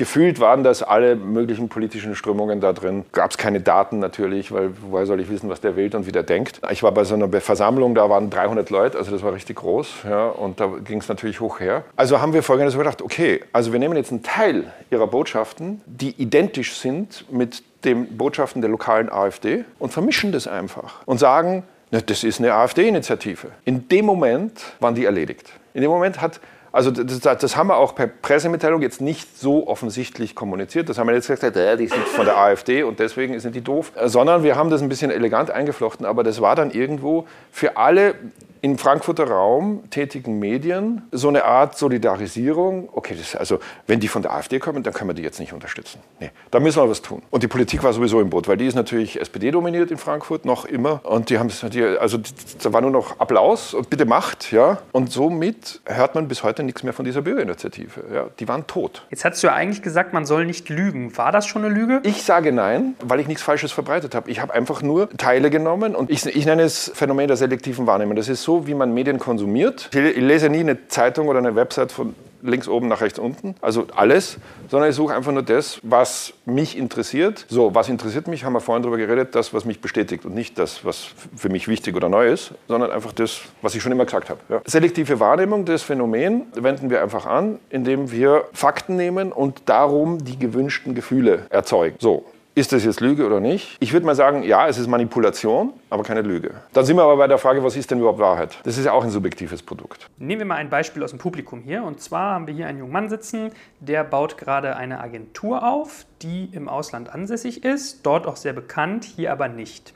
Gefühlt 0.00 0.40
waren 0.40 0.64
das 0.64 0.82
alle 0.82 1.14
möglichen 1.14 1.68
politischen 1.68 2.14
Strömungen 2.14 2.62
da 2.62 2.72
drin. 2.72 3.04
Gab 3.12 3.32
es 3.32 3.36
keine 3.36 3.60
Daten 3.60 3.98
natürlich, 3.98 4.50
weil 4.50 4.70
woher 4.80 5.04
soll 5.04 5.20
ich 5.20 5.28
wissen, 5.28 5.50
was 5.50 5.60
der 5.60 5.76
wählt 5.76 5.94
und 5.94 6.06
wie 6.06 6.10
der 6.10 6.22
denkt. 6.22 6.58
Ich 6.70 6.82
war 6.82 6.90
bei 6.92 7.04
so 7.04 7.14
einer 7.14 7.28
Versammlung, 7.42 7.94
da 7.94 8.08
waren 8.08 8.30
300 8.30 8.70
Leute, 8.70 8.96
also 8.96 9.10
das 9.10 9.22
war 9.22 9.34
richtig 9.34 9.56
groß. 9.56 9.96
Ja, 10.08 10.28
und 10.28 10.58
da 10.58 10.70
ging 10.82 11.00
es 11.00 11.08
natürlich 11.10 11.40
hoch 11.40 11.60
her. 11.60 11.84
Also 11.96 12.18
haben 12.18 12.32
wir 12.32 12.42
Folgendes 12.42 12.74
überdacht, 12.76 13.02
okay, 13.02 13.42
also 13.52 13.72
wir 13.72 13.78
nehmen 13.78 13.94
jetzt 13.94 14.10
einen 14.10 14.22
Teil 14.22 14.72
ihrer 14.90 15.06
Botschaften, 15.06 15.82
die 15.84 16.12
identisch 16.12 16.76
sind 16.78 17.30
mit 17.30 17.62
den 17.84 18.16
Botschaften 18.16 18.62
der 18.62 18.70
lokalen 18.70 19.12
AfD 19.12 19.66
und 19.78 19.92
vermischen 19.92 20.32
das 20.32 20.46
einfach 20.46 21.02
und 21.04 21.18
sagen, 21.18 21.62
das 21.90 22.24
ist 22.24 22.38
eine 22.38 22.54
AfD-Initiative. 22.54 23.48
In 23.66 23.86
dem 23.88 24.06
Moment 24.06 24.62
waren 24.80 24.94
die 24.94 25.04
erledigt. 25.04 25.52
In 25.74 25.82
dem 25.82 25.90
Moment 25.90 26.22
hat 26.22 26.40
also 26.72 26.90
das, 26.90 27.20
das, 27.20 27.56
haben 27.56 27.68
wir 27.68 27.76
auch 27.76 27.94
per 27.94 28.06
Pressemitteilung 28.06 28.80
jetzt 28.80 29.00
nicht 29.00 29.36
so 29.36 29.66
offensichtlich 29.66 30.36
kommuniziert. 30.36 30.88
Das 30.88 30.98
haben 30.98 31.08
wir 31.08 31.14
jetzt 31.14 31.26
gesagt, 31.26 31.56
die 31.56 31.86
sind 31.88 32.06
von 32.08 32.24
der 32.24 32.38
AfD 32.38 32.84
und 32.84 33.00
deswegen 33.00 33.38
sind 33.40 33.56
die 33.56 33.60
doof. 33.60 33.92
Äh, 33.96 34.08
sondern 34.08 34.44
wir 34.44 34.54
haben 34.54 34.70
das 34.70 34.80
ein 34.80 34.88
bisschen 34.88 35.10
elegant 35.10 35.50
eingeflochten. 35.50 36.06
Aber 36.06 36.22
das 36.22 36.40
war 36.40 36.54
dann 36.54 36.70
irgendwo 36.70 37.26
für 37.50 37.76
alle 37.76 38.14
im 38.62 38.78
Frankfurter 38.78 39.28
Raum 39.28 39.84
tätigen 39.90 40.38
Medien 40.38 41.02
so 41.12 41.28
eine 41.28 41.44
Art 41.44 41.78
Solidarisierung. 41.78 42.88
Okay, 42.92 43.16
also 43.38 43.58
wenn 43.86 44.00
die 44.00 44.08
von 44.08 44.22
der 44.22 44.32
AfD 44.32 44.58
kommen, 44.58 44.82
dann 44.82 44.92
können 44.92 45.10
wir 45.10 45.14
die 45.14 45.22
jetzt 45.22 45.40
nicht 45.40 45.52
unterstützen. 45.52 46.00
Nee, 46.18 46.30
da 46.50 46.60
müssen 46.60 46.82
wir 46.82 46.88
was 46.88 47.00
tun. 47.00 47.22
Und 47.30 47.42
die 47.42 47.48
Politik 47.48 47.82
war 47.82 47.92
sowieso 47.92 48.20
im 48.20 48.30
Boot, 48.30 48.48
weil 48.48 48.56
die 48.56 48.66
ist 48.66 48.74
natürlich 48.74 49.20
SPD 49.20 49.50
dominiert 49.50 49.90
in 49.90 49.98
Frankfurt 49.98 50.44
noch 50.44 50.64
immer. 50.64 51.00
Und 51.04 51.30
die 51.30 51.38
haben 51.38 51.50
also 51.98 52.18
da 52.62 52.72
war 52.72 52.80
nur 52.80 52.90
noch 52.90 53.18
Applaus 53.18 53.74
und 53.74 53.88
bitte 53.88 54.04
macht, 54.04 54.52
ja. 54.52 54.78
Und 54.92 55.10
somit 55.10 55.80
hört 55.86 56.14
man 56.14 56.28
bis 56.28 56.42
heute 56.42 56.62
nichts 56.62 56.82
mehr 56.82 56.92
von 56.92 57.04
dieser 57.04 57.22
Bürgerinitiative. 57.22 58.04
Ja, 58.12 58.26
die 58.38 58.46
waren 58.46 58.66
tot. 58.66 59.06
Jetzt 59.10 59.24
hast 59.24 59.42
du 59.42 59.46
ja 59.46 59.54
eigentlich 59.54 59.82
gesagt, 59.82 60.12
man 60.12 60.26
soll 60.26 60.44
nicht 60.44 60.68
lügen. 60.68 61.16
War 61.16 61.32
das 61.32 61.46
schon 61.46 61.64
eine 61.64 61.72
Lüge? 61.72 62.00
Ich 62.02 62.24
sage 62.24 62.52
nein, 62.52 62.94
weil 63.02 63.20
ich 63.20 63.26
nichts 63.26 63.42
Falsches 63.42 63.72
verbreitet 63.72 64.14
habe. 64.14 64.30
Ich 64.30 64.40
habe 64.40 64.52
einfach 64.52 64.82
nur 64.82 65.08
Teile 65.16 65.50
genommen 65.50 65.94
und 65.94 66.10
ich, 66.10 66.26
ich 66.26 66.44
nenne 66.46 66.62
es 66.62 66.90
Phänomen 66.94 67.28
der 67.28 67.36
selektiven 67.36 67.86
Wahrnehmung. 67.86 68.16
Das 68.16 68.28
ist 68.28 68.42
so 68.42 68.49
so, 68.50 68.66
wie 68.66 68.74
man 68.74 68.92
Medien 68.92 69.20
konsumiert. 69.20 69.90
Ich 69.92 70.16
lese 70.16 70.48
nie 70.48 70.58
eine 70.58 70.88
Zeitung 70.88 71.28
oder 71.28 71.38
eine 71.38 71.54
Website 71.54 71.92
von 71.92 72.16
links 72.42 72.66
oben 72.66 72.88
nach 72.88 73.00
rechts 73.00 73.18
unten, 73.18 73.54
also 73.60 73.86
alles, 73.94 74.38
sondern 74.68 74.90
ich 74.90 74.96
suche 74.96 75.14
einfach 75.14 75.30
nur 75.30 75.42
das, 75.42 75.78
was 75.84 76.32
mich 76.46 76.76
interessiert. 76.76 77.44
So, 77.48 77.74
was 77.74 77.88
interessiert 77.88 78.26
mich, 78.26 78.44
haben 78.44 78.54
wir 78.54 78.60
vorhin 78.60 78.82
darüber 78.82 78.96
geredet, 78.96 79.36
das, 79.36 79.54
was 79.54 79.66
mich 79.66 79.80
bestätigt 79.80 80.24
und 80.24 80.34
nicht 80.34 80.58
das, 80.58 80.84
was 80.84 81.10
für 81.36 81.48
mich 81.48 81.68
wichtig 81.68 81.94
oder 81.94 82.08
neu 82.08 82.32
ist, 82.32 82.52
sondern 82.66 82.90
einfach 82.90 83.12
das, 83.12 83.42
was 83.62 83.76
ich 83.76 83.82
schon 83.82 83.92
immer 83.92 84.06
gesagt 84.06 84.30
habe. 84.30 84.40
Ja. 84.48 84.62
Selektive 84.64 85.20
Wahrnehmung, 85.20 85.64
das 85.64 85.82
Phänomen 85.82 86.46
wenden 86.54 86.90
wir 86.90 87.02
einfach 87.02 87.26
an, 87.26 87.60
indem 87.68 88.10
wir 88.10 88.46
Fakten 88.52 88.96
nehmen 88.96 89.30
und 89.30 89.62
darum 89.66 90.24
die 90.24 90.38
gewünschten 90.38 90.94
Gefühle 90.96 91.46
erzeugen. 91.50 91.96
So, 92.00 92.24
ist 92.54 92.72
das 92.72 92.84
jetzt 92.84 93.00
Lüge 93.00 93.26
oder 93.26 93.38
nicht? 93.38 93.76
Ich 93.80 93.92
würde 93.92 94.06
mal 94.06 94.16
sagen, 94.16 94.42
ja, 94.42 94.66
es 94.66 94.76
ist 94.76 94.88
Manipulation, 94.88 95.72
aber 95.90 96.02
keine 96.02 96.22
Lüge. 96.22 96.54
Dann 96.72 96.84
sind 96.84 96.96
wir 96.96 97.02
aber 97.02 97.16
bei 97.16 97.26
der 97.26 97.38
Frage, 97.38 97.62
was 97.62 97.76
ist 97.76 97.90
denn 97.90 97.98
überhaupt 97.98 98.20
Wahrheit? 98.20 98.58
Das 98.64 98.78
ist 98.78 98.84
ja 98.84 98.92
auch 98.92 99.04
ein 99.04 99.10
subjektives 99.10 99.62
Produkt. 99.62 100.08
Nehmen 100.18 100.40
wir 100.40 100.46
mal 100.46 100.54
ein 100.54 100.70
Beispiel 100.70 101.02
aus 101.02 101.10
dem 101.10 101.18
Publikum 101.18 101.60
hier. 101.60 101.82
Und 101.82 102.00
zwar 102.00 102.34
haben 102.34 102.46
wir 102.46 102.54
hier 102.54 102.66
einen 102.66 102.78
jungen 102.78 102.92
Mann 102.92 103.08
sitzen, 103.08 103.52
der 103.80 104.04
baut 104.04 104.38
gerade 104.38 104.76
eine 104.76 105.00
Agentur 105.00 105.68
auf, 105.68 106.06
die 106.22 106.48
im 106.52 106.68
Ausland 106.68 107.12
ansässig 107.12 107.64
ist, 107.64 108.06
dort 108.06 108.26
auch 108.26 108.36
sehr 108.36 108.52
bekannt, 108.52 109.04
hier 109.04 109.32
aber 109.32 109.48
nicht. 109.48 109.92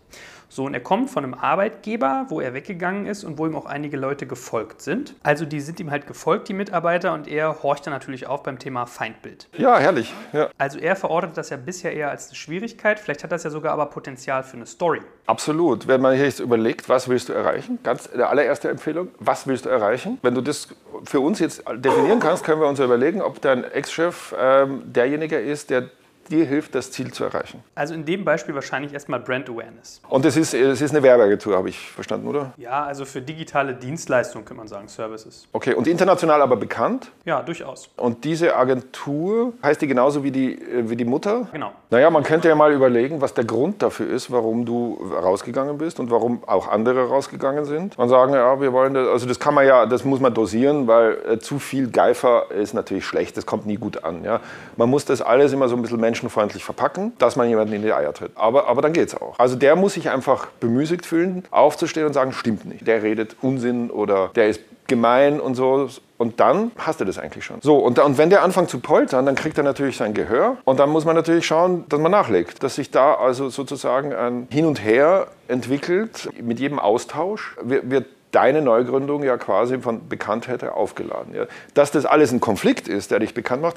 So, 0.55 0.67
und 0.67 0.75
er 0.75 0.81
kommt 0.81 1.11
von 1.11 1.25
einem 1.25 1.35
Arbeitgeber, 1.35 2.27
wo 2.29 2.41
er 2.41 2.55
weggegangen 2.55 3.07
ist 3.07 3.25
und 3.25 3.39
wo 3.39 3.47
ihm 3.47 3.57
auch 3.57 3.67
einige 3.67 3.97
Leute 3.97 4.25
gefolgt 4.25 4.83
sind. 4.83 5.17
Also 5.25 5.47
die 5.47 5.61
sind 5.61 5.81
ihm 5.81 5.91
halt 5.91 6.07
gefolgt, 6.07 6.47
die 6.49 6.53
Mitarbeiter, 6.53 7.13
und 7.13 7.27
er 7.27 7.65
horcht 7.65 7.87
dann 7.87 7.93
natürlich 7.93 8.29
auf 8.29 8.45
beim 8.45 8.61
Thema 8.61 8.87
Feindbild. 8.87 9.49
Ja, 9.59 9.79
herrlich. 9.79 10.15
Ja. 10.33 10.51
Also 10.57 10.79
er 10.79 10.95
verortet 10.95 11.37
das 11.37 11.51
ja 11.51 11.57
bisher 11.57 11.93
eher 11.93 12.11
als 12.11 12.29
eine 12.29 12.37
Schwierigkeit. 12.37 13.01
Vielleicht 13.01 13.25
hat 13.25 13.33
das 13.33 13.43
ja 13.43 13.51
sogar 13.51 13.73
aber 13.73 13.87
Potenzial 13.87 14.45
für 14.45 14.57
eine 14.57 14.67
Story. 14.67 15.01
Absolut. 15.27 15.84
Wenn 15.87 16.01
man 16.01 16.19
jetzt 16.19 16.41
überlegt, 16.41 16.89
was 16.89 17.09
willst 17.09 17.29
du 17.29 17.33
erreichen? 17.33 17.79
Ganz 17.83 18.11
der 18.11 18.31
allererste 18.31 18.69
Empfehlung, 18.69 19.09
was 19.19 19.47
willst 19.47 19.67
du 19.67 19.69
erreichen? 19.69 20.19
Wenn 20.23 20.35
du 20.35 20.41
das 20.41 20.69
für 21.05 21.21
uns 21.21 21.39
jetzt 21.39 21.63
definieren 21.77 22.21
kannst, 22.21 22.45
können 22.45 22.61
wir 22.61 22.69
uns 22.69 22.81
überlegen, 22.81 23.23
ob 23.23 23.41
dein 23.41 23.65
Ex-Chef 23.65 24.35
ähm, 24.39 24.83
derjenige 24.87 25.39
ist, 25.39 25.71
der 25.71 25.91
dir 26.31 26.45
hilft, 26.45 26.75
das 26.75 26.91
Ziel 26.91 27.13
zu 27.13 27.25
erreichen. 27.25 27.63
Also 27.75 27.95
in 27.95 28.05
dem 28.05 28.25
Beispiel 28.25 28.55
wahrscheinlich 28.55 28.93
erstmal 28.93 29.21
Brand 29.21 29.49
Awareness. 29.49 30.01
Und 30.09 30.25
es 30.25 30.37
ist, 30.37 30.55
es 30.55 30.81
ist 30.81 30.91
eine 30.91 31.03
Werbeagentur, 31.03 31.57
habe 31.57 31.69
ich 31.69 31.91
verstanden, 31.91 32.27
oder? 32.27 32.53
Ja, 32.57 32.85
also 32.85 33.05
für 33.05 33.21
digitale 33.21 33.75
Dienstleistungen 33.75 34.45
kann 34.45 34.57
man 34.57 34.69
sagen, 34.69 34.89
Services. 34.89 35.49
Okay, 35.53 35.75
und 35.75 35.87
international 35.87 36.43
aber 36.43 36.57
bekannt? 36.57 37.11
Ja, 37.25 37.43
durchaus. 37.43 37.89
Und 37.97 38.25
diese 38.25 38.57
Agentur, 38.57 39.53
heißt 39.63 39.81
die 39.83 39.87
genauso 39.87 40.25
wie 40.25 40.31
die, 40.31 40.55
äh, 40.55 40.89
wie 40.89 40.97
die 40.97 41.05
Mutter? 41.05 41.49
Genau. 41.53 41.73
Naja, 41.91 42.11
man 42.11 42.23
könnte 42.23 42.49
ja 42.49 42.55
mal 42.55 42.73
überlegen, 42.73 43.21
was 43.21 43.35
der 43.35 43.45
Grund 43.45 43.83
dafür 43.83 44.09
ist, 44.11 44.31
warum 44.31 44.65
du 44.65 44.95
rausgegangen 45.13 45.79
bist 45.79 46.01
und 46.01 46.11
warum 46.11 46.43
auch 46.47 46.69
andere 46.69 47.09
rausgegangen 47.09 47.65
sind. 47.65 47.97
Man 47.99 48.09
sagen, 48.09 48.35
ja, 48.35 48.61
wir 48.61 48.73
wollen 48.73 48.95
das, 48.95 49.09
also 49.09 49.27
das 49.27 49.39
kann 49.39 49.55
man 49.55 49.67
ja, 49.67 49.87
das 49.87 50.05
muss 50.05 50.21
man 50.21 50.35
dosieren, 50.35 50.87
weil 50.87 51.19
äh, 51.29 51.39
zu 51.39 51.59
viel 51.59 51.91
Geifer 51.91 52.51
ist 52.51 52.75
natürlich 52.75 53.05
schlecht, 53.05 53.37
das 53.37 53.47
kommt 53.47 53.67
nie 53.67 53.77
gut 53.77 54.05
an. 54.05 54.25
Ja? 54.25 54.41
Man 54.77 54.91
muss 54.91 55.05
das 55.05 55.23
alles 55.23 55.53
immer 55.53 55.69
so 55.69 55.77
ein 55.77 55.83
bisschen 55.83 56.01
menschenfreundlich 56.15 56.63
verpacken, 56.65 57.13
dass 57.19 57.35
man 57.35 57.49
jemanden 57.49 57.75
in 57.75 57.83
die 57.83 57.93
Eier 57.93 58.13
tritt. 58.13 58.31
Aber, 58.37 58.69
aber 58.69 58.83
dann 58.83 58.93
geht 58.93 59.09
es 59.09 59.21
auch. 59.21 59.37
Also 59.39 59.57
der 59.57 59.75
muss 59.75 59.95
sich 59.95 60.11
einfach 60.11 60.47
bemüßigt 60.61 61.05
fühlen, 61.05 61.45
aufzustehen 61.51 62.07
und 62.07 62.13
sagen, 62.13 62.33
stimmt 62.33 62.65
nicht. 62.67 62.87
Der 62.87 63.03
redet 63.03 63.37
Unsinn 63.43 63.91
oder 63.91 64.31
der 64.37 64.49
ist 64.49 64.61
gemein 64.87 65.41
und 65.41 65.57
so. 65.57 65.89
Und 66.17 66.39
dann 66.39 66.71
hast 66.79 67.01
du 67.01 67.05
das 67.05 67.19
eigentlich 67.19 67.45
schon. 67.45 67.61
So, 67.63 67.79
und, 67.79 67.99
und 67.99 68.17
wenn 68.17 68.31
der 68.31 68.43
anfängt 68.43 68.71
zu 68.71 68.79
poltern, 68.79 69.27
dann 69.27 69.35
kriegt 69.35 69.59
er 69.59 69.65
natürlich 69.65 69.97
sein 69.97 70.15
Gehör. 70.15 70.57
Und 70.65 70.79
dann 70.79 70.91
muss 70.91 71.05
man 71.05 71.17
natürlich 71.17 71.47
schauen, 71.47 71.85
dass 71.89 71.99
man 71.99 72.13
nachlegt. 72.13 72.63
Dass 72.63 72.77
sich 72.77 72.93
da 72.93 73.15
also 73.15 73.49
sozusagen 73.49 74.15
ein 74.15 74.47
Hin 74.51 74.67
und 74.67 74.85
Her 74.85 75.27
entwickelt. 75.49 76.29
Mit 76.41 76.61
jedem 76.61 76.79
Austausch 76.79 77.57
wird 77.61 78.07
deine 78.31 78.63
Neugründung 78.63 79.23
ja 79.23 79.37
quasi 79.37 79.79
von 79.79 80.09
Bekanntheit 80.09 80.65
aufgeladen. 80.65 81.35
Ja. 81.35 81.47
Dass 81.75 81.91
das 81.91 82.05
alles 82.05 82.33
ein 82.33 82.41
Konflikt 82.41 82.89
ist, 82.89 83.11
der 83.11 83.21
dich 83.21 83.35
bekannt 83.35 83.63
macht, 83.63 83.77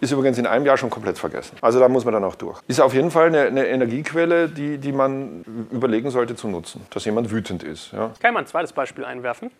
ist 0.00 0.12
übrigens 0.12 0.38
in 0.38 0.46
einem 0.46 0.66
Jahr 0.66 0.76
schon 0.76 0.90
komplett 0.90 1.18
vergessen. 1.18 1.56
Also 1.60 1.80
da 1.80 1.88
muss 1.88 2.04
man 2.04 2.14
dann 2.14 2.24
auch 2.24 2.34
durch. 2.34 2.60
Ist 2.68 2.80
auf 2.80 2.94
jeden 2.94 3.10
Fall 3.10 3.26
eine, 3.26 3.42
eine 3.42 3.66
Energiequelle, 3.66 4.48
die, 4.48 4.78
die 4.78 4.92
man 4.92 5.44
überlegen 5.70 6.10
sollte 6.10 6.36
zu 6.36 6.48
nutzen, 6.48 6.86
dass 6.90 7.04
jemand 7.04 7.30
wütend 7.30 7.62
ist. 7.62 7.92
Ja. 7.92 8.10
Ich 8.14 8.20
kann 8.20 8.34
mal 8.34 8.40
ein 8.40 8.46
zweites 8.46 8.72
Beispiel 8.72 9.04
einwerfen. 9.04 9.50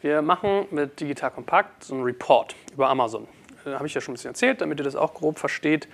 Wir 0.00 0.22
machen 0.22 0.66
mit 0.70 1.00
Digital 1.00 1.30
Compact 1.30 1.84
so 1.84 1.94
einen 1.94 2.04
Report 2.04 2.54
über 2.74 2.88
Amazon. 2.88 3.28
Da 3.64 3.74
habe 3.74 3.86
ich 3.86 3.94
ja 3.94 4.00
schon 4.00 4.12
ein 4.12 4.16
bisschen 4.16 4.30
erzählt, 4.30 4.60
damit 4.60 4.80
ihr 4.80 4.84
das 4.84 4.96
auch 4.96 5.14
grob 5.14 5.38
versteht. 5.38 5.88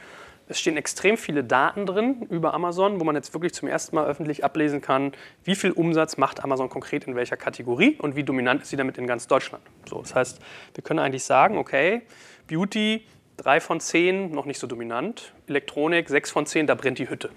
Es 0.51 0.59
stehen 0.59 0.79
extrem 0.79 1.18
viele 1.18 1.44
Daten 1.44 1.85
drin 1.85 2.27
über 2.31 2.55
Amazon, 2.55 3.01
wo 3.01 3.05
man 3.05 3.14
jetzt 3.14 3.35
wirklich 3.35 3.53
zum 3.53 3.68
ersten 3.68 3.94
Mal 3.94 4.07
öffentlich 4.07 4.44
ablesen 4.44 4.81
kann, 4.81 5.12
wie 5.44 5.55
viel 5.55 5.72
Umsatz 5.72 6.16
macht 6.16 6.42
Amazon 6.42 6.70
konkret 6.70 7.05
in 7.05 7.14
welcher 7.14 7.37
Kategorie 7.37 7.96
und 8.01 8.16
wie 8.16 8.24
dominant 8.24 8.62
ist 8.62 8.70
sie 8.70 8.77
damit 8.77 8.96
in 8.96 9.07
ganz 9.07 9.27
Deutschland. 9.27 9.62
So, 9.87 10.01
das 10.01 10.14
heißt, 10.14 10.40
wir 10.74 10.83
können 10.83 11.01
eigentlich 11.01 11.24
sagen, 11.24 11.59
okay, 11.59 12.01
Beauty 12.47 13.05
3 13.39 13.61
von 13.61 13.80
10, 13.80 14.32
noch 14.32 14.45
nicht 14.45 14.59
so 14.59 14.66
dominant. 14.66 15.32
Elektronik 15.47 16.09
6 16.09 16.30
von 16.30 16.45
10, 16.45 16.66
da 16.66 16.74
brennt 16.74 16.99
die 16.99 17.09
Hütte. 17.09 17.30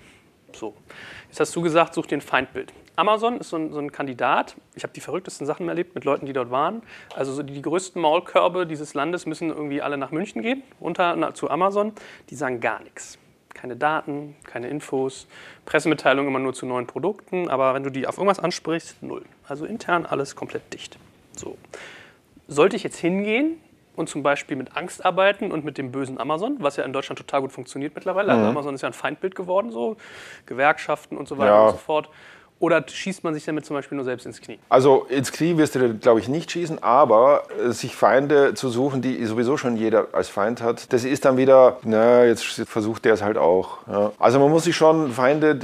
So, 0.53 0.75
jetzt 1.29 1.39
hast 1.39 1.55
du 1.55 1.61
gesagt, 1.61 1.93
such 1.93 2.07
dir 2.07 2.17
ein 2.17 2.21
Feindbild. 2.21 2.73
Amazon 2.95 3.37
ist 3.37 3.49
so 3.49 3.57
ein, 3.57 3.71
so 3.71 3.79
ein 3.79 3.91
Kandidat. 3.91 4.55
Ich 4.75 4.83
habe 4.83 4.93
die 4.93 4.99
verrücktesten 4.99 5.47
Sachen 5.47 5.69
erlebt 5.69 5.95
mit 5.95 6.03
Leuten, 6.03 6.25
die 6.25 6.33
dort 6.33 6.51
waren. 6.51 6.81
Also 7.15 7.31
so 7.33 7.43
die, 7.43 7.53
die, 7.53 7.61
größten 7.61 8.01
Maulkörbe 8.01 8.67
dieses 8.67 8.93
Landes 8.93 9.25
müssen 9.25 9.49
irgendwie 9.49 9.81
alle 9.81 9.97
nach 9.97 10.11
München 10.11 10.41
gehen, 10.41 10.63
runter 10.81 11.15
na, 11.15 11.33
zu 11.33 11.49
Amazon. 11.49 11.93
Die 12.29 12.35
sagen 12.35 12.59
gar 12.59 12.81
nichts. 12.83 13.17
Keine 13.53 13.75
Daten, 13.75 14.35
keine 14.43 14.69
Infos, 14.69 15.27
Pressemitteilungen 15.65 16.29
immer 16.29 16.39
nur 16.39 16.53
zu 16.53 16.65
neuen 16.65 16.87
Produkten. 16.87 17.47
Aber 17.47 17.73
wenn 17.73 17.83
du 17.83 17.91
die 17.91 18.07
auf 18.07 18.17
irgendwas 18.17 18.39
ansprichst, 18.39 19.01
null. 19.03 19.23
Also 19.47 19.65
intern 19.65 20.05
alles 20.05 20.35
komplett 20.35 20.73
dicht. 20.73 20.97
So. 21.35 21.57
Sollte 22.47 22.75
ich 22.75 22.83
jetzt 22.83 22.97
hingehen 22.97 23.61
und 23.95 24.09
zum 24.09 24.23
Beispiel 24.23 24.57
mit 24.57 24.75
Angst 24.75 25.03
arbeiten 25.05 25.51
und 25.51 25.65
mit 25.65 25.77
dem 25.77 25.91
bösen 25.91 26.19
Amazon, 26.19 26.57
was 26.59 26.77
ja 26.77 26.83
in 26.83 26.93
Deutschland 26.93 27.17
total 27.17 27.41
gut 27.41 27.51
funktioniert 27.51 27.93
mittlerweile. 27.95 28.31
Also 28.31 28.43
mhm. 28.43 28.49
Amazon 28.49 28.75
ist 28.75 28.81
ja 28.81 28.89
ein 28.89 28.93
Feindbild 28.93 29.35
geworden, 29.35 29.71
so 29.71 29.97
Gewerkschaften 30.45 31.17
und 31.17 31.27
so 31.27 31.37
weiter 31.37 31.51
ja. 31.51 31.65
und 31.65 31.71
so 31.71 31.77
fort. 31.77 32.09
Oder 32.61 32.85
schießt 32.87 33.23
man 33.23 33.33
sich 33.33 33.43
damit 33.43 33.65
zum 33.65 33.75
Beispiel 33.75 33.95
nur 33.95 34.05
selbst 34.05 34.27
ins 34.27 34.39
Knie? 34.39 34.59
Also 34.69 35.07
ins 35.09 35.31
Knie 35.31 35.57
wirst 35.57 35.73
du, 35.73 35.95
glaube 35.95 36.19
ich, 36.19 36.29
nicht 36.29 36.51
schießen, 36.51 36.83
aber 36.83 37.45
äh, 37.59 37.71
sich 37.71 37.95
Feinde 37.95 38.53
zu 38.53 38.69
suchen, 38.69 39.01
die 39.01 39.25
sowieso 39.25 39.57
schon 39.57 39.75
jeder 39.77 40.09
als 40.11 40.29
Feind 40.29 40.61
hat, 40.61 40.93
das 40.93 41.03
ist 41.03 41.25
dann 41.25 41.37
wieder, 41.37 41.77
na, 41.81 42.23
jetzt 42.23 42.43
versucht 42.69 43.03
der 43.03 43.15
es 43.15 43.23
halt 43.23 43.39
auch. 43.39 43.79
Ja. 43.91 44.11
Also 44.19 44.39
man 44.39 44.51
muss 44.51 44.65
sich 44.65 44.75
schon 44.75 45.11
Feinde, 45.11 45.57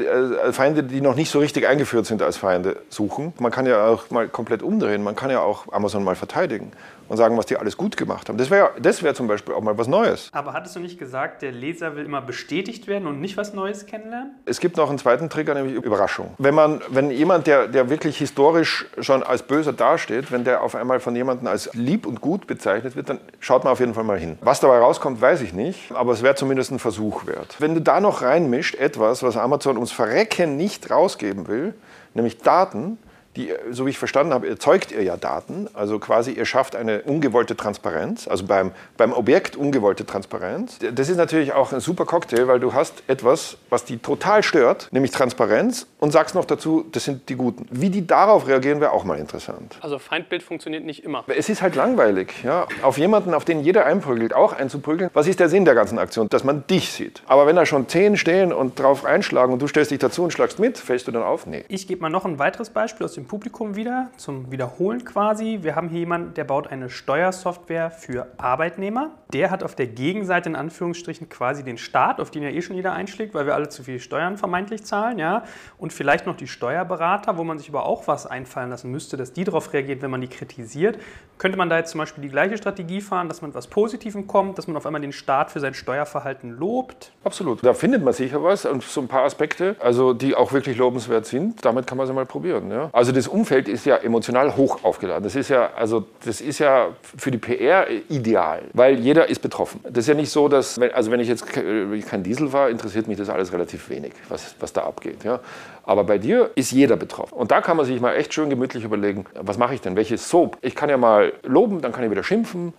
äh, 0.47 0.51
Feinde, 0.51 0.81
die 0.81 0.99
noch 0.99 1.13
nicht 1.13 1.29
so 1.29 1.37
richtig 1.37 1.67
eingeführt 1.67 2.07
sind 2.07 2.23
als 2.23 2.37
Feinde, 2.37 2.77
suchen. 2.89 3.31
Man 3.37 3.51
kann 3.51 3.67
ja 3.67 3.85
auch 3.85 4.09
mal 4.09 4.27
komplett 4.27 4.63
umdrehen, 4.63 5.03
man 5.03 5.15
kann 5.15 5.29
ja 5.29 5.41
auch 5.41 5.71
Amazon 5.71 6.03
mal 6.03 6.15
verteidigen 6.15 6.71
und 7.07 7.17
sagen, 7.17 7.37
was 7.37 7.45
die 7.45 7.57
alles 7.57 7.77
gut 7.77 7.97
gemacht 7.97 8.29
haben. 8.29 8.37
Das 8.37 8.49
wäre 8.49 8.71
das 8.79 9.03
wär 9.03 9.15
zum 9.15 9.27
Beispiel 9.27 9.53
auch 9.53 9.61
mal 9.61 9.77
was 9.77 9.87
Neues. 9.87 10.29
Aber 10.31 10.53
hattest 10.53 10.75
du 10.75 10.79
nicht 10.79 10.99
gesagt, 10.99 11.41
der 11.41 11.51
Leser 11.51 11.95
will 11.95 12.05
immer 12.05 12.21
bestätigt 12.21 12.87
werden 12.87 13.07
und 13.07 13.21
nicht 13.21 13.37
was 13.37 13.53
Neues 13.53 13.85
kennenlernen? 13.85 14.35
Es 14.45 14.59
gibt 14.59 14.77
noch 14.77 14.89
einen 14.89 14.99
zweiten 14.99 15.29
Trigger, 15.29 15.53
nämlich 15.53 15.75
Überraschung. 15.75 16.33
Wenn, 16.37 16.55
man, 16.55 16.81
wenn 16.89 17.11
jemand, 17.11 17.47
der, 17.47 17.67
der 17.67 17.89
wirklich 17.89 18.17
historisch 18.17 18.85
schon 18.99 19.23
als 19.23 19.43
böser 19.43 19.73
dasteht, 19.73 20.31
wenn 20.31 20.43
der 20.43 20.61
auf 20.61 20.75
einmal 20.75 20.99
von 20.99 21.15
jemandem 21.15 21.47
als 21.47 21.69
lieb 21.73 22.05
und 22.05 22.21
gut 22.21 22.47
bezeichnet 22.47 22.95
wird, 22.95 23.09
dann 23.09 23.19
schaut 23.39 23.63
man 23.63 23.73
auf 23.73 23.79
jeden 23.79 23.93
Fall 23.93 24.03
mal 24.03 24.19
hin. 24.19 24.37
Was 24.41 24.59
dabei 24.59 24.79
rauskommt, 24.79 25.21
weiß 25.21 25.41
ich 25.41 25.53
nicht, 25.53 25.91
aber 25.93 26.13
es 26.13 26.23
wäre 26.23 26.35
zumindest 26.35 26.71
ein 26.71 26.79
Versuch 26.79 27.25
wert. 27.25 27.55
Wenn 27.59 27.73
du 27.73 27.81
da 27.81 27.99
noch 27.99 28.21
reinmischt 28.21 28.75
etwas, 28.75 29.23
was 29.23 29.37
Amazon 29.37 29.75
ums 29.77 29.91
Verrecken 29.91 30.57
nicht 30.57 30.89
rausgeben 30.91 31.47
will, 31.47 31.73
nämlich 32.13 32.39
Daten, 32.39 32.97
die, 33.37 33.53
so 33.71 33.85
wie 33.85 33.91
ich 33.91 33.97
verstanden 33.97 34.33
habe, 34.33 34.47
erzeugt 34.47 34.91
ihr 34.91 35.03
ja 35.03 35.17
Daten. 35.17 35.67
Also 35.73 35.99
quasi 35.99 36.31
ihr 36.31 36.45
schafft 36.45 36.75
eine 36.75 37.01
ungewollte 37.03 37.55
Transparenz, 37.55 38.27
also 38.27 38.45
beim, 38.45 38.71
beim 38.97 39.13
Objekt 39.13 39.55
ungewollte 39.55 40.05
Transparenz. 40.05 40.79
Das 40.79 41.09
ist 41.09 41.17
natürlich 41.17 41.53
auch 41.53 41.71
ein 41.71 41.79
super 41.79 42.05
Cocktail, 42.05 42.47
weil 42.47 42.59
du 42.59 42.73
hast 42.73 43.03
etwas, 43.07 43.57
was 43.69 43.85
die 43.85 43.97
total 43.97 44.43
stört, 44.43 44.89
nämlich 44.91 45.11
Transparenz 45.11 45.87
und 45.99 46.11
sagst 46.11 46.35
noch 46.35 46.45
dazu, 46.45 46.85
das 46.91 47.05
sind 47.05 47.29
die 47.29 47.35
Guten. 47.35 47.67
Wie 47.69 47.89
die 47.89 48.05
darauf 48.05 48.47
reagieren, 48.47 48.81
wäre 48.81 48.91
auch 48.91 49.03
mal 49.03 49.19
interessant. 49.19 49.77
Also 49.81 49.99
Feindbild 49.99 50.43
funktioniert 50.43 50.83
nicht 50.83 51.03
immer. 51.03 51.23
Es 51.27 51.49
ist 51.49 51.61
halt 51.61 51.75
langweilig, 51.75 52.43
ja. 52.43 52.67
Auf 52.81 52.97
jemanden, 52.97 53.33
auf 53.33 53.45
den 53.45 53.61
jeder 53.61 53.85
einprügelt, 53.85 54.33
auch 54.33 54.53
einzuprügeln. 54.53 55.09
Was 55.13 55.27
ist 55.27 55.39
der 55.39 55.49
Sinn 55.49 55.65
der 55.65 55.75
ganzen 55.75 55.99
Aktion? 55.99 56.27
Dass 56.29 56.43
man 56.43 56.65
dich 56.67 56.91
sieht. 56.91 57.21
Aber 57.27 57.45
wenn 57.45 57.55
da 57.55 57.65
schon 57.65 57.87
zehn 57.87 58.17
stehen 58.17 58.51
und 58.51 58.79
drauf 58.79 59.05
einschlagen 59.05 59.53
und 59.53 59.61
du 59.61 59.67
stellst 59.67 59.91
dich 59.91 59.99
dazu 59.99 60.23
und 60.23 60.31
schlagst 60.31 60.59
mit, 60.59 60.77
fällst 60.77 61.07
du 61.07 61.11
dann 61.11 61.23
auf? 61.23 61.45
Nee. 61.45 61.65
Ich 61.67 61.87
gebe 61.87 62.01
mal 62.01 62.09
noch 62.09 62.25
ein 62.25 62.39
weiteres 62.39 62.69
Beispiel 62.69 63.05
aus 63.05 63.13
dem 63.13 63.26
Publikum 63.27 63.75
wieder, 63.75 64.09
zum 64.17 64.51
Wiederholen 64.51 65.05
quasi. 65.05 65.59
Wir 65.61 65.75
haben 65.75 65.89
hier 65.89 65.99
jemanden, 65.99 66.33
der 66.33 66.45
baut 66.45 66.67
eine 66.67 66.89
Steuersoftware 66.89 67.91
für 67.91 68.27
Arbeitnehmer. 68.37 69.11
Der 69.33 69.51
hat 69.51 69.63
auf 69.63 69.75
der 69.75 69.87
Gegenseite 69.87 70.49
in 70.49 70.55
Anführungsstrichen 70.55 71.29
quasi 71.29 71.63
den 71.63 71.77
Staat, 71.77 72.19
auf 72.19 72.31
den 72.31 72.43
ja 72.43 72.49
eh 72.49 72.61
schon 72.61 72.75
jeder 72.75 72.93
einschlägt, 72.93 73.33
weil 73.33 73.45
wir 73.45 73.55
alle 73.55 73.69
zu 73.69 73.83
viel 73.83 73.99
Steuern 73.99 74.37
vermeintlich 74.37 74.85
zahlen, 74.85 75.19
ja. 75.19 75.43
Und 75.77 75.91
vielleicht 75.91 76.25
noch 76.25 76.37
die 76.37 76.47
Steuerberater, 76.47 77.37
wo 77.37 77.43
man 77.43 77.59
sich 77.59 77.69
aber 77.69 77.85
auch 77.85 78.07
was 78.07 78.25
einfallen 78.25 78.69
lassen 78.69 78.89
müsste, 78.89 79.17
dass 79.17 79.33
die 79.33 79.43
darauf 79.43 79.73
reagiert, 79.73 80.01
wenn 80.01 80.11
man 80.11 80.21
die 80.21 80.29
kritisiert. 80.29 80.97
Könnte 81.37 81.57
man 81.57 81.69
da 81.69 81.77
jetzt 81.77 81.91
zum 81.91 81.99
Beispiel 81.99 82.21
die 82.21 82.29
gleiche 82.29 82.57
Strategie 82.57 83.01
fahren, 83.01 83.27
dass 83.27 83.41
man 83.41 83.51
etwas 83.51 83.67
Positivem 83.67 84.27
kommt, 84.27 84.57
dass 84.57 84.67
man 84.67 84.77
auf 84.77 84.85
einmal 84.85 85.01
den 85.01 85.11
Staat 85.11 85.51
für 85.51 85.59
sein 85.59 85.73
Steuerverhalten 85.73 86.57
lobt? 86.57 87.11
Absolut. 87.23 87.63
Da 87.63 87.73
findet 87.73 88.03
man 88.03 88.13
sicher 88.13 88.41
was 88.43 88.65
und 88.65 88.81
so 88.83 89.01
ein 89.01 89.07
paar 89.07 89.23
Aspekte, 89.23 89.75
also 89.79 90.13
die 90.13 90.33
auch 90.33 90.53
wirklich 90.53 90.77
lobenswert 90.77 91.25
sind. 91.25 91.63
Damit 91.65 91.85
kann 91.85 91.97
man 91.97 92.07
es 92.07 92.13
mal 92.13 92.25
probieren. 92.25 92.71
Ja. 92.71 92.89
Also 92.93 93.11
das 93.17 93.27
Umfeld 93.27 93.67
ist 93.67 93.85
ja 93.85 93.97
emotional 93.97 94.55
hoch 94.55 94.83
aufgeladen. 94.83 95.23
Das 95.23 95.35
ist 95.35 95.49
ja, 95.49 95.71
also 95.75 96.05
das 96.23 96.39
ist 96.39 96.59
ja 96.59 96.89
für 97.17 97.31
die 97.31 97.39
PR 97.39 97.87
ideal, 98.09 98.61
weil 98.73 98.99
jeder 98.99 99.27
ist 99.27 99.39
betroffen. 99.39 99.79
Das 99.83 100.03
ist 100.03 100.07
ja 100.07 100.13
nicht 100.13 100.29
so, 100.29 100.47
dass, 100.47 100.79
also 100.79 101.09
wenn 101.09 101.19
ich 101.19 101.27
jetzt 101.27 101.45
kein 101.47 102.21
Diesel 102.21 102.53
war, 102.53 102.69
interessiert 102.69 103.07
mich 103.07 103.17
das 103.17 103.29
alles 103.29 103.51
relativ 103.51 103.89
wenig, 103.89 104.13
was, 104.29 104.55
was 104.59 104.71
da 104.71 104.83
abgeht. 104.83 105.23
Ja. 105.23 105.39
Aber 105.83 106.03
bei 106.03 106.19
dir 106.19 106.51
ist 106.53 106.71
jeder 106.71 106.95
betroffen. 106.95 107.33
Und 107.33 107.49
da 107.49 107.61
kann 107.61 107.75
man 107.75 107.87
sich 107.87 107.99
mal 107.99 108.13
echt 108.13 108.35
schön 108.35 108.51
gemütlich 108.51 108.83
überlegen, 108.83 109.25
was 109.33 109.57
mache 109.57 109.73
ich 109.73 109.81
denn? 109.81 109.95
Welches 109.95 110.29
Soap? 110.29 110.57
Ich 110.61 110.75
kann 110.75 110.89
ja 110.89 110.97
mal 110.97 111.33
loben, 111.43 111.81
dann 111.81 111.91
kann 111.91 112.03
ich 112.03 112.11
wieder 112.11 112.23
schimpfen. 112.23 112.73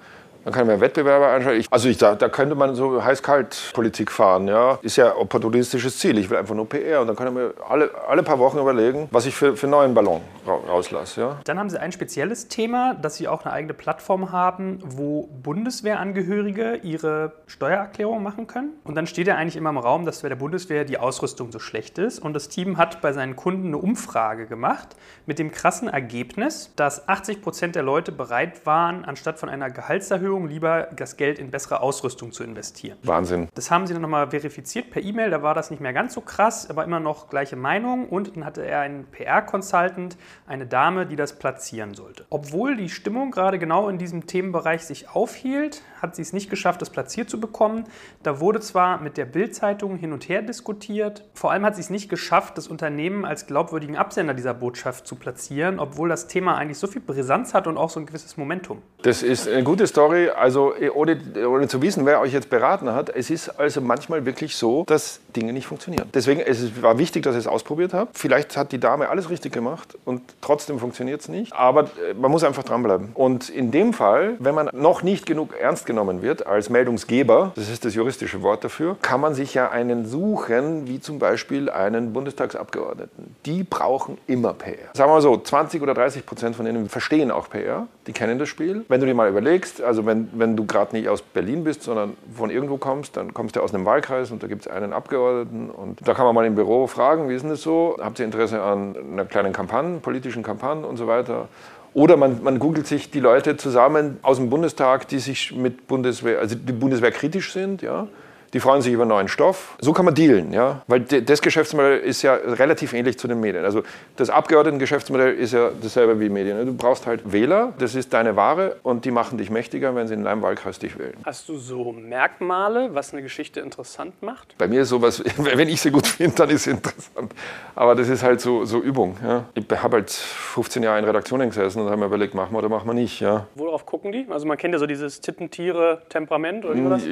Dann 0.44 0.54
kann 0.54 0.66
man 0.66 0.80
Wettbewerber 0.80 1.28
anschauen. 1.28 1.64
also 1.70 1.88
ich, 1.88 1.98
da, 1.98 2.14
da, 2.14 2.28
könnte 2.28 2.54
man 2.54 2.74
so 2.74 3.02
heiß-kalt-Politik 3.04 4.10
fahren. 4.10 4.48
Ja. 4.48 4.78
Ist 4.82 4.96
ja 4.96 5.14
opportunistisches 5.14 5.98
Ziel. 5.98 6.16
Ich 6.18 6.30
will 6.30 6.38
einfach 6.38 6.54
nur 6.54 6.68
PR. 6.68 7.00
Und 7.00 7.08
dann 7.08 7.16
kann 7.16 7.28
ich 7.28 7.34
mir 7.34 7.52
alle, 7.68 7.90
alle 8.08 8.22
paar 8.22 8.38
Wochen 8.38 8.58
überlegen, 8.58 9.08
was 9.10 9.26
ich 9.26 9.34
für, 9.34 9.56
für 9.56 9.66
neuen 9.66 9.94
Ballon 9.94 10.20
rauslasse. 10.46 11.20
Ja. 11.20 11.40
Dann 11.44 11.58
haben 11.58 11.68
Sie 11.68 11.78
ein 11.78 11.92
spezielles 11.92 12.48
Thema, 12.48 12.94
dass 12.94 13.16
Sie 13.16 13.28
auch 13.28 13.44
eine 13.44 13.52
eigene 13.52 13.74
Plattform 13.74 14.32
haben, 14.32 14.78
wo 14.84 15.28
Bundeswehrangehörige 15.42 16.76
ihre 16.76 17.32
Steuererklärung 17.46 18.22
machen 18.22 18.46
können. 18.46 18.72
Und 18.84 18.94
dann 18.94 19.06
steht 19.06 19.26
ja 19.26 19.34
eigentlich 19.34 19.56
immer 19.56 19.70
im 19.70 19.78
Raum, 19.78 20.06
dass 20.06 20.22
bei 20.22 20.28
der 20.28 20.36
Bundeswehr 20.36 20.84
die 20.84 20.98
Ausrüstung 20.98 21.52
so 21.52 21.58
schlecht 21.58 21.98
ist. 21.98 22.18
Und 22.20 22.32
das 22.32 22.48
Team 22.48 22.78
hat 22.78 23.00
bei 23.00 23.12
seinen 23.12 23.36
Kunden 23.36 23.68
eine 23.68 23.78
Umfrage 23.78 24.46
gemacht 24.46 24.96
mit 25.26 25.38
dem 25.38 25.50
krassen 25.50 25.88
Ergebnis, 25.88 26.72
dass 26.76 27.06
80 27.08 27.42
Prozent 27.42 27.74
der 27.74 27.82
Leute 27.82 28.12
bereit 28.12 28.64
waren, 28.64 29.04
anstatt 29.04 29.38
von 29.38 29.48
einer 29.48 29.70
Gehaltserhöhung 29.70 30.27
Erhöhung 30.28 30.48
lieber 30.48 30.88
das 30.94 31.16
Geld 31.16 31.38
in 31.38 31.50
bessere 31.50 31.80
Ausrüstung 31.80 32.32
zu 32.32 32.44
investieren. 32.44 32.98
Wahnsinn. 33.02 33.48
Das 33.54 33.70
haben 33.70 33.86
sie 33.86 33.94
dann 33.94 34.02
nochmal 34.02 34.28
verifiziert 34.28 34.90
per 34.90 35.02
E-Mail, 35.02 35.30
da 35.30 35.42
war 35.42 35.54
das 35.54 35.70
nicht 35.70 35.80
mehr 35.80 35.94
ganz 35.94 36.12
so 36.12 36.20
krass, 36.20 36.68
aber 36.68 36.84
immer 36.84 37.00
noch 37.00 37.30
gleiche 37.30 37.56
Meinung 37.56 38.08
und 38.08 38.36
dann 38.36 38.44
hatte 38.44 38.62
er 38.62 38.80
einen 38.80 39.06
PR-Consultant, 39.06 40.18
eine 40.46 40.66
Dame, 40.66 41.06
die 41.06 41.16
das 41.16 41.38
platzieren 41.38 41.94
sollte. 41.94 42.26
Obwohl 42.28 42.76
die 42.76 42.90
Stimmung 42.90 43.30
gerade 43.30 43.58
genau 43.58 43.88
in 43.88 43.96
diesem 43.96 44.26
Themenbereich 44.26 44.84
sich 44.84 45.08
aufhielt, 45.08 45.82
hat 46.02 46.14
sie 46.14 46.22
es 46.22 46.34
nicht 46.34 46.50
geschafft, 46.50 46.82
das 46.82 46.90
platziert 46.90 47.30
zu 47.30 47.40
bekommen. 47.40 47.84
Da 48.22 48.38
wurde 48.40 48.60
zwar 48.60 49.00
mit 49.00 49.16
der 49.16 49.24
Bild-Zeitung 49.24 49.96
hin 49.96 50.12
und 50.12 50.28
her 50.28 50.42
diskutiert, 50.42 51.24
vor 51.32 51.52
allem 51.52 51.64
hat 51.64 51.74
sie 51.74 51.80
es 51.80 51.90
nicht 51.90 52.10
geschafft, 52.10 52.58
das 52.58 52.68
Unternehmen 52.68 53.24
als 53.24 53.46
glaubwürdigen 53.46 53.96
Absender 53.96 54.34
dieser 54.34 54.54
Botschaft 54.54 55.06
zu 55.06 55.16
platzieren, 55.16 55.78
obwohl 55.78 56.10
das 56.10 56.28
Thema 56.28 56.56
eigentlich 56.56 56.78
so 56.78 56.86
viel 56.86 57.00
Brisanz 57.00 57.54
hat 57.54 57.66
und 57.66 57.78
auch 57.78 57.88
so 57.88 57.98
ein 57.98 58.06
gewisses 58.06 58.36
Momentum. 58.36 58.82
Das 59.02 59.22
ist 59.22 59.48
eine 59.48 59.64
gute 59.64 59.86
Story. 59.86 60.17
Also 60.34 60.74
ohne, 60.94 61.18
ohne 61.48 61.68
zu 61.68 61.82
wissen, 61.82 62.06
wer 62.06 62.20
euch 62.20 62.32
jetzt 62.32 62.50
beraten 62.50 62.92
hat, 62.92 63.10
es 63.10 63.30
ist 63.30 63.48
also 63.58 63.80
manchmal 63.80 64.24
wirklich 64.26 64.56
so, 64.56 64.84
dass 64.84 65.20
Dinge 65.34 65.52
nicht 65.52 65.66
funktionieren. 65.66 66.08
Deswegen 66.14 66.40
es 66.40 66.82
war 66.82 66.98
wichtig, 66.98 67.22
dass 67.22 67.34
ich 67.34 67.40
es 67.40 67.46
ausprobiert 67.46 67.94
habe. 67.94 68.10
Vielleicht 68.14 68.56
hat 68.56 68.72
die 68.72 68.78
Dame 68.78 69.08
alles 69.08 69.30
richtig 69.30 69.52
gemacht 69.52 69.96
und 70.04 70.22
trotzdem 70.40 70.78
funktioniert 70.78 71.20
es 71.20 71.28
nicht. 71.28 71.52
Aber 71.52 71.84
äh, 71.84 72.14
man 72.18 72.30
muss 72.30 72.44
einfach 72.44 72.64
dranbleiben. 72.64 73.10
Und 73.14 73.48
in 73.48 73.70
dem 73.70 73.92
Fall, 73.92 74.36
wenn 74.38 74.54
man 74.54 74.70
noch 74.72 75.02
nicht 75.02 75.26
genug 75.26 75.54
ernst 75.58 75.86
genommen 75.86 76.22
wird 76.22 76.46
als 76.46 76.70
Meldungsgeber, 76.70 77.52
das 77.54 77.68
ist 77.68 77.84
das 77.84 77.94
juristische 77.94 78.42
Wort 78.42 78.64
dafür, 78.64 78.96
kann 79.02 79.20
man 79.20 79.34
sich 79.34 79.54
ja 79.54 79.70
einen 79.70 80.06
suchen, 80.06 80.86
wie 80.86 81.00
zum 81.00 81.18
Beispiel 81.18 81.70
einen 81.70 82.12
Bundestagsabgeordneten. 82.12 83.36
Die 83.46 83.62
brauchen 83.62 84.18
immer 84.26 84.54
PR. 84.54 84.90
Sagen 84.94 85.10
wir 85.10 85.14
mal 85.14 85.22
so, 85.22 85.36
20 85.36 85.82
oder 85.82 85.94
30 85.94 86.26
Prozent 86.26 86.56
von 86.56 86.64
denen 86.64 86.88
verstehen 86.88 87.30
auch 87.30 87.48
PR, 87.48 87.86
die 88.06 88.12
kennen 88.12 88.38
das 88.38 88.48
Spiel. 88.48 88.84
Wenn 88.88 89.00
du 89.00 89.06
dir 89.06 89.14
mal 89.14 89.28
überlegst, 89.28 89.82
also 89.82 90.06
wenn, 90.08 90.28
wenn 90.32 90.56
du 90.56 90.66
gerade 90.66 90.96
nicht 90.96 91.08
aus 91.08 91.22
Berlin 91.22 91.62
bist, 91.62 91.84
sondern 91.84 92.16
von 92.34 92.50
irgendwo 92.50 92.76
kommst, 92.76 93.16
dann 93.16 93.32
kommst 93.32 93.54
du 93.54 93.60
aus 93.60 93.72
einem 93.72 93.84
Wahlkreis 93.84 94.32
und 94.32 94.42
da 94.42 94.48
gibt 94.48 94.62
es 94.62 94.68
einen 94.68 94.92
Abgeordneten 94.92 95.70
und 95.70 96.00
da 96.06 96.14
kann 96.14 96.26
man 96.26 96.34
mal 96.34 96.44
im 96.44 96.56
Büro 96.56 96.88
fragen, 96.88 97.28
wie 97.28 97.34
ist 97.34 97.42
denn 97.42 97.50
das 97.50 97.62
so? 97.62 97.96
Habt 98.00 98.18
ihr 98.18 98.24
Interesse 98.24 98.60
an 98.60 98.96
einer 99.12 99.24
kleinen 99.24 99.52
Kampagne, 99.52 99.98
politischen 100.00 100.42
Kampagne 100.42 100.84
und 100.84 100.96
so 100.96 101.06
weiter? 101.06 101.48
Oder 101.94 102.16
man, 102.16 102.42
man 102.42 102.58
googelt 102.58 102.86
sich 102.86 103.10
die 103.10 103.20
Leute 103.20 103.56
zusammen 103.56 104.18
aus 104.22 104.38
dem 104.38 104.50
Bundestag, 104.50 105.08
die 105.08 105.18
sich 105.20 105.54
mit 105.54 105.86
Bundeswehr, 105.86 106.38
also 106.40 106.56
die 106.56 106.72
Bundeswehr 106.72 107.12
kritisch 107.12 107.52
sind, 107.52 107.82
ja, 107.82 108.08
die 108.52 108.60
freuen 108.60 108.82
sich 108.82 108.92
über 108.92 109.04
neuen 109.04 109.28
Stoff. 109.28 109.76
So 109.80 109.92
kann 109.92 110.04
man 110.04 110.14
dealen, 110.14 110.52
ja? 110.52 110.82
weil 110.86 111.00
das 111.00 111.42
Geschäftsmodell 111.42 111.98
ist 111.98 112.22
ja 112.22 112.34
relativ 112.34 112.92
ähnlich 112.92 113.18
zu 113.18 113.28
den 113.28 113.40
Medien. 113.40 113.64
Also 113.64 113.82
das 114.16 114.30
Abgeordnetengeschäftsmodell 114.30 115.34
ist 115.34 115.52
ja 115.52 115.70
dasselbe 115.80 116.18
wie 116.20 116.28
Medien. 116.28 116.64
Du 116.64 116.74
brauchst 116.74 117.06
halt 117.06 117.30
Wähler, 117.30 117.72
das 117.78 117.94
ist 117.94 118.12
deine 118.12 118.36
Ware 118.36 118.76
und 118.82 119.04
die 119.04 119.10
machen 119.10 119.38
dich 119.38 119.50
mächtiger, 119.50 119.94
wenn 119.94 120.08
sie 120.08 120.14
in 120.14 120.24
deinem 120.24 120.42
Wahlkreis 120.42 120.78
dich 120.78 120.98
wählen. 120.98 121.14
Hast 121.24 121.48
du 121.48 121.58
so 121.58 121.92
Merkmale, 121.92 122.94
was 122.94 123.12
eine 123.12 123.22
Geschichte 123.22 123.60
interessant 123.60 124.22
macht? 124.22 124.56
Bei 124.58 124.66
mir 124.66 124.82
ist 124.82 124.88
sowas, 124.88 125.22
wenn 125.36 125.68
ich 125.68 125.80
sie 125.80 125.90
gut 125.90 126.06
finde, 126.06 126.36
dann 126.36 126.50
ist 126.50 126.64
sie 126.64 126.70
interessant. 126.70 127.32
Aber 127.74 127.94
das 127.94 128.08
ist 128.08 128.22
halt 128.22 128.40
so, 128.40 128.64
so 128.64 128.80
Übung. 128.80 129.16
Ja? 129.22 129.44
Ich 129.54 129.64
habe 129.82 129.98
halt 129.98 130.10
15 130.10 130.82
Jahre 130.82 130.98
in 130.98 131.04
Redaktionen 131.04 131.48
gesessen 131.48 131.82
und 131.82 131.86
habe 131.86 131.98
mir 131.98 132.06
überlegt, 132.06 132.34
machen 132.34 132.52
wir 132.52 132.58
oder 132.58 132.68
machen 132.68 132.86
wir 132.86 132.94
nicht. 132.94 133.20
Ja? 133.20 133.46
Worauf 133.54 133.84
gucken 133.84 134.12
die? 134.12 134.26
Also 134.30 134.46
man 134.46 134.56
kennt 134.56 134.72
ja 134.72 134.78
so 134.78 134.86
dieses 134.86 135.20
Tittentiere-Temperament 135.20 136.64
oder 136.64 136.74
wie 136.74 136.88
das? 136.88 137.02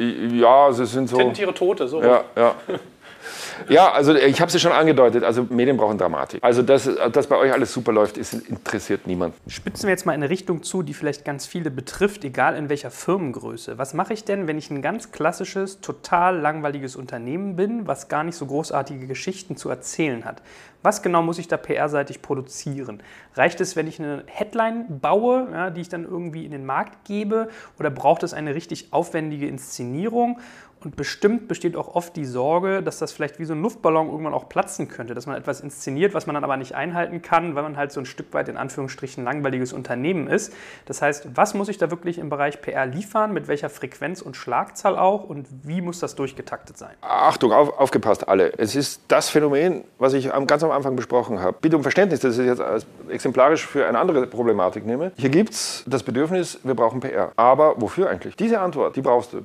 Ja, 0.40 0.72
sie 0.72 0.86
sind 0.86 1.08
so 1.08 1.25
Tiere 1.34 1.54
Tote, 1.54 1.88
so. 1.88 2.02
Ja, 2.02 2.24
ja. 2.36 2.54
Ja, 3.68 3.92
also 3.92 4.14
ich 4.14 4.40
habe 4.40 4.48
es 4.48 4.54
ja 4.54 4.60
schon 4.60 4.72
angedeutet, 4.72 5.24
also 5.24 5.46
Medien 5.48 5.76
brauchen 5.76 5.98
Dramatik. 5.98 6.42
Also 6.42 6.62
dass, 6.62 6.88
dass 7.12 7.26
bei 7.26 7.36
euch 7.36 7.52
alles 7.52 7.72
super 7.72 7.92
läuft, 7.92 8.18
ist, 8.18 8.34
interessiert 8.34 9.06
niemand. 9.06 9.34
Spitzen 9.48 9.84
wir 9.84 9.90
jetzt 9.90 10.06
mal 10.06 10.12
eine 10.12 10.30
Richtung 10.30 10.62
zu, 10.62 10.82
die 10.82 10.94
vielleicht 10.94 11.24
ganz 11.24 11.46
viele 11.46 11.70
betrifft, 11.70 12.24
egal 12.24 12.56
in 12.56 12.68
welcher 12.68 12.90
Firmengröße. 12.90 13.78
Was 13.78 13.94
mache 13.94 14.12
ich 14.12 14.24
denn, 14.24 14.46
wenn 14.46 14.58
ich 14.58 14.70
ein 14.70 14.82
ganz 14.82 15.12
klassisches, 15.12 15.80
total 15.80 16.38
langweiliges 16.38 16.96
Unternehmen 16.96 17.56
bin, 17.56 17.86
was 17.86 18.08
gar 18.08 18.24
nicht 18.24 18.36
so 18.36 18.46
großartige 18.46 19.06
Geschichten 19.06 19.56
zu 19.56 19.68
erzählen 19.68 20.24
hat? 20.24 20.42
Was 20.82 21.02
genau 21.02 21.22
muss 21.22 21.38
ich 21.38 21.48
da 21.48 21.56
PR-seitig 21.56 22.22
produzieren? 22.22 23.02
Reicht 23.34 23.60
es, 23.60 23.74
wenn 23.74 23.88
ich 23.88 23.98
eine 23.98 24.22
Headline 24.26 25.00
baue, 25.00 25.48
ja, 25.50 25.70
die 25.70 25.80
ich 25.80 25.88
dann 25.88 26.04
irgendwie 26.04 26.44
in 26.44 26.52
den 26.52 26.64
Markt 26.64 27.04
gebe, 27.04 27.48
oder 27.78 27.90
braucht 27.90 28.22
es 28.22 28.32
eine 28.32 28.54
richtig 28.54 28.92
aufwendige 28.92 29.48
Inszenierung? 29.48 30.38
Und 30.86 30.94
bestimmt 30.94 31.48
besteht 31.48 31.74
auch 31.74 31.96
oft 31.96 32.14
die 32.14 32.24
Sorge, 32.24 32.80
dass 32.80 33.00
das 33.00 33.10
vielleicht 33.10 33.40
wie 33.40 33.44
so 33.44 33.54
ein 33.54 33.60
Luftballon 33.60 34.06
irgendwann 34.06 34.32
auch 34.32 34.48
platzen 34.48 34.86
könnte, 34.86 35.14
dass 35.14 35.26
man 35.26 35.36
etwas 35.36 35.60
inszeniert, 35.60 36.14
was 36.14 36.28
man 36.28 36.34
dann 36.34 36.44
aber 36.44 36.56
nicht 36.56 36.76
einhalten 36.76 37.22
kann, 37.22 37.56
weil 37.56 37.64
man 37.64 37.76
halt 37.76 37.90
so 37.90 37.98
ein 37.98 38.06
Stück 38.06 38.32
weit 38.34 38.48
in 38.48 38.56
Anführungsstrichen 38.56 39.24
langweiliges 39.24 39.72
Unternehmen 39.72 40.28
ist. 40.28 40.52
Das 40.84 41.02
heißt, 41.02 41.30
was 41.34 41.54
muss 41.54 41.68
ich 41.68 41.78
da 41.78 41.90
wirklich 41.90 42.18
im 42.18 42.28
Bereich 42.28 42.62
PR 42.62 42.86
liefern, 42.86 43.32
mit 43.32 43.48
welcher 43.48 43.68
Frequenz 43.68 44.22
und 44.22 44.36
Schlagzahl 44.36 44.96
auch 44.96 45.24
und 45.24 45.48
wie 45.64 45.80
muss 45.80 45.98
das 45.98 46.14
durchgetaktet 46.14 46.78
sein? 46.78 46.94
Achtung, 47.00 47.50
auf, 47.50 47.80
aufgepasst 47.80 48.28
alle. 48.28 48.56
Es 48.56 48.76
ist 48.76 49.00
das 49.08 49.28
Phänomen, 49.28 49.82
was 49.98 50.12
ich 50.12 50.30
ganz 50.46 50.62
am 50.62 50.70
Anfang 50.70 50.94
besprochen 50.94 51.40
habe. 51.40 51.56
Bitte 51.60 51.74
um 51.74 51.82
Verständnis, 51.82 52.20
dass 52.20 52.38
ich 52.38 52.46
jetzt 52.46 52.62
exemplarisch 53.08 53.66
für 53.66 53.88
eine 53.88 53.98
andere 53.98 54.24
Problematik 54.28 54.86
nehme. 54.86 55.10
Hier 55.16 55.30
gibt 55.30 55.50
es 55.50 55.82
das 55.88 56.04
Bedürfnis, 56.04 56.60
wir 56.62 56.74
brauchen 56.74 57.00
PR. 57.00 57.32
Aber 57.34 57.74
wofür 57.80 58.08
eigentlich? 58.08 58.36
Diese 58.36 58.60
Antwort, 58.60 58.94
die 58.94 59.02
brauchst 59.02 59.32
du 59.32 59.42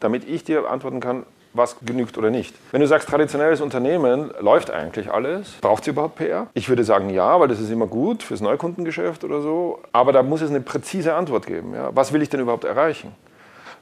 damit 0.00 0.28
ich 0.28 0.44
dir 0.44 0.68
antworten 0.68 1.00
kann, 1.00 1.24
was 1.52 1.76
genügt 1.84 2.16
oder 2.16 2.30
nicht. 2.30 2.54
Wenn 2.70 2.80
du 2.80 2.86
sagst, 2.86 3.08
traditionelles 3.08 3.60
Unternehmen 3.60 4.30
läuft 4.40 4.70
eigentlich 4.70 5.10
alles, 5.12 5.52
braucht 5.60 5.82
es 5.82 5.88
überhaupt 5.88 6.16
PR? 6.16 6.46
Ich 6.54 6.68
würde 6.68 6.84
sagen 6.84 7.10
ja, 7.10 7.38
weil 7.40 7.48
das 7.48 7.60
ist 7.60 7.70
immer 7.70 7.86
gut 7.86 8.22
fürs 8.22 8.40
Neukundengeschäft 8.40 9.24
oder 9.24 9.40
so. 9.40 9.80
Aber 9.92 10.12
da 10.12 10.22
muss 10.22 10.42
es 10.42 10.50
eine 10.50 10.60
präzise 10.60 11.14
Antwort 11.14 11.46
geben. 11.46 11.74
Ja? 11.74 11.90
Was 11.94 12.12
will 12.12 12.22
ich 12.22 12.28
denn 12.28 12.40
überhaupt 12.40 12.64
erreichen? 12.64 13.12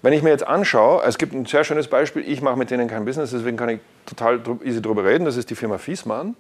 Wenn 0.00 0.12
ich 0.12 0.22
mir 0.22 0.30
jetzt 0.30 0.46
anschaue, 0.46 1.02
es 1.04 1.18
gibt 1.18 1.34
ein 1.34 1.44
sehr 1.44 1.64
schönes 1.64 1.88
Beispiel, 1.88 2.22
ich 2.26 2.40
mache 2.40 2.56
mit 2.56 2.70
denen 2.70 2.88
kein 2.88 3.04
Business, 3.04 3.32
deswegen 3.32 3.56
kann 3.56 3.68
ich 3.68 3.80
total 4.06 4.40
easy 4.64 4.80
drüber 4.80 5.04
reden, 5.04 5.24
das 5.24 5.36
ist 5.36 5.50
die 5.50 5.56
Firma 5.56 5.76
Fiesmann. 5.76 6.36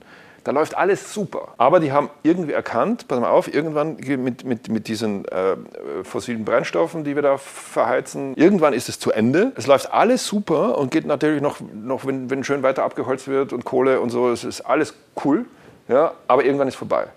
Da 0.48 0.52
läuft 0.52 0.78
alles 0.78 1.12
super. 1.12 1.48
Aber 1.58 1.78
die 1.78 1.92
haben 1.92 2.08
irgendwie 2.22 2.54
erkannt, 2.54 3.06
pass 3.06 3.20
mal 3.20 3.28
auf, 3.28 3.52
irgendwann 3.52 3.96
mit, 3.96 4.44
mit, 4.44 4.70
mit 4.70 4.88
diesen 4.88 5.26
äh, 5.26 5.56
fossilen 6.04 6.46
Brennstoffen, 6.46 7.04
die 7.04 7.16
wir 7.16 7.20
da 7.20 7.36
verheizen, 7.36 8.32
irgendwann 8.34 8.72
ist 8.72 8.88
es 8.88 8.98
zu 8.98 9.12
Ende. 9.12 9.52
Es 9.56 9.66
läuft 9.66 9.92
alles 9.92 10.26
super 10.26 10.78
und 10.78 10.90
geht 10.90 11.04
natürlich 11.04 11.42
noch, 11.42 11.58
noch 11.60 12.06
wenn, 12.06 12.30
wenn 12.30 12.44
schön 12.44 12.62
weiter 12.62 12.82
abgeholzt 12.84 13.28
wird 13.28 13.52
und 13.52 13.66
Kohle 13.66 14.00
und 14.00 14.08
so, 14.08 14.30
es 14.30 14.42
ist 14.42 14.62
alles 14.62 14.94
cool. 15.22 15.44
Ja, 15.86 16.12
aber 16.28 16.46
irgendwann 16.46 16.68
ist 16.68 16.76
vorbei. 16.76 17.08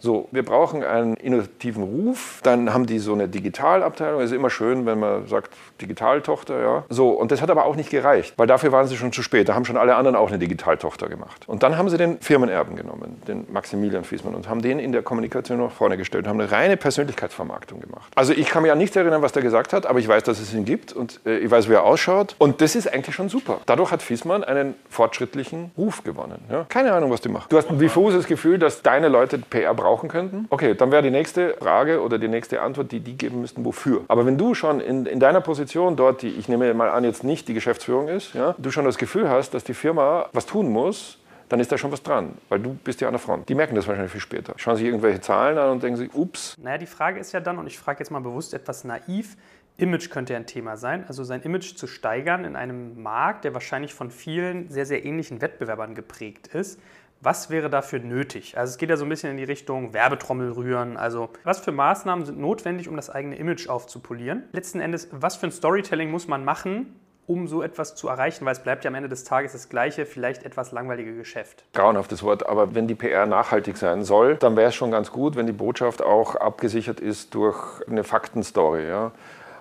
So, 0.00 0.28
wir 0.30 0.44
brauchen 0.44 0.84
einen 0.84 1.14
innovativen 1.14 1.82
Ruf. 1.82 2.40
Dann 2.42 2.72
haben 2.72 2.86
die 2.86 2.98
so 2.98 3.12
eine 3.12 3.28
Digitalabteilung. 3.28 4.20
Es 4.20 4.30
ist 4.30 4.36
immer 4.36 4.50
schön, 4.50 4.86
wenn 4.86 5.00
man 5.00 5.26
sagt 5.26 5.52
Digitaltochter, 5.80 6.60
ja. 6.60 6.84
So, 6.88 7.10
und 7.10 7.32
das 7.32 7.42
hat 7.42 7.50
aber 7.50 7.64
auch 7.64 7.74
nicht 7.74 7.90
gereicht, 7.90 8.34
weil 8.36 8.46
dafür 8.46 8.70
waren 8.72 8.86
sie 8.86 8.96
schon 8.96 9.12
zu 9.12 9.22
spät. 9.22 9.48
Da 9.48 9.54
haben 9.54 9.64
schon 9.64 9.76
alle 9.76 9.96
anderen 9.96 10.16
auch 10.16 10.28
eine 10.28 10.38
Digitaltochter 10.38 11.08
gemacht. 11.08 11.48
Und 11.48 11.62
dann 11.62 11.76
haben 11.76 11.88
sie 11.88 11.96
den 11.96 12.20
Firmenerben 12.20 12.76
genommen, 12.76 13.20
den 13.26 13.46
Maximilian 13.52 14.04
Fiesmann, 14.04 14.34
und 14.34 14.48
haben 14.48 14.62
den 14.62 14.78
in 14.78 14.92
der 14.92 15.02
Kommunikation 15.02 15.58
nach 15.58 15.72
vorne 15.72 15.96
gestellt 15.96 16.24
und 16.24 16.30
haben 16.30 16.40
eine 16.40 16.50
reine 16.50 16.76
Persönlichkeitsvermarktung 16.76 17.80
gemacht. 17.80 18.12
Also 18.14 18.32
ich 18.32 18.48
kann 18.48 18.62
mich 18.62 18.70
an 18.70 18.78
nichts 18.78 18.94
erinnern, 18.94 19.22
was 19.22 19.32
der 19.32 19.42
gesagt 19.42 19.72
hat, 19.72 19.86
aber 19.86 19.98
ich 19.98 20.06
weiß, 20.06 20.22
dass 20.22 20.38
es 20.38 20.54
ihn 20.54 20.64
gibt 20.64 20.92
und 20.92 21.20
äh, 21.26 21.38
ich 21.38 21.50
weiß, 21.50 21.68
wie 21.68 21.74
er 21.74 21.82
ausschaut. 21.82 22.36
Und 22.38 22.60
das 22.60 22.76
ist 22.76 22.92
eigentlich 22.92 23.14
schon 23.14 23.28
super. 23.28 23.60
Dadurch 23.66 23.90
hat 23.90 24.02
Fiesmann 24.02 24.44
einen 24.44 24.74
fortschrittlichen 24.88 25.72
Ruf 25.76 26.04
gewonnen. 26.04 26.40
Ja. 26.50 26.66
Keine 26.68 26.92
Ahnung, 26.92 27.10
was 27.10 27.20
die 27.20 27.28
machen. 27.28 27.46
Du 27.48 27.56
hast 27.56 27.68
ein 27.68 27.78
diffuses 27.78 28.26
Gefühl, 28.26 28.58
dass 28.58 28.82
deine 28.82 29.08
Leute 29.08 29.38
PR 29.38 29.74
brauchen 29.74 29.87
brauchen 29.88 30.08
könnten? 30.08 30.46
Okay, 30.50 30.74
dann 30.74 30.92
wäre 30.92 31.02
die 31.02 31.10
nächste 31.10 31.54
Frage 31.54 32.02
oder 32.02 32.18
die 32.18 32.28
nächste 32.28 32.60
Antwort, 32.60 32.92
die 32.92 33.00
die 33.00 33.16
geben 33.16 33.40
müssten, 33.40 33.64
wofür. 33.64 34.04
Aber 34.08 34.26
wenn 34.26 34.36
du 34.36 34.54
schon 34.54 34.80
in, 34.80 35.06
in 35.06 35.18
deiner 35.18 35.40
Position 35.40 35.96
dort, 35.96 36.22
die 36.22 36.28
ich 36.28 36.48
nehme 36.48 36.72
mal 36.74 36.90
an, 36.90 37.04
jetzt 37.04 37.24
nicht 37.24 37.48
die 37.48 37.54
Geschäftsführung 37.54 38.08
ist, 38.08 38.34
ja, 38.34 38.54
du 38.58 38.70
schon 38.70 38.84
das 38.84 38.98
Gefühl 38.98 39.28
hast, 39.28 39.54
dass 39.54 39.64
die 39.64 39.74
Firma 39.74 40.26
was 40.32 40.44
tun 40.44 40.68
muss, 40.70 41.18
dann 41.48 41.60
ist 41.60 41.72
da 41.72 41.78
schon 41.78 41.90
was 41.90 42.02
dran, 42.02 42.34
weil 42.50 42.60
du 42.60 42.74
bist 42.74 43.00
ja 43.00 43.08
an 43.08 43.14
der 43.14 43.20
Front. 43.20 43.48
Die 43.48 43.54
merken 43.54 43.74
das 43.74 43.86
wahrscheinlich 43.88 44.12
viel 44.12 44.20
später. 44.20 44.52
Schauen 44.56 44.76
sich 44.76 44.84
irgendwelche 44.84 45.22
Zahlen 45.22 45.56
an 45.56 45.70
und 45.70 45.82
denken 45.82 45.96
sich, 45.96 46.14
ups. 46.14 46.54
Naja, 46.62 46.76
die 46.76 46.86
Frage 46.86 47.18
ist 47.18 47.32
ja 47.32 47.40
dann, 47.40 47.58
und 47.58 47.66
ich 47.66 47.78
frage 47.78 48.00
jetzt 48.00 48.10
mal 48.10 48.20
bewusst 48.20 48.52
etwas 48.52 48.84
naiv, 48.84 49.36
Image 49.78 50.10
könnte 50.10 50.32
ja 50.32 50.38
ein 50.40 50.46
Thema 50.46 50.76
sein, 50.76 51.04
also 51.06 51.22
sein 51.22 51.40
Image 51.42 51.76
zu 51.76 51.86
steigern 51.86 52.44
in 52.44 52.56
einem 52.56 53.00
Markt, 53.00 53.44
der 53.44 53.54
wahrscheinlich 53.54 53.94
von 53.94 54.10
vielen 54.10 54.68
sehr, 54.68 54.84
sehr 54.84 55.04
ähnlichen 55.04 55.40
Wettbewerbern 55.40 55.94
geprägt 55.94 56.48
ist. 56.48 56.80
Was 57.20 57.50
wäre 57.50 57.68
dafür 57.68 57.98
nötig? 57.98 58.56
Also 58.56 58.70
es 58.70 58.78
geht 58.78 58.90
ja 58.90 58.96
so 58.96 59.04
ein 59.04 59.08
bisschen 59.08 59.30
in 59.30 59.38
die 59.38 59.44
Richtung 59.44 59.92
Werbetrommel 59.92 60.52
rühren. 60.52 60.96
Also 60.96 61.30
was 61.42 61.58
für 61.58 61.72
Maßnahmen 61.72 62.24
sind 62.24 62.38
notwendig, 62.38 62.88
um 62.88 62.94
das 62.94 63.10
eigene 63.10 63.36
Image 63.36 63.68
aufzupolieren? 63.68 64.44
Letzten 64.52 64.78
Endes, 64.78 65.08
was 65.10 65.34
für 65.34 65.46
ein 65.46 65.52
Storytelling 65.52 66.12
muss 66.12 66.28
man 66.28 66.44
machen, 66.44 66.94
um 67.26 67.48
so 67.48 67.60
etwas 67.60 67.96
zu 67.96 68.06
erreichen? 68.06 68.46
Weil 68.46 68.52
es 68.52 68.62
bleibt 68.62 68.84
ja 68.84 68.88
am 68.88 68.94
Ende 68.94 69.08
des 69.08 69.24
Tages 69.24 69.52
das 69.52 69.68
gleiche, 69.68 70.06
vielleicht 70.06 70.44
etwas 70.44 70.70
langweilige 70.70 71.16
Geschäft. 71.16 71.64
Grauenhaftes 71.74 72.22
Wort, 72.22 72.46
aber 72.46 72.76
wenn 72.76 72.86
die 72.86 72.94
PR 72.94 73.26
nachhaltig 73.26 73.78
sein 73.78 74.04
soll, 74.04 74.36
dann 74.36 74.56
wäre 74.56 74.68
es 74.68 74.76
schon 74.76 74.92
ganz 74.92 75.10
gut, 75.10 75.34
wenn 75.34 75.46
die 75.46 75.52
Botschaft 75.52 76.02
auch 76.02 76.36
abgesichert 76.36 77.00
ist 77.00 77.34
durch 77.34 77.82
eine 77.88 78.04
Faktenstory. 78.04 78.86
Ja? 78.86 79.10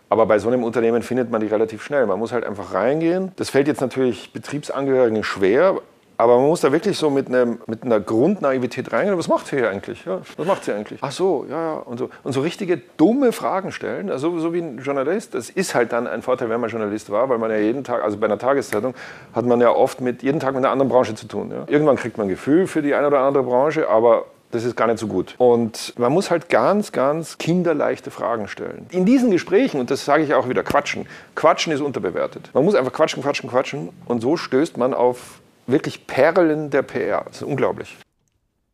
Aber 0.10 0.28
bei 0.28 0.38
so 0.38 0.48
einem 0.48 0.64
Unternehmen 0.64 1.02
findet 1.02 1.32
man 1.32 1.42
die 1.42 1.48
relativ 1.48 1.84
schnell. 1.84 2.06
Man 2.06 2.20
muss 2.20 2.32
halt 2.32 2.46
einfach 2.46 2.76
reingehen. 2.76 3.32
Das 3.36 3.50
fällt 3.50 3.68
jetzt 3.68 3.82
natürlich 3.82 4.32
Betriebsangehörigen 4.32 5.24
schwer, 5.24 5.82
aber 6.18 6.38
man 6.38 6.48
muss 6.48 6.62
da 6.62 6.72
wirklich 6.72 6.98
so 6.98 7.10
mit, 7.10 7.28
einem, 7.28 7.60
mit 7.68 7.84
einer 7.84 8.00
Grundnaivität 8.00 8.92
reingehen. 8.92 9.18
Was 9.18 9.28
macht 9.28 9.48
sie 9.48 9.58
hier 9.58 9.70
eigentlich? 9.70 10.04
Ja, 10.06 10.22
was 10.36 10.48
macht 10.48 10.64
sie 10.64 10.74
eigentlich? 10.74 11.00
Ach 11.02 11.12
so, 11.12 11.46
ja, 11.50 11.62
ja. 11.62 11.74
Und 11.76 12.00
so, 12.00 12.10
und 12.24 12.34
so 12.34 12.42
richtige 12.42 12.78
dumme 12.98 13.32
Fragen 13.32 13.72
stellen, 13.72 14.10
also 14.10 14.40
so 14.40 14.54
wie 14.54 14.60
ein 14.60 14.80
Journalist. 14.80 15.36
Das 15.36 15.50
ist 15.50 15.76
halt 15.76 15.94
dann 15.94 16.08
ein 16.08 16.24
Vorteil, 16.24 16.50
wenn 16.50 16.60
man 16.60 16.70
Journalist 16.70 17.12
war, 17.12 17.30
weil 17.30 17.38
man 17.38 17.52
ja 17.52 17.58
jeden 17.58 17.84
Tag, 17.84 18.04
also 18.04 18.18
bei 18.18 18.26
einer 18.26 18.40
Tageszeitung, 18.40 18.96
hat 19.34 19.46
man 19.46 19.62
ja 19.62 19.70
oft 19.70 20.02
mit, 20.02 20.24
jeden 20.24 20.40
Tag 20.40 20.56
mit 20.56 20.64
einer 20.64 20.72
anderen 20.72 20.90
Branche 20.90 21.14
zu 21.14 21.28
tun. 21.28 21.52
Ja. 21.52 21.66
Irgendwann 21.68 21.98
kriegt 21.98 22.18
man 22.18 22.26
ein 22.28 22.30
Gefühl 22.30 22.66
für 22.66 22.82
die 22.82 22.96
eine 22.96 23.08
oder 23.08 23.20
andere 23.20 23.44
Branche, 23.44 23.88
aber 23.88 24.26
das 24.52 24.64
ist 24.64 24.76
gar 24.76 24.88
nicht 24.88 24.98
so 24.98 25.08
gut. 25.08 25.36
Und 25.38 25.94
man 26.00 26.12
muss 26.12 26.32
halt 26.32 26.50
ganz, 26.50 26.92
ganz 26.92 27.38
kinderleichte 27.38 28.12
Fragen 28.12 28.48
stellen. 28.48 28.88
In 28.92 29.06
diesen 29.06 29.30
Gesprächen, 29.30 29.80
und 29.80 29.92
das 29.92 30.06
sage 30.06 30.24
ich 30.24 30.34
auch 30.34 30.48
wieder, 30.48 30.64
quatschen. 30.64 31.06
Quatschen 31.36 31.74
ist 31.74 31.82
unterbewertet. 31.82 32.50
Man 32.54 32.64
muss 32.64 32.74
einfach 32.74 32.94
quatschen, 32.94 33.22
quatschen, 33.22 33.50
quatschen. 33.50 33.90
Und 34.06 34.22
so 34.22 34.38
stößt 34.38 34.78
man 34.78 34.94
auf 34.94 35.42
wirklich 35.68 36.08
Perlen 36.08 36.70
der 36.70 36.82
PR. 36.82 37.24
Das 37.26 37.38
ist 37.38 37.44
unglaublich. 37.44 37.98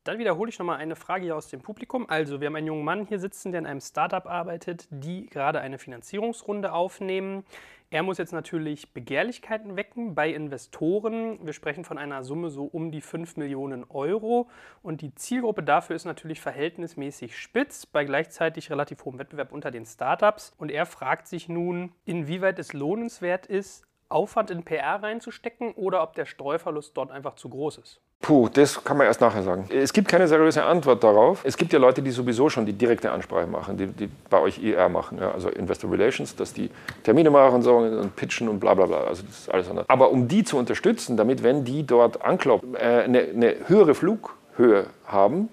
Dann 0.04 0.20
wiederhole 0.20 0.50
ich 0.50 0.60
nochmal 0.60 0.80
eine 0.80 0.98
Frage 0.98 1.24
hier 1.24 1.36
aus 1.36 1.48
dem 1.48 1.62
Publikum. 1.62 2.10
Also, 2.10 2.42
wir 2.42 2.48
haben 2.48 2.58
einen 2.58 2.68
jungen 2.68 2.84
Mann 2.84 3.06
hier 3.06 3.20
sitzen, 3.20 3.54
der 3.54 3.60
in 3.60 3.66
einem 3.66 3.80
Startup 3.80 4.26
arbeitet, 4.26 4.88
die 4.90 5.28
gerade 5.28 5.62
eine 5.62 5.78
Finanzierungsrunde 5.78 6.74
aufnehmen. 6.74 7.46
Er 7.90 8.04
muss 8.04 8.18
jetzt 8.18 8.34
natürlich 8.34 8.92
Begehrlichkeiten 8.92 9.78
wecken 9.78 10.14
bei 10.14 10.30
Investoren. 10.32 11.38
Wir 11.46 11.54
sprechen 11.54 11.86
von 11.86 11.98
einer 11.98 12.24
Summe 12.24 12.50
so 12.50 12.66
um 12.66 12.92
die 12.92 13.02
5 13.02 13.38
Millionen 13.38 13.86
Euro. 13.88 14.50
Und 14.82 15.02
die 15.02 15.14
Zielgruppe 15.16 15.64
dafür 15.64 15.96
ist 15.96 16.04
natürlich 16.04 16.42
verhältnismäßig 16.42 17.38
spitz, 17.38 17.86
bei 17.86 18.04
gleichzeitig 18.04 18.72
relativ 18.72 19.06
hohem 19.06 19.20
Wettbewerb 19.20 19.54
unter 19.54 19.72
den 19.72 19.86
Startups. 19.86 20.54
Und 20.58 20.70
er 20.70 20.86
fragt 20.86 21.28
sich 21.28 21.48
nun, 21.48 21.94
inwieweit 22.04 22.60
es 22.60 22.74
lohnenswert 22.74 23.46
ist, 23.46 23.86
Aufwand 24.14 24.52
in 24.52 24.64
PR 24.64 25.02
reinzustecken 25.02 25.74
oder 25.74 26.04
ob 26.04 26.14
der 26.14 26.26
Streuverlust 26.26 26.96
dort 26.96 27.12
einfach 27.12 27.36
zu 27.36 27.50
groß 27.50 27.80
ist? 27.80 28.00
Puh, 28.22 28.48
das 28.48 28.82
kann 28.82 28.96
man 28.96 29.08
erst 29.08 29.20
nachher 29.20 29.44
sagen. 29.44 29.66
Es 29.70 29.92
gibt 29.92 30.08
keine 30.08 30.30
seriöse 30.30 30.64
Antwort 30.64 31.04
darauf. 31.04 31.44
Es 31.44 31.58
gibt 31.58 31.74
ja 31.74 31.80
Leute, 31.80 32.02
die 32.02 32.12
sowieso 32.12 32.48
schon 32.50 32.66
die 32.66 32.72
direkte 32.72 33.12
Ansprache 33.12 33.48
machen, 33.48 33.76
die, 33.76 33.88
die 33.88 34.10
bei 34.30 34.40
euch 34.40 34.64
IR 34.64 34.88
machen, 34.88 35.18
ja, 35.20 35.32
also 35.32 35.50
Investor 35.50 35.92
Relations, 35.92 36.34
dass 36.34 36.54
die 36.54 36.70
Termine 37.04 37.30
machen 37.30 37.62
so, 37.62 37.76
und 37.76 38.16
pitchen 38.16 38.48
und 38.48 38.60
bla 38.62 38.76
bla 38.76 38.86
bla. 38.86 39.02
Also 39.02 39.24
das 39.24 39.40
ist 39.40 39.52
alles 39.52 39.70
anders. 39.70 39.90
Aber 39.90 40.10
um 40.10 40.30
die 40.30 40.46
zu 40.46 40.58
unterstützen, 40.58 41.18
damit, 41.18 41.44
wenn 41.44 41.66
die 41.66 41.86
dort 41.86 42.22
anklopfen, 42.22 42.76
äh, 42.76 43.04
eine, 43.04 43.24
eine 43.24 43.56
höhere 43.68 43.94
Flughöhe 43.94 44.86
haben, 45.06 45.50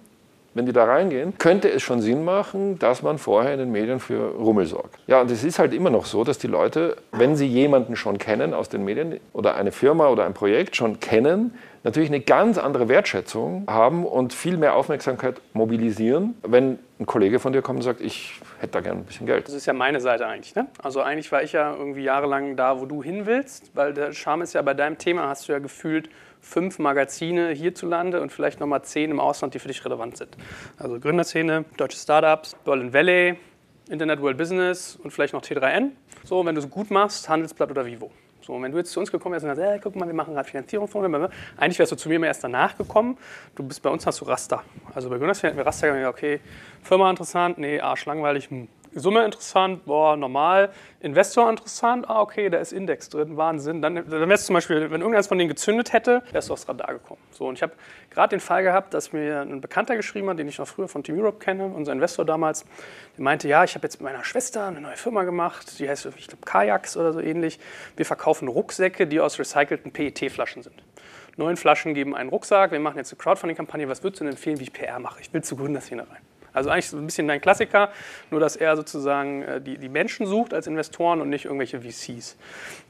wenn 0.54 0.66
die 0.66 0.72
da 0.72 0.84
reingehen, 0.84 1.34
könnte 1.38 1.70
es 1.70 1.82
schon 1.82 2.00
Sinn 2.00 2.24
machen, 2.24 2.78
dass 2.78 3.02
man 3.02 3.18
vorher 3.18 3.52
in 3.52 3.58
den 3.60 3.70
Medien 3.70 4.00
für 4.00 4.32
Rummel 4.34 4.66
sorgt. 4.66 4.98
Ja, 5.06 5.20
und 5.20 5.30
es 5.30 5.44
ist 5.44 5.58
halt 5.58 5.72
immer 5.72 5.90
noch 5.90 6.06
so, 6.06 6.24
dass 6.24 6.38
die 6.38 6.48
Leute, 6.48 6.96
wenn 7.12 7.36
sie 7.36 7.46
jemanden 7.46 7.94
schon 7.96 8.18
kennen 8.18 8.52
aus 8.52 8.68
den 8.68 8.84
Medien 8.84 9.20
oder 9.32 9.54
eine 9.54 9.70
Firma 9.72 10.08
oder 10.08 10.24
ein 10.24 10.34
Projekt 10.34 10.74
schon 10.74 10.98
kennen, 10.98 11.54
natürlich 11.82 12.10
eine 12.10 12.20
ganz 12.20 12.58
andere 12.58 12.88
Wertschätzung 12.88 13.64
haben 13.68 14.04
und 14.04 14.34
viel 14.34 14.56
mehr 14.56 14.74
Aufmerksamkeit 14.74 15.40
mobilisieren, 15.52 16.34
wenn 16.42 16.78
ein 16.98 17.06
Kollege 17.06 17.38
von 17.38 17.52
dir 17.52 17.62
kommt 17.62 17.78
und 17.78 17.82
sagt, 17.82 18.00
ich 18.00 18.40
hätte 18.58 18.72
da 18.72 18.80
gerne 18.80 19.00
ein 19.00 19.04
bisschen 19.04 19.26
Geld. 19.26 19.46
Das 19.46 19.54
ist 19.54 19.66
ja 19.66 19.72
meine 19.72 20.00
Seite 20.00 20.26
eigentlich. 20.26 20.54
Ne? 20.54 20.66
Also 20.82 21.00
eigentlich 21.00 21.32
war 21.32 21.42
ich 21.42 21.52
ja 21.52 21.74
irgendwie 21.74 22.02
jahrelang 22.02 22.56
da, 22.56 22.80
wo 22.80 22.84
du 22.84 23.02
hin 23.02 23.24
willst, 23.24 23.70
weil 23.74 23.94
der 23.94 24.12
Charme 24.12 24.42
ist 24.42 24.52
ja 24.52 24.62
bei 24.62 24.74
deinem 24.74 24.98
Thema, 24.98 25.28
hast 25.28 25.48
du 25.48 25.52
ja 25.52 25.58
gefühlt 25.58 26.10
fünf 26.40 26.78
Magazine 26.78 27.50
hierzulande 27.50 28.20
und 28.20 28.32
vielleicht 28.32 28.60
nochmal 28.60 28.82
zehn 28.82 29.10
im 29.10 29.20
Ausland, 29.20 29.54
die 29.54 29.58
für 29.58 29.68
dich 29.68 29.84
relevant 29.84 30.16
sind. 30.16 30.36
Also 30.78 30.98
Gründerszene, 30.98 31.64
deutsche 31.76 31.98
Startups, 31.98 32.56
Berlin 32.64 32.92
Valley, 32.92 33.36
Internet 33.88 34.20
World 34.22 34.38
Business 34.38 34.96
und 35.02 35.10
vielleicht 35.10 35.32
noch 35.32 35.42
T3N. 35.42 35.90
So, 36.24 36.44
wenn 36.44 36.54
du 36.54 36.60
es 36.60 36.70
gut 36.70 36.90
machst, 36.90 37.28
Handelsblatt 37.28 37.70
oder 37.70 37.84
Vivo. 37.84 38.10
So, 38.42 38.54
und 38.54 38.62
wenn 38.62 38.72
du 38.72 38.78
jetzt 38.78 38.92
zu 38.92 39.00
uns 39.00 39.12
gekommen 39.12 39.34
wärst 39.34 39.44
und 39.44 39.54
sagst, 39.54 39.62
hey, 39.62 39.78
guck 39.82 39.96
mal, 39.96 40.06
wir 40.06 40.14
machen 40.14 40.34
gerade 40.34 40.48
Finanzierungsfonds, 40.48 41.32
eigentlich 41.56 41.78
wärst 41.78 41.92
du 41.92 41.96
zu 41.96 42.08
mir 42.08 42.16
immer 42.16 42.26
erst 42.26 42.42
danach 42.42 42.76
gekommen. 42.76 43.18
Du 43.54 43.62
bist 43.62 43.82
bei 43.82 43.90
uns 43.90 44.06
hast 44.06 44.20
du 44.20 44.24
Raster. 44.24 44.62
Also 44.94 45.10
bei 45.10 45.16
Jonas 45.16 45.42
hätten 45.42 45.56
wir 45.56 45.66
Raster 45.66 46.08
okay, 46.08 46.40
Firma 46.82 47.10
interessant, 47.10 47.58
nee, 47.58 47.80
arschlangweilig, 47.80 48.50
hm. 48.50 48.68
Summe 48.92 49.24
interessant, 49.24 49.84
boah, 49.84 50.16
normal. 50.16 50.70
Investor 51.00 51.48
interessant, 51.48 52.10
ah, 52.10 52.20
okay, 52.20 52.50
da 52.50 52.58
ist 52.58 52.72
Index 52.72 53.08
drin, 53.08 53.36
Wahnsinn. 53.36 53.80
Dann, 53.80 53.94
dann 53.94 54.28
wärst 54.28 54.44
du 54.44 54.46
zum 54.48 54.54
Beispiel, 54.54 54.90
wenn 54.90 55.00
irgendeins 55.00 55.28
von 55.28 55.38
denen 55.38 55.48
gezündet 55.48 55.92
hätte, 55.92 56.22
wärst 56.32 56.48
du 56.48 56.54
aufs 56.54 56.68
Radar 56.68 56.94
gekommen. 56.94 57.20
So, 57.30 57.46
und 57.46 57.54
ich 57.54 57.62
habe 57.62 57.72
gerade 58.10 58.30
den 58.30 58.40
Fall 58.40 58.64
gehabt, 58.64 58.92
dass 58.92 59.12
mir 59.12 59.42
ein 59.42 59.60
Bekannter 59.60 59.94
geschrieben 59.94 60.28
hat, 60.28 60.38
den 60.40 60.48
ich 60.48 60.58
noch 60.58 60.66
früher 60.66 60.88
von 60.88 61.04
Team 61.04 61.18
Europe 61.20 61.38
kenne, 61.38 61.66
unser 61.66 61.92
Investor 61.92 62.24
damals, 62.24 62.64
der 63.16 63.22
meinte, 63.22 63.46
ja, 63.46 63.62
ich 63.62 63.76
habe 63.76 63.86
jetzt 63.86 64.00
mit 64.00 64.10
meiner 64.10 64.24
Schwester 64.24 64.66
eine 64.66 64.80
neue 64.80 64.96
Firma 64.96 65.22
gemacht, 65.22 65.78
die 65.78 65.88
heißt, 65.88 66.06
ich 66.16 66.26
glaube, 66.26 66.44
Kajaks 66.44 66.96
oder 66.96 67.12
so 67.12 67.20
ähnlich. 67.20 67.60
Wir 67.96 68.06
verkaufen 68.06 68.48
Rucksäcke, 68.48 69.06
die 69.06 69.20
aus 69.20 69.38
recycelten 69.38 69.92
PET-Flaschen 69.92 70.64
sind. 70.64 70.82
Neun 71.36 71.56
Flaschen 71.56 71.94
geben 71.94 72.16
einen 72.16 72.28
Rucksack, 72.28 72.72
wir 72.72 72.80
machen 72.80 72.98
jetzt 72.98 73.12
eine 73.12 73.18
Crowdfunding-Kampagne, 73.18 73.88
was 73.88 74.02
würdest 74.02 74.20
du 74.20 74.24
denn 74.24 74.32
empfehlen, 74.32 74.58
wie 74.58 74.64
ich 74.64 74.72
PR 74.72 74.98
mache? 74.98 75.20
Ich 75.20 75.32
will 75.32 75.42
zu 75.42 75.56
Gründerszene 75.56 76.02
rein. 76.02 76.29
Also 76.52 76.70
eigentlich 76.70 76.88
so 76.88 76.96
ein 76.96 77.06
bisschen 77.06 77.28
dein 77.28 77.40
Klassiker, 77.40 77.90
nur 78.30 78.40
dass 78.40 78.56
er 78.56 78.76
sozusagen 78.76 79.42
äh, 79.42 79.60
die, 79.60 79.78
die 79.78 79.88
Menschen 79.88 80.26
sucht 80.26 80.54
als 80.54 80.66
Investoren 80.66 81.20
und 81.20 81.28
nicht 81.28 81.44
irgendwelche 81.44 81.80
VCs. 81.80 82.36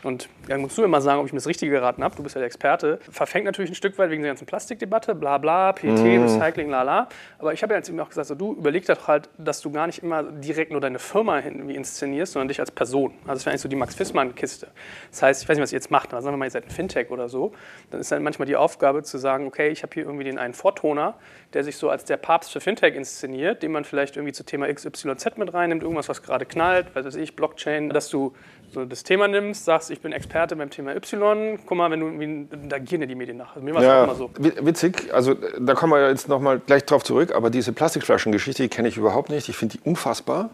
Und 0.02 0.28
dann 0.48 0.60
musst 0.60 0.78
du 0.78 0.84
immer 0.84 1.00
sagen, 1.00 1.20
ob 1.20 1.26
ich 1.26 1.32
mir 1.32 1.38
das 1.38 1.46
Richtige 1.46 1.72
geraten 1.72 2.02
habe, 2.02 2.16
du 2.16 2.22
bist 2.22 2.34
ja 2.34 2.40
der 2.40 2.46
Experte. 2.46 2.98
Verfängt 3.10 3.44
natürlich 3.44 3.70
ein 3.70 3.74
Stück 3.74 3.98
weit 3.98 4.10
wegen 4.10 4.22
der 4.22 4.30
ganzen 4.30 4.46
Plastikdebatte, 4.46 5.14
bla 5.14 5.38
bla, 5.38 5.72
PT, 5.72 5.84
mm. 5.84 6.22
Recycling, 6.22 6.70
la 6.70 6.82
la. 6.82 7.08
Aber 7.38 7.52
ich 7.52 7.62
habe 7.62 7.74
ja 7.74 7.78
jetzt 7.78 7.88
eben 7.88 8.00
auch 8.00 8.08
gesagt, 8.08 8.28
so, 8.28 8.34
du 8.34 8.54
überleg 8.54 8.86
doch 8.86 9.08
halt, 9.08 9.28
dass 9.38 9.60
du 9.60 9.70
gar 9.70 9.86
nicht 9.86 10.02
immer 10.02 10.22
direkt 10.22 10.72
nur 10.72 10.80
deine 10.80 10.98
Firma 10.98 11.40
irgendwie 11.40 11.74
inszenierst, 11.74 12.32
sondern 12.32 12.48
dich 12.48 12.60
als 12.60 12.70
Person. 12.70 13.12
Also 13.22 13.34
das 13.34 13.46
wäre 13.46 13.52
eigentlich 13.52 13.62
so 13.62 13.68
die 13.68 13.76
Max-Fissmann-Kiste. 13.76 14.68
Das 15.10 15.22
heißt, 15.22 15.42
ich 15.42 15.48
weiß 15.48 15.56
nicht, 15.56 15.62
was 15.62 15.72
ihr 15.72 15.76
jetzt 15.76 15.90
macht, 15.90 16.12
aber 16.12 16.22
sagen 16.22 16.34
wir 16.34 16.38
mal, 16.38 16.46
ihr 16.46 16.50
seid 16.50 16.64
ein 16.64 16.70
Fintech 16.70 17.10
oder 17.10 17.28
so, 17.28 17.52
dann 17.90 18.00
ist 18.00 18.10
dann 18.10 18.22
manchmal 18.22 18.46
die 18.46 18.56
Aufgabe 18.56 19.02
zu 19.02 19.18
sagen, 19.18 19.46
okay, 19.46 19.68
ich 19.68 19.82
habe 19.82 19.92
hier 19.94 20.04
irgendwie 20.04 20.24
den 20.24 20.38
einen 20.38 20.54
Vortoner, 20.54 21.14
der 21.52 21.64
sich 21.64 21.76
so 21.76 21.90
als 21.90 22.04
der 22.04 22.16
Papst 22.16 22.52
für 22.52 22.60
Fintech 22.60 22.94
inszeniert, 22.94 23.49
definiert, 23.50 23.62
den 23.62 23.72
man 23.72 23.84
vielleicht 23.84 24.16
irgendwie 24.16 24.32
zu 24.32 24.44
Thema 24.44 24.72
XYZ 24.72 25.36
mit 25.36 25.52
reinnimmt, 25.52 25.82
irgendwas, 25.82 26.08
was 26.08 26.22
gerade 26.22 26.46
knallt, 26.46 26.94
weiß 26.94 27.14
ich, 27.16 27.36
Blockchain, 27.36 27.90
dass 27.90 28.08
du 28.08 28.32
so 28.72 28.84
das 28.84 29.02
Thema 29.02 29.26
nimmst, 29.26 29.64
sagst, 29.64 29.90
ich 29.90 30.00
bin 30.00 30.12
Experte 30.12 30.54
beim 30.56 30.70
Thema 30.70 30.94
Y, 30.94 31.58
guck 31.66 31.76
mal, 31.76 31.90
wenn 31.90 32.00
du, 32.00 32.56
da 32.68 32.78
gehen 32.78 33.00
ja 33.00 33.06
die 33.06 33.16
Medien 33.16 33.36
nach. 33.36 33.54
Also 33.56 33.64
mir 33.64 33.74
war 33.74 33.80
es 33.80 33.86
ja, 33.86 34.04
immer 34.04 34.14
so. 34.14 34.30
Witzig, 34.38 35.12
also 35.12 35.34
da 35.34 35.74
kommen 35.74 35.92
wir 35.92 36.08
jetzt 36.08 36.28
nochmal 36.28 36.60
gleich 36.60 36.84
drauf 36.84 37.02
zurück, 37.02 37.34
aber 37.34 37.50
diese 37.50 37.72
Plastikflaschengeschichte, 37.72 38.62
die 38.62 38.68
kenne 38.68 38.88
ich 38.88 38.96
überhaupt 38.96 39.30
nicht, 39.30 39.48
ich 39.48 39.56
finde 39.56 39.78
die 39.78 39.88
unfassbar. 39.88 40.50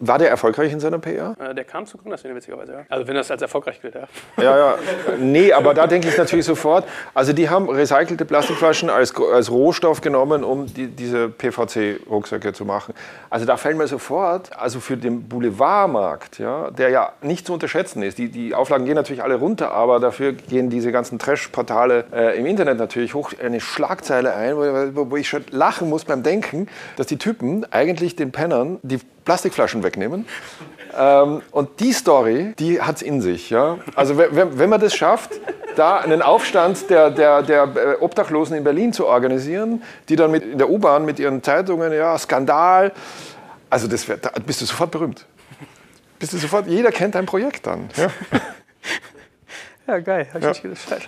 War 0.00 0.18
der 0.18 0.30
erfolgreich 0.30 0.72
in 0.72 0.80
seiner 0.80 0.98
PR? 0.98 1.36
Äh, 1.38 1.54
der 1.54 1.64
kam 1.64 1.86
zu 1.86 1.98
Gründerszene, 1.98 2.34
witzigerweise, 2.34 2.72
ja. 2.72 2.78
Also 2.88 3.06
wenn 3.06 3.14
das 3.14 3.30
als 3.30 3.42
erfolgreich 3.42 3.80
gilt, 3.80 3.94
ja. 3.94 4.08
Ja, 4.36 4.56
ja. 4.56 4.78
Nee, 5.18 5.52
aber 5.52 5.74
da 5.74 5.86
denke 5.86 6.08
ich 6.08 6.16
natürlich 6.16 6.46
sofort, 6.46 6.86
also 7.14 7.32
die 7.32 7.48
haben 7.48 7.68
recycelte 7.68 8.24
Plastikflaschen 8.24 8.90
als, 8.90 9.14
als 9.16 9.50
Rohstoff 9.50 10.00
genommen, 10.00 10.44
um 10.44 10.66
die, 10.66 10.88
diese 10.88 11.28
PVC-Rucksäcke 11.28 12.52
zu 12.52 12.64
machen. 12.64 12.94
Also 13.30 13.46
da 13.46 13.56
fällt 13.56 13.76
mir 13.76 13.86
sofort, 13.86 14.56
also 14.56 14.80
für 14.80 14.96
den 14.96 15.28
Boulevardmarkt, 15.28 16.38
ja, 16.38 16.70
der 16.70 16.90
ja 16.90 17.12
nicht 17.22 17.46
zu 17.46 17.52
unterschätzen 17.52 18.02
ist, 18.02 18.18
die, 18.18 18.28
die 18.28 18.54
Auflagen 18.54 18.84
gehen 18.84 18.94
natürlich 18.94 19.22
alle 19.22 19.36
runter, 19.36 19.72
aber 19.72 20.00
dafür 20.00 20.32
gehen 20.32 20.70
diese 20.70 20.92
ganzen 20.92 21.18
Trash-Portale 21.18 22.04
äh, 22.12 22.38
im 22.38 22.46
Internet 22.46 22.78
natürlich 22.78 23.14
hoch, 23.14 23.32
eine 23.42 23.60
Schlagzeile 23.60 24.34
ein, 24.34 24.56
wo, 24.56 25.10
wo 25.10 25.16
ich 25.16 25.28
schon 25.28 25.44
lachen 25.50 25.88
muss 25.88 26.04
beim 26.04 26.22
Denken, 26.22 26.68
dass 26.96 27.06
die 27.06 27.18
Typen 27.18 27.66
eigentlich 27.72 28.16
den 28.16 28.32
Pennern 28.32 28.78
die 28.82 29.00
Plastikflaschen 29.28 29.82
wegnehmen. 29.82 30.26
Ähm, 30.98 31.42
und 31.50 31.80
die 31.80 31.92
Story, 31.92 32.54
die 32.58 32.80
hat 32.80 32.96
es 32.96 33.02
in 33.02 33.20
sich. 33.20 33.50
Ja? 33.50 33.76
Also 33.94 34.16
wenn, 34.16 34.58
wenn 34.58 34.70
man 34.70 34.80
das 34.80 34.94
schafft, 34.96 35.32
da 35.76 35.98
einen 35.98 36.22
Aufstand 36.22 36.88
der, 36.88 37.10
der, 37.10 37.42
der 37.42 37.64
äh, 37.64 37.96
Obdachlosen 38.00 38.56
in 38.56 38.64
Berlin 38.64 38.94
zu 38.94 39.06
organisieren, 39.06 39.82
die 40.08 40.16
dann 40.16 40.30
mit, 40.30 40.44
in 40.44 40.56
der 40.56 40.70
U-Bahn 40.70 41.04
mit 41.04 41.18
ihren 41.18 41.42
Zeitungen, 41.42 41.92
ja, 41.92 42.16
Skandal, 42.16 42.92
also 43.68 43.86
das 43.86 44.08
wär, 44.08 44.16
da 44.16 44.30
bist 44.46 44.62
du 44.62 44.64
sofort 44.64 44.92
berühmt. 44.92 45.26
Bist 46.18 46.32
du 46.32 46.38
sofort, 46.38 46.66
jeder 46.66 46.90
kennt 46.90 47.14
dein 47.14 47.26
Projekt 47.26 47.66
dann. 47.66 47.90
Ja, 47.96 48.08
ja 49.88 49.98
geil. 49.98 50.26
Ja. 50.40 50.52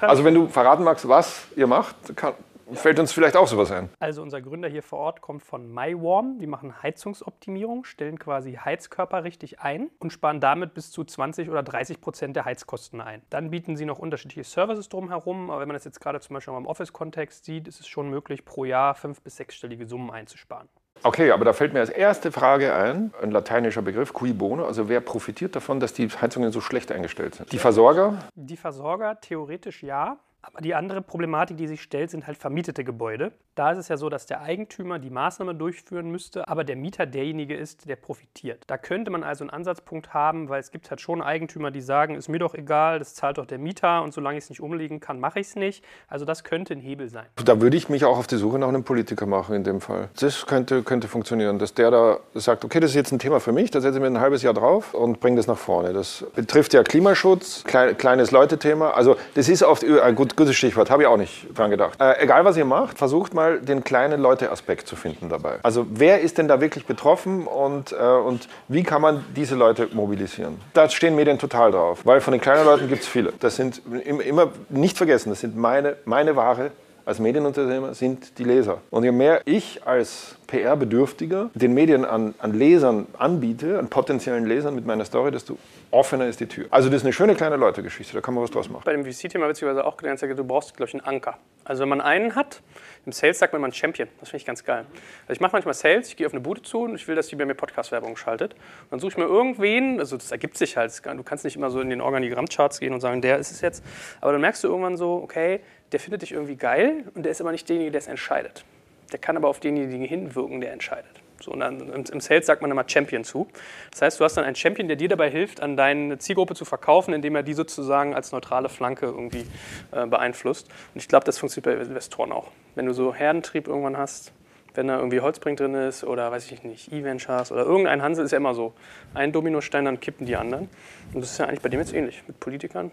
Also 0.03 0.25
wenn 0.25 0.35
du 0.35 0.47
verraten 0.47 0.85
magst, 0.85 1.09
was 1.09 1.45
ihr 1.57 1.67
macht, 1.67 1.97
kann, 2.17 2.35
fällt 2.75 2.99
uns 2.99 3.13
vielleicht 3.13 3.37
auch 3.37 3.47
sowas 3.47 3.71
ein. 3.71 3.91
Also 3.99 4.23
unser 4.23 4.41
Gründer 4.41 4.69
hier 4.69 4.83
vor 4.83 4.99
Ort 4.99 5.21
kommt 5.21 5.43
von 5.43 5.73
MyWarm. 5.73 6.39
Die 6.39 6.47
machen 6.47 6.83
Heizungsoptimierung, 6.83 7.85
stellen 7.85 8.19
quasi 8.19 8.55
Heizkörper 8.55 9.25
richtig 9.25 9.61
ein 9.61 9.91
und 9.99 10.13
sparen 10.13 10.41
damit 10.41 10.75
bis 10.75 10.91
zu 10.91 11.05
20 11.05 11.51
oder 11.51 11.63
30 11.63 12.01
Prozent 12.01 12.37
der 12.37 12.45
Heizkosten 12.45 13.01
ein. 13.01 13.23
Dann 13.31 13.51
bieten 13.51 13.77
sie 13.77 13.85
noch 13.85 13.99
unterschiedliche 13.99 14.45
Services 14.45 14.89
drumherum. 14.89 15.51
Aber 15.51 15.61
wenn 15.61 15.69
man 15.69 15.77
das 15.77 15.85
jetzt 15.85 16.01
gerade 16.01 16.21
zum 16.21 16.35
Beispiel 16.35 16.55
im 16.55 16.67
Office-Kontext 16.67 17.45
sieht, 17.45 17.69
ist 17.69 17.81
es 17.81 17.89
schon 17.89 18.11
möglich, 18.11 18.45
pro 18.45 18.65
Jahr 18.65 18.95
fünf- 18.95 19.23
bis 19.23 19.37
sechsstellige 19.37 19.87
Summen 19.87 20.11
einzusparen. 20.11 20.69
Okay, 21.03 21.31
aber 21.31 21.47
da 21.47 21.53
fällt 21.55 21.73
mir 21.73 21.81
als 21.81 21.89
erste 21.89 22.31
Frage 22.31 22.75
ein, 22.75 23.13
ein 23.23 23.31
lateinischer 23.31 23.81
Begriff, 23.81 24.13
cui 24.13 24.35
bono, 24.35 24.67
also 24.67 24.89
wer 24.89 25.01
profitiert 25.01 25.57
davon, 25.57 25.81
dass 25.81 25.95
die 25.95 26.09
Heizungen 26.09 26.53
so 26.53 26.61
schlecht 26.61 26.93
eingestellt 26.93 27.37
sind? 27.37 27.53
Die 27.53 27.59
Versorger? 27.59 28.19
Die 28.35 28.57
Versorger 28.57 29.19
theoretisch 29.21 29.83
ja. 29.83 30.19
Aber 30.43 30.61
die 30.63 30.75
andere 30.75 31.03
Problematik, 31.03 31.59
die 31.59 31.67
sich 31.67 31.83
stellt, 31.83 32.11
sind 32.11 32.27
halt 32.27 32.39
vermietete 32.39 32.83
Gebäude. 32.83 33.33
Da 33.55 33.73
ist 33.73 33.79
es 33.79 33.89
ja 33.89 33.99
so, 33.99 34.09
dass 34.09 34.25
der 34.25 34.41
Eigentümer 34.41 34.99
die 34.99 35.11
Maßnahme 35.11 35.55
durchführen 35.55 36.11
müsste, 36.11 36.49
aber 36.49 36.65
der 36.65 36.77
Mieter 36.77 37.05
derjenige 37.05 37.55
ist, 37.55 37.89
der 37.89 37.97
profitiert. 37.97 38.63
Da 38.69 38.79
könnte 38.79 39.11
man 39.11 39.23
also 39.23 39.45
einen 39.45 39.51
Ansatzpunkt 39.51 40.15
haben, 40.15 40.49
weil 40.49 40.61
es 40.61 40.71
gibt 40.71 40.89
halt 40.89 41.01
schon 41.03 41.21
Eigentümer, 41.21 41.71
die 41.71 41.83
sagen, 41.83 42.15
ist 42.15 42.29
mir 42.29 42.39
doch 42.39 42.55
egal, 42.55 42.99
das 42.99 43.15
zahlt 43.15 43.37
doch 43.37 43.45
der 43.45 43.59
Mieter 43.59 44.03
und 44.03 44.15
solange 44.15 44.39
ich 44.39 44.45
es 44.45 44.51
nicht 44.51 44.63
umlegen 44.63 45.01
kann, 45.01 45.21
mache 45.21 45.41
ich 45.41 45.49
es 45.49 45.57
nicht. 45.57 45.85
Also 46.09 46.25
das 46.25 46.43
könnte 46.43 46.73
ein 46.73 46.81
Hebel 46.81 47.09
sein. 47.09 47.27
Da 47.45 47.61
würde 47.61 47.77
ich 47.77 47.91
mich 47.91 48.07
auch 48.07 48.17
auf 48.17 48.27
die 48.27 48.37
Suche 48.37 48.59
nach 48.59 48.69
einem 48.69 48.85
Politiker 48.85 49.27
machen 49.27 49.55
in 49.57 49.65
dem 49.65 49.83
Fall. 49.83 50.09
Das 50.19 50.47
könnte, 50.47 50.83
könnte 50.83 51.09
funktionieren, 51.09 51.59
dass 51.59 51.75
der 51.75 51.91
da 51.91 52.21
sagt, 52.35 52.65
okay, 52.65 52.81
das 52.81 52.93
ist 52.93 52.97
jetzt 52.97 53.13
ein 53.13 53.19
Thema 53.19 53.41
für 53.41 53.53
mich, 53.53 53.71
da 53.71 53.83
setze 53.83 53.99
ich 53.99 54.01
mir 54.01 54.07
ein 54.07 54.21
halbes 54.21 54.43
Jahr 54.43 54.55
drauf 54.55 54.95
und 54.95 55.21
bringe 55.21 55.37
das 55.37 55.47
nach 55.47 55.59
vorne. 55.59 55.93
Das 55.93 56.25
betrifft 56.35 56.73
ja 56.73 56.83
Klimaschutz, 56.83 57.65
klein, 57.65 57.99
kleines 57.99 58.31
Leute-Thema. 58.31 58.93
Also 58.93 59.17
das 59.35 59.51
ist 59.51 59.63
oft, 59.63 59.83
äh, 59.83 59.99
gut, 60.31 60.47
gutes 60.47 60.57
Stichwort, 60.57 60.91
habe 60.91 61.03
ich 61.03 61.09
auch 61.09 61.17
nicht 61.17 61.47
dran 61.57 61.71
gedacht. 61.71 62.01
Äh, 62.01 62.23
egal 62.23 62.45
was 62.45 62.57
ihr 62.57 62.65
macht, 62.65 62.99
versucht 62.99 63.35
mal 63.35 63.61
den 63.61 63.85
kleinen 63.85 64.21
Leute-Aspekt 64.21 64.89
zu 64.89 64.97
finden 64.97 65.29
dabei. 65.29 65.59
Also 65.63 65.87
wer 65.91 66.21
ist 66.21 66.39
denn 66.39 66.49
da 66.49 66.61
wirklich 66.61 66.87
betroffen 66.87 67.47
und, 67.47 67.93
äh, 67.93 67.97
und 67.97 68.49
wie 68.69 68.83
kann 68.83 69.03
man 69.03 69.25
diese 69.37 69.55
Leute 69.55 69.89
mobilisieren? 69.93 70.61
Da 70.75 70.89
stehen 70.89 71.15
Medien 71.15 71.39
total 71.39 71.73
drauf, 71.73 72.01
weil 72.05 72.21
von 72.21 72.33
den 72.33 72.41
kleinen 72.41 72.65
Leuten 72.65 72.89
gibt 72.89 73.03
es 73.03 73.09
viele. 73.09 73.33
Das 73.41 73.57
sind 73.57 73.83
immer 74.05 74.49
nicht 74.69 74.97
vergessen, 74.97 75.31
das 75.31 75.41
sind 75.41 75.57
meine, 75.57 75.97
meine 76.05 76.37
Ware 76.37 76.71
als 77.11 77.19
Medienunternehmer 77.19 77.93
sind 77.93 78.39
die 78.39 78.45
Leser. 78.45 78.83
Und 78.91 79.03
je 79.03 79.11
mehr 79.11 79.43
ich 79.45 79.85
als 79.85 80.37
PR-Bedürftiger 80.47 81.51
den 81.55 81.75
Medien 81.75 82.05
an, 82.05 82.35
an 82.39 82.55
Lesern 82.55 83.09
anbiete, 83.19 83.81
an 83.81 83.89
potenziellen 83.89 84.47
Lesern 84.47 84.77
mit 84.77 84.87
meiner 84.87 85.05
Story, 85.05 85.33
desto 85.33 85.59
offener 85.91 86.29
ist 86.29 86.39
die 86.39 86.47
Tür. 86.47 86.67
Also 86.71 86.89
das 86.89 86.99
ist 86.99 87.05
eine 87.05 87.13
schöne 87.13 87.35
kleine 87.35 87.57
Leute-Geschichte, 87.57 88.15
da 88.15 88.21
kann 88.21 88.35
man 88.35 88.45
was 88.45 88.53
draus 88.53 88.71
machen. 88.71 88.83
Bei 88.85 88.93
dem 88.93 89.05
VC-Thema 89.05 89.49
witzigerweise 89.49 89.85
auch 89.85 89.97
gelernt, 89.97 90.23
du 90.23 90.45
brauchst, 90.45 90.77
glaube 90.77 90.89
ich, 90.89 90.95
einen 90.95 91.05
Anker. 91.05 91.37
Also 91.65 91.83
wenn 91.83 91.89
man 91.89 92.01
einen 92.01 92.35
hat, 92.37 92.63
im 93.07 93.13
Sales 93.13 93.39
sagt 93.39 93.53
man 93.53 93.63
immer 93.63 93.73
Champion. 93.73 94.09
Das 94.21 94.29
finde 94.29 94.39
ich 94.39 94.47
ganz 94.47 94.65
geil. 94.65 94.85
Also 95.23 95.33
ich 95.33 95.41
mache 95.41 95.53
manchmal 95.53 95.75
Sales, 95.75 96.09
ich 96.09 96.17
gehe 96.17 96.27
auf 96.27 96.33
eine 96.33 96.41
Bude 96.41 96.63
zu 96.63 96.83
und 96.83 96.95
ich 96.95 97.09
will, 97.09 97.17
dass 97.17 97.29
die 97.29 97.37
bei 97.37 97.45
mir 97.45 97.55
Podcast-Werbung 97.55 98.17
schaltet. 98.17 98.55
Und 98.55 98.93
dann 98.93 99.01
suche 99.01 99.13
ich 99.13 99.17
mir 99.19 99.25
irgendwen, 99.25 99.99
also 99.99 100.17
das 100.17 100.31
ergibt 100.31 100.57
sich 100.57 100.77
halt, 100.77 100.93
du 101.05 101.23
kannst 101.23 101.45
nicht 101.45 101.57
immer 101.57 101.71
so 101.71 101.81
in 101.81 101.91
den 101.91 102.01
Organigrammcharts 102.01 102.81
gehen 102.81 102.93
und 102.93 103.01
sagen, 103.01 103.21
der 103.21 103.39
ist 103.39 103.51
es 103.51 103.61
jetzt. 103.61 103.85
Aber 104.21 104.33
dann 104.33 104.41
merkst 104.41 104.63
du 104.65 104.69
irgendwann 104.69 104.97
so, 104.97 105.15
okay, 105.15 105.61
der 105.93 106.01
findet 106.01 106.23
dich 106.23 106.33
irgendwie 106.33 106.57
geil 106.57 107.05
und 107.15 107.25
der 107.25 107.33
ist 107.33 107.41
aber 107.41 107.53
nicht 107.53 107.69
derjenige, 107.69 107.93
der 107.93 108.01
es 108.01 108.09
entscheidet. 108.09 108.65
Der 109.13 109.19
kann 109.19 109.37
aber 109.37 109.49
auf 109.49 109.61
denjenigen 109.61 110.07
hinwirken, 110.07 110.61
der 110.61 110.73
entscheidet. 110.73 111.21
So, 111.43 111.53
und 111.53 111.61
dann, 111.61 111.81
im 111.81 112.21
Sales 112.21 112.47
sagt 112.47 112.61
man 112.61 112.71
immer 112.71 112.85
Champion 112.87 113.25
zu. 113.25 113.49
Das 113.91 114.03
heißt, 114.03 114.21
du 114.21 114.25
hast 114.25 114.37
dann 114.37 114.45
einen 114.45 114.57
Champion, 114.57 114.89
der 114.89 114.97
dir 114.97 115.09
dabei 115.09 115.31
hilft, 115.31 115.63
an 115.63 115.77
deine 115.77 116.19
Zielgruppe 116.19 116.55
zu 116.55 116.65
verkaufen, 116.67 117.15
indem 117.15 117.35
er 117.35 117.43
die 117.43 117.55
sozusagen 117.55 118.15
als 118.15 118.33
neutrale 118.33 118.69
Flanke 118.69 119.07
irgendwie 119.07 119.47
äh, 119.93 120.07
beeinflusst. 120.07 120.69
Und 120.95 121.01
ich 121.01 121.09
glaube, 121.09 121.25
das 121.25 121.39
funktioniert 121.39 121.79
bei 121.79 121.83
Investoren 121.83 122.33
auch. 122.33 122.51
Wenn 122.75 122.87
du 122.87 122.93
so 122.93 123.15
Herdentrieb 123.15 123.69
irgendwann 123.69 123.97
hast, 123.97 124.33
wenn 124.75 124.87
da 124.87 124.99
irgendwie 124.99 125.21
Holzbrink 125.21 125.59
drin 125.59 125.75
ist 125.75 126.05
oder 126.05 126.31
weiß 126.31 126.51
ich 126.53 126.63
nicht, 126.63 126.93
E-Ventures 126.93 127.51
oder 127.51 127.65
irgendein 127.65 128.03
Hansel, 128.03 128.25
ist 128.25 128.31
ja 128.31 128.37
immer 128.37 128.55
so. 128.55 128.73
Ein 129.15 129.33
Dominostein, 129.33 129.87
dann 129.87 129.99
kippen 129.99 130.27
die 130.27 130.37
anderen. 130.37 130.69
Und 131.13 131.23
das 131.23 131.33
ist 131.33 131.39
ja 131.39 131.47
eigentlich 131.47 131.63
bei 131.63 131.71
dem 131.71 131.81
jetzt 131.81 131.93
ähnlich. 131.93 132.23
Mit 132.27 132.39
Politikern 132.39 132.93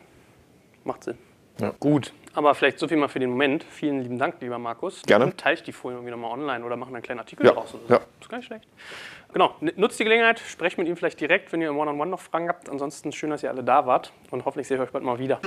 macht 0.85 1.03
Sinn. 1.03 1.17
Ja. 1.59 1.73
Gut. 1.79 2.13
Aber 2.37 2.53
vielleicht 2.53 2.77
so 2.77 2.87
viel 2.87 2.97
mal 2.97 3.07
für 3.07 3.17
den 3.17 3.31
Moment. 3.31 3.63
Vielen 3.63 4.03
lieben 4.03 4.19
Dank, 4.19 4.35
lieber 4.41 4.59
Markus. 4.59 5.01
Gerne. 5.07 5.35
Teile 5.35 5.55
ich 5.55 5.63
die 5.63 5.71
Folien 5.71 5.97
irgendwie 5.97 6.11
nochmal 6.11 6.37
online 6.37 6.63
oder 6.63 6.75
machen 6.75 6.93
einen 6.93 7.01
kleinen 7.01 7.19
Artikel 7.19 7.47
ja. 7.47 7.51
draus. 7.51 7.71
So. 7.71 7.79
Ja. 7.89 7.97
Das 7.97 8.05
ist 8.21 8.29
gar 8.29 8.37
nicht 8.37 8.45
schlecht. 8.45 8.67
Genau, 9.33 9.55
nutzt 9.75 9.99
die 9.99 10.03
Gelegenheit, 10.03 10.39
sprecht 10.39 10.77
mit 10.77 10.87
ihm 10.87 10.95
vielleicht 10.95 11.19
direkt, 11.19 11.51
wenn 11.51 11.63
ihr 11.63 11.69
im 11.69 11.77
One-on-One 11.79 11.99
-on 11.99 12.05
-One 12.05 12.09
noch 12.11 12.19
Fragen 12.19 12.47
habt. 12.47 12.69
Ansonsten 12.69 13.11
schön, 13.11 13.31
dass 13.31 13.41
ihr 13.41 13.49
alle 13.49 13.63
da 13.63 13.87
wart 13.87 14.13
und 14.29 14.45
hoffentlich 14.45 14.67
sehe 14.67 14.77
ich 14.77 14.83
euch 14.83 14.91
bald 14.91 15.03
mal 15.03 15.17
wieder. 15.17 15.41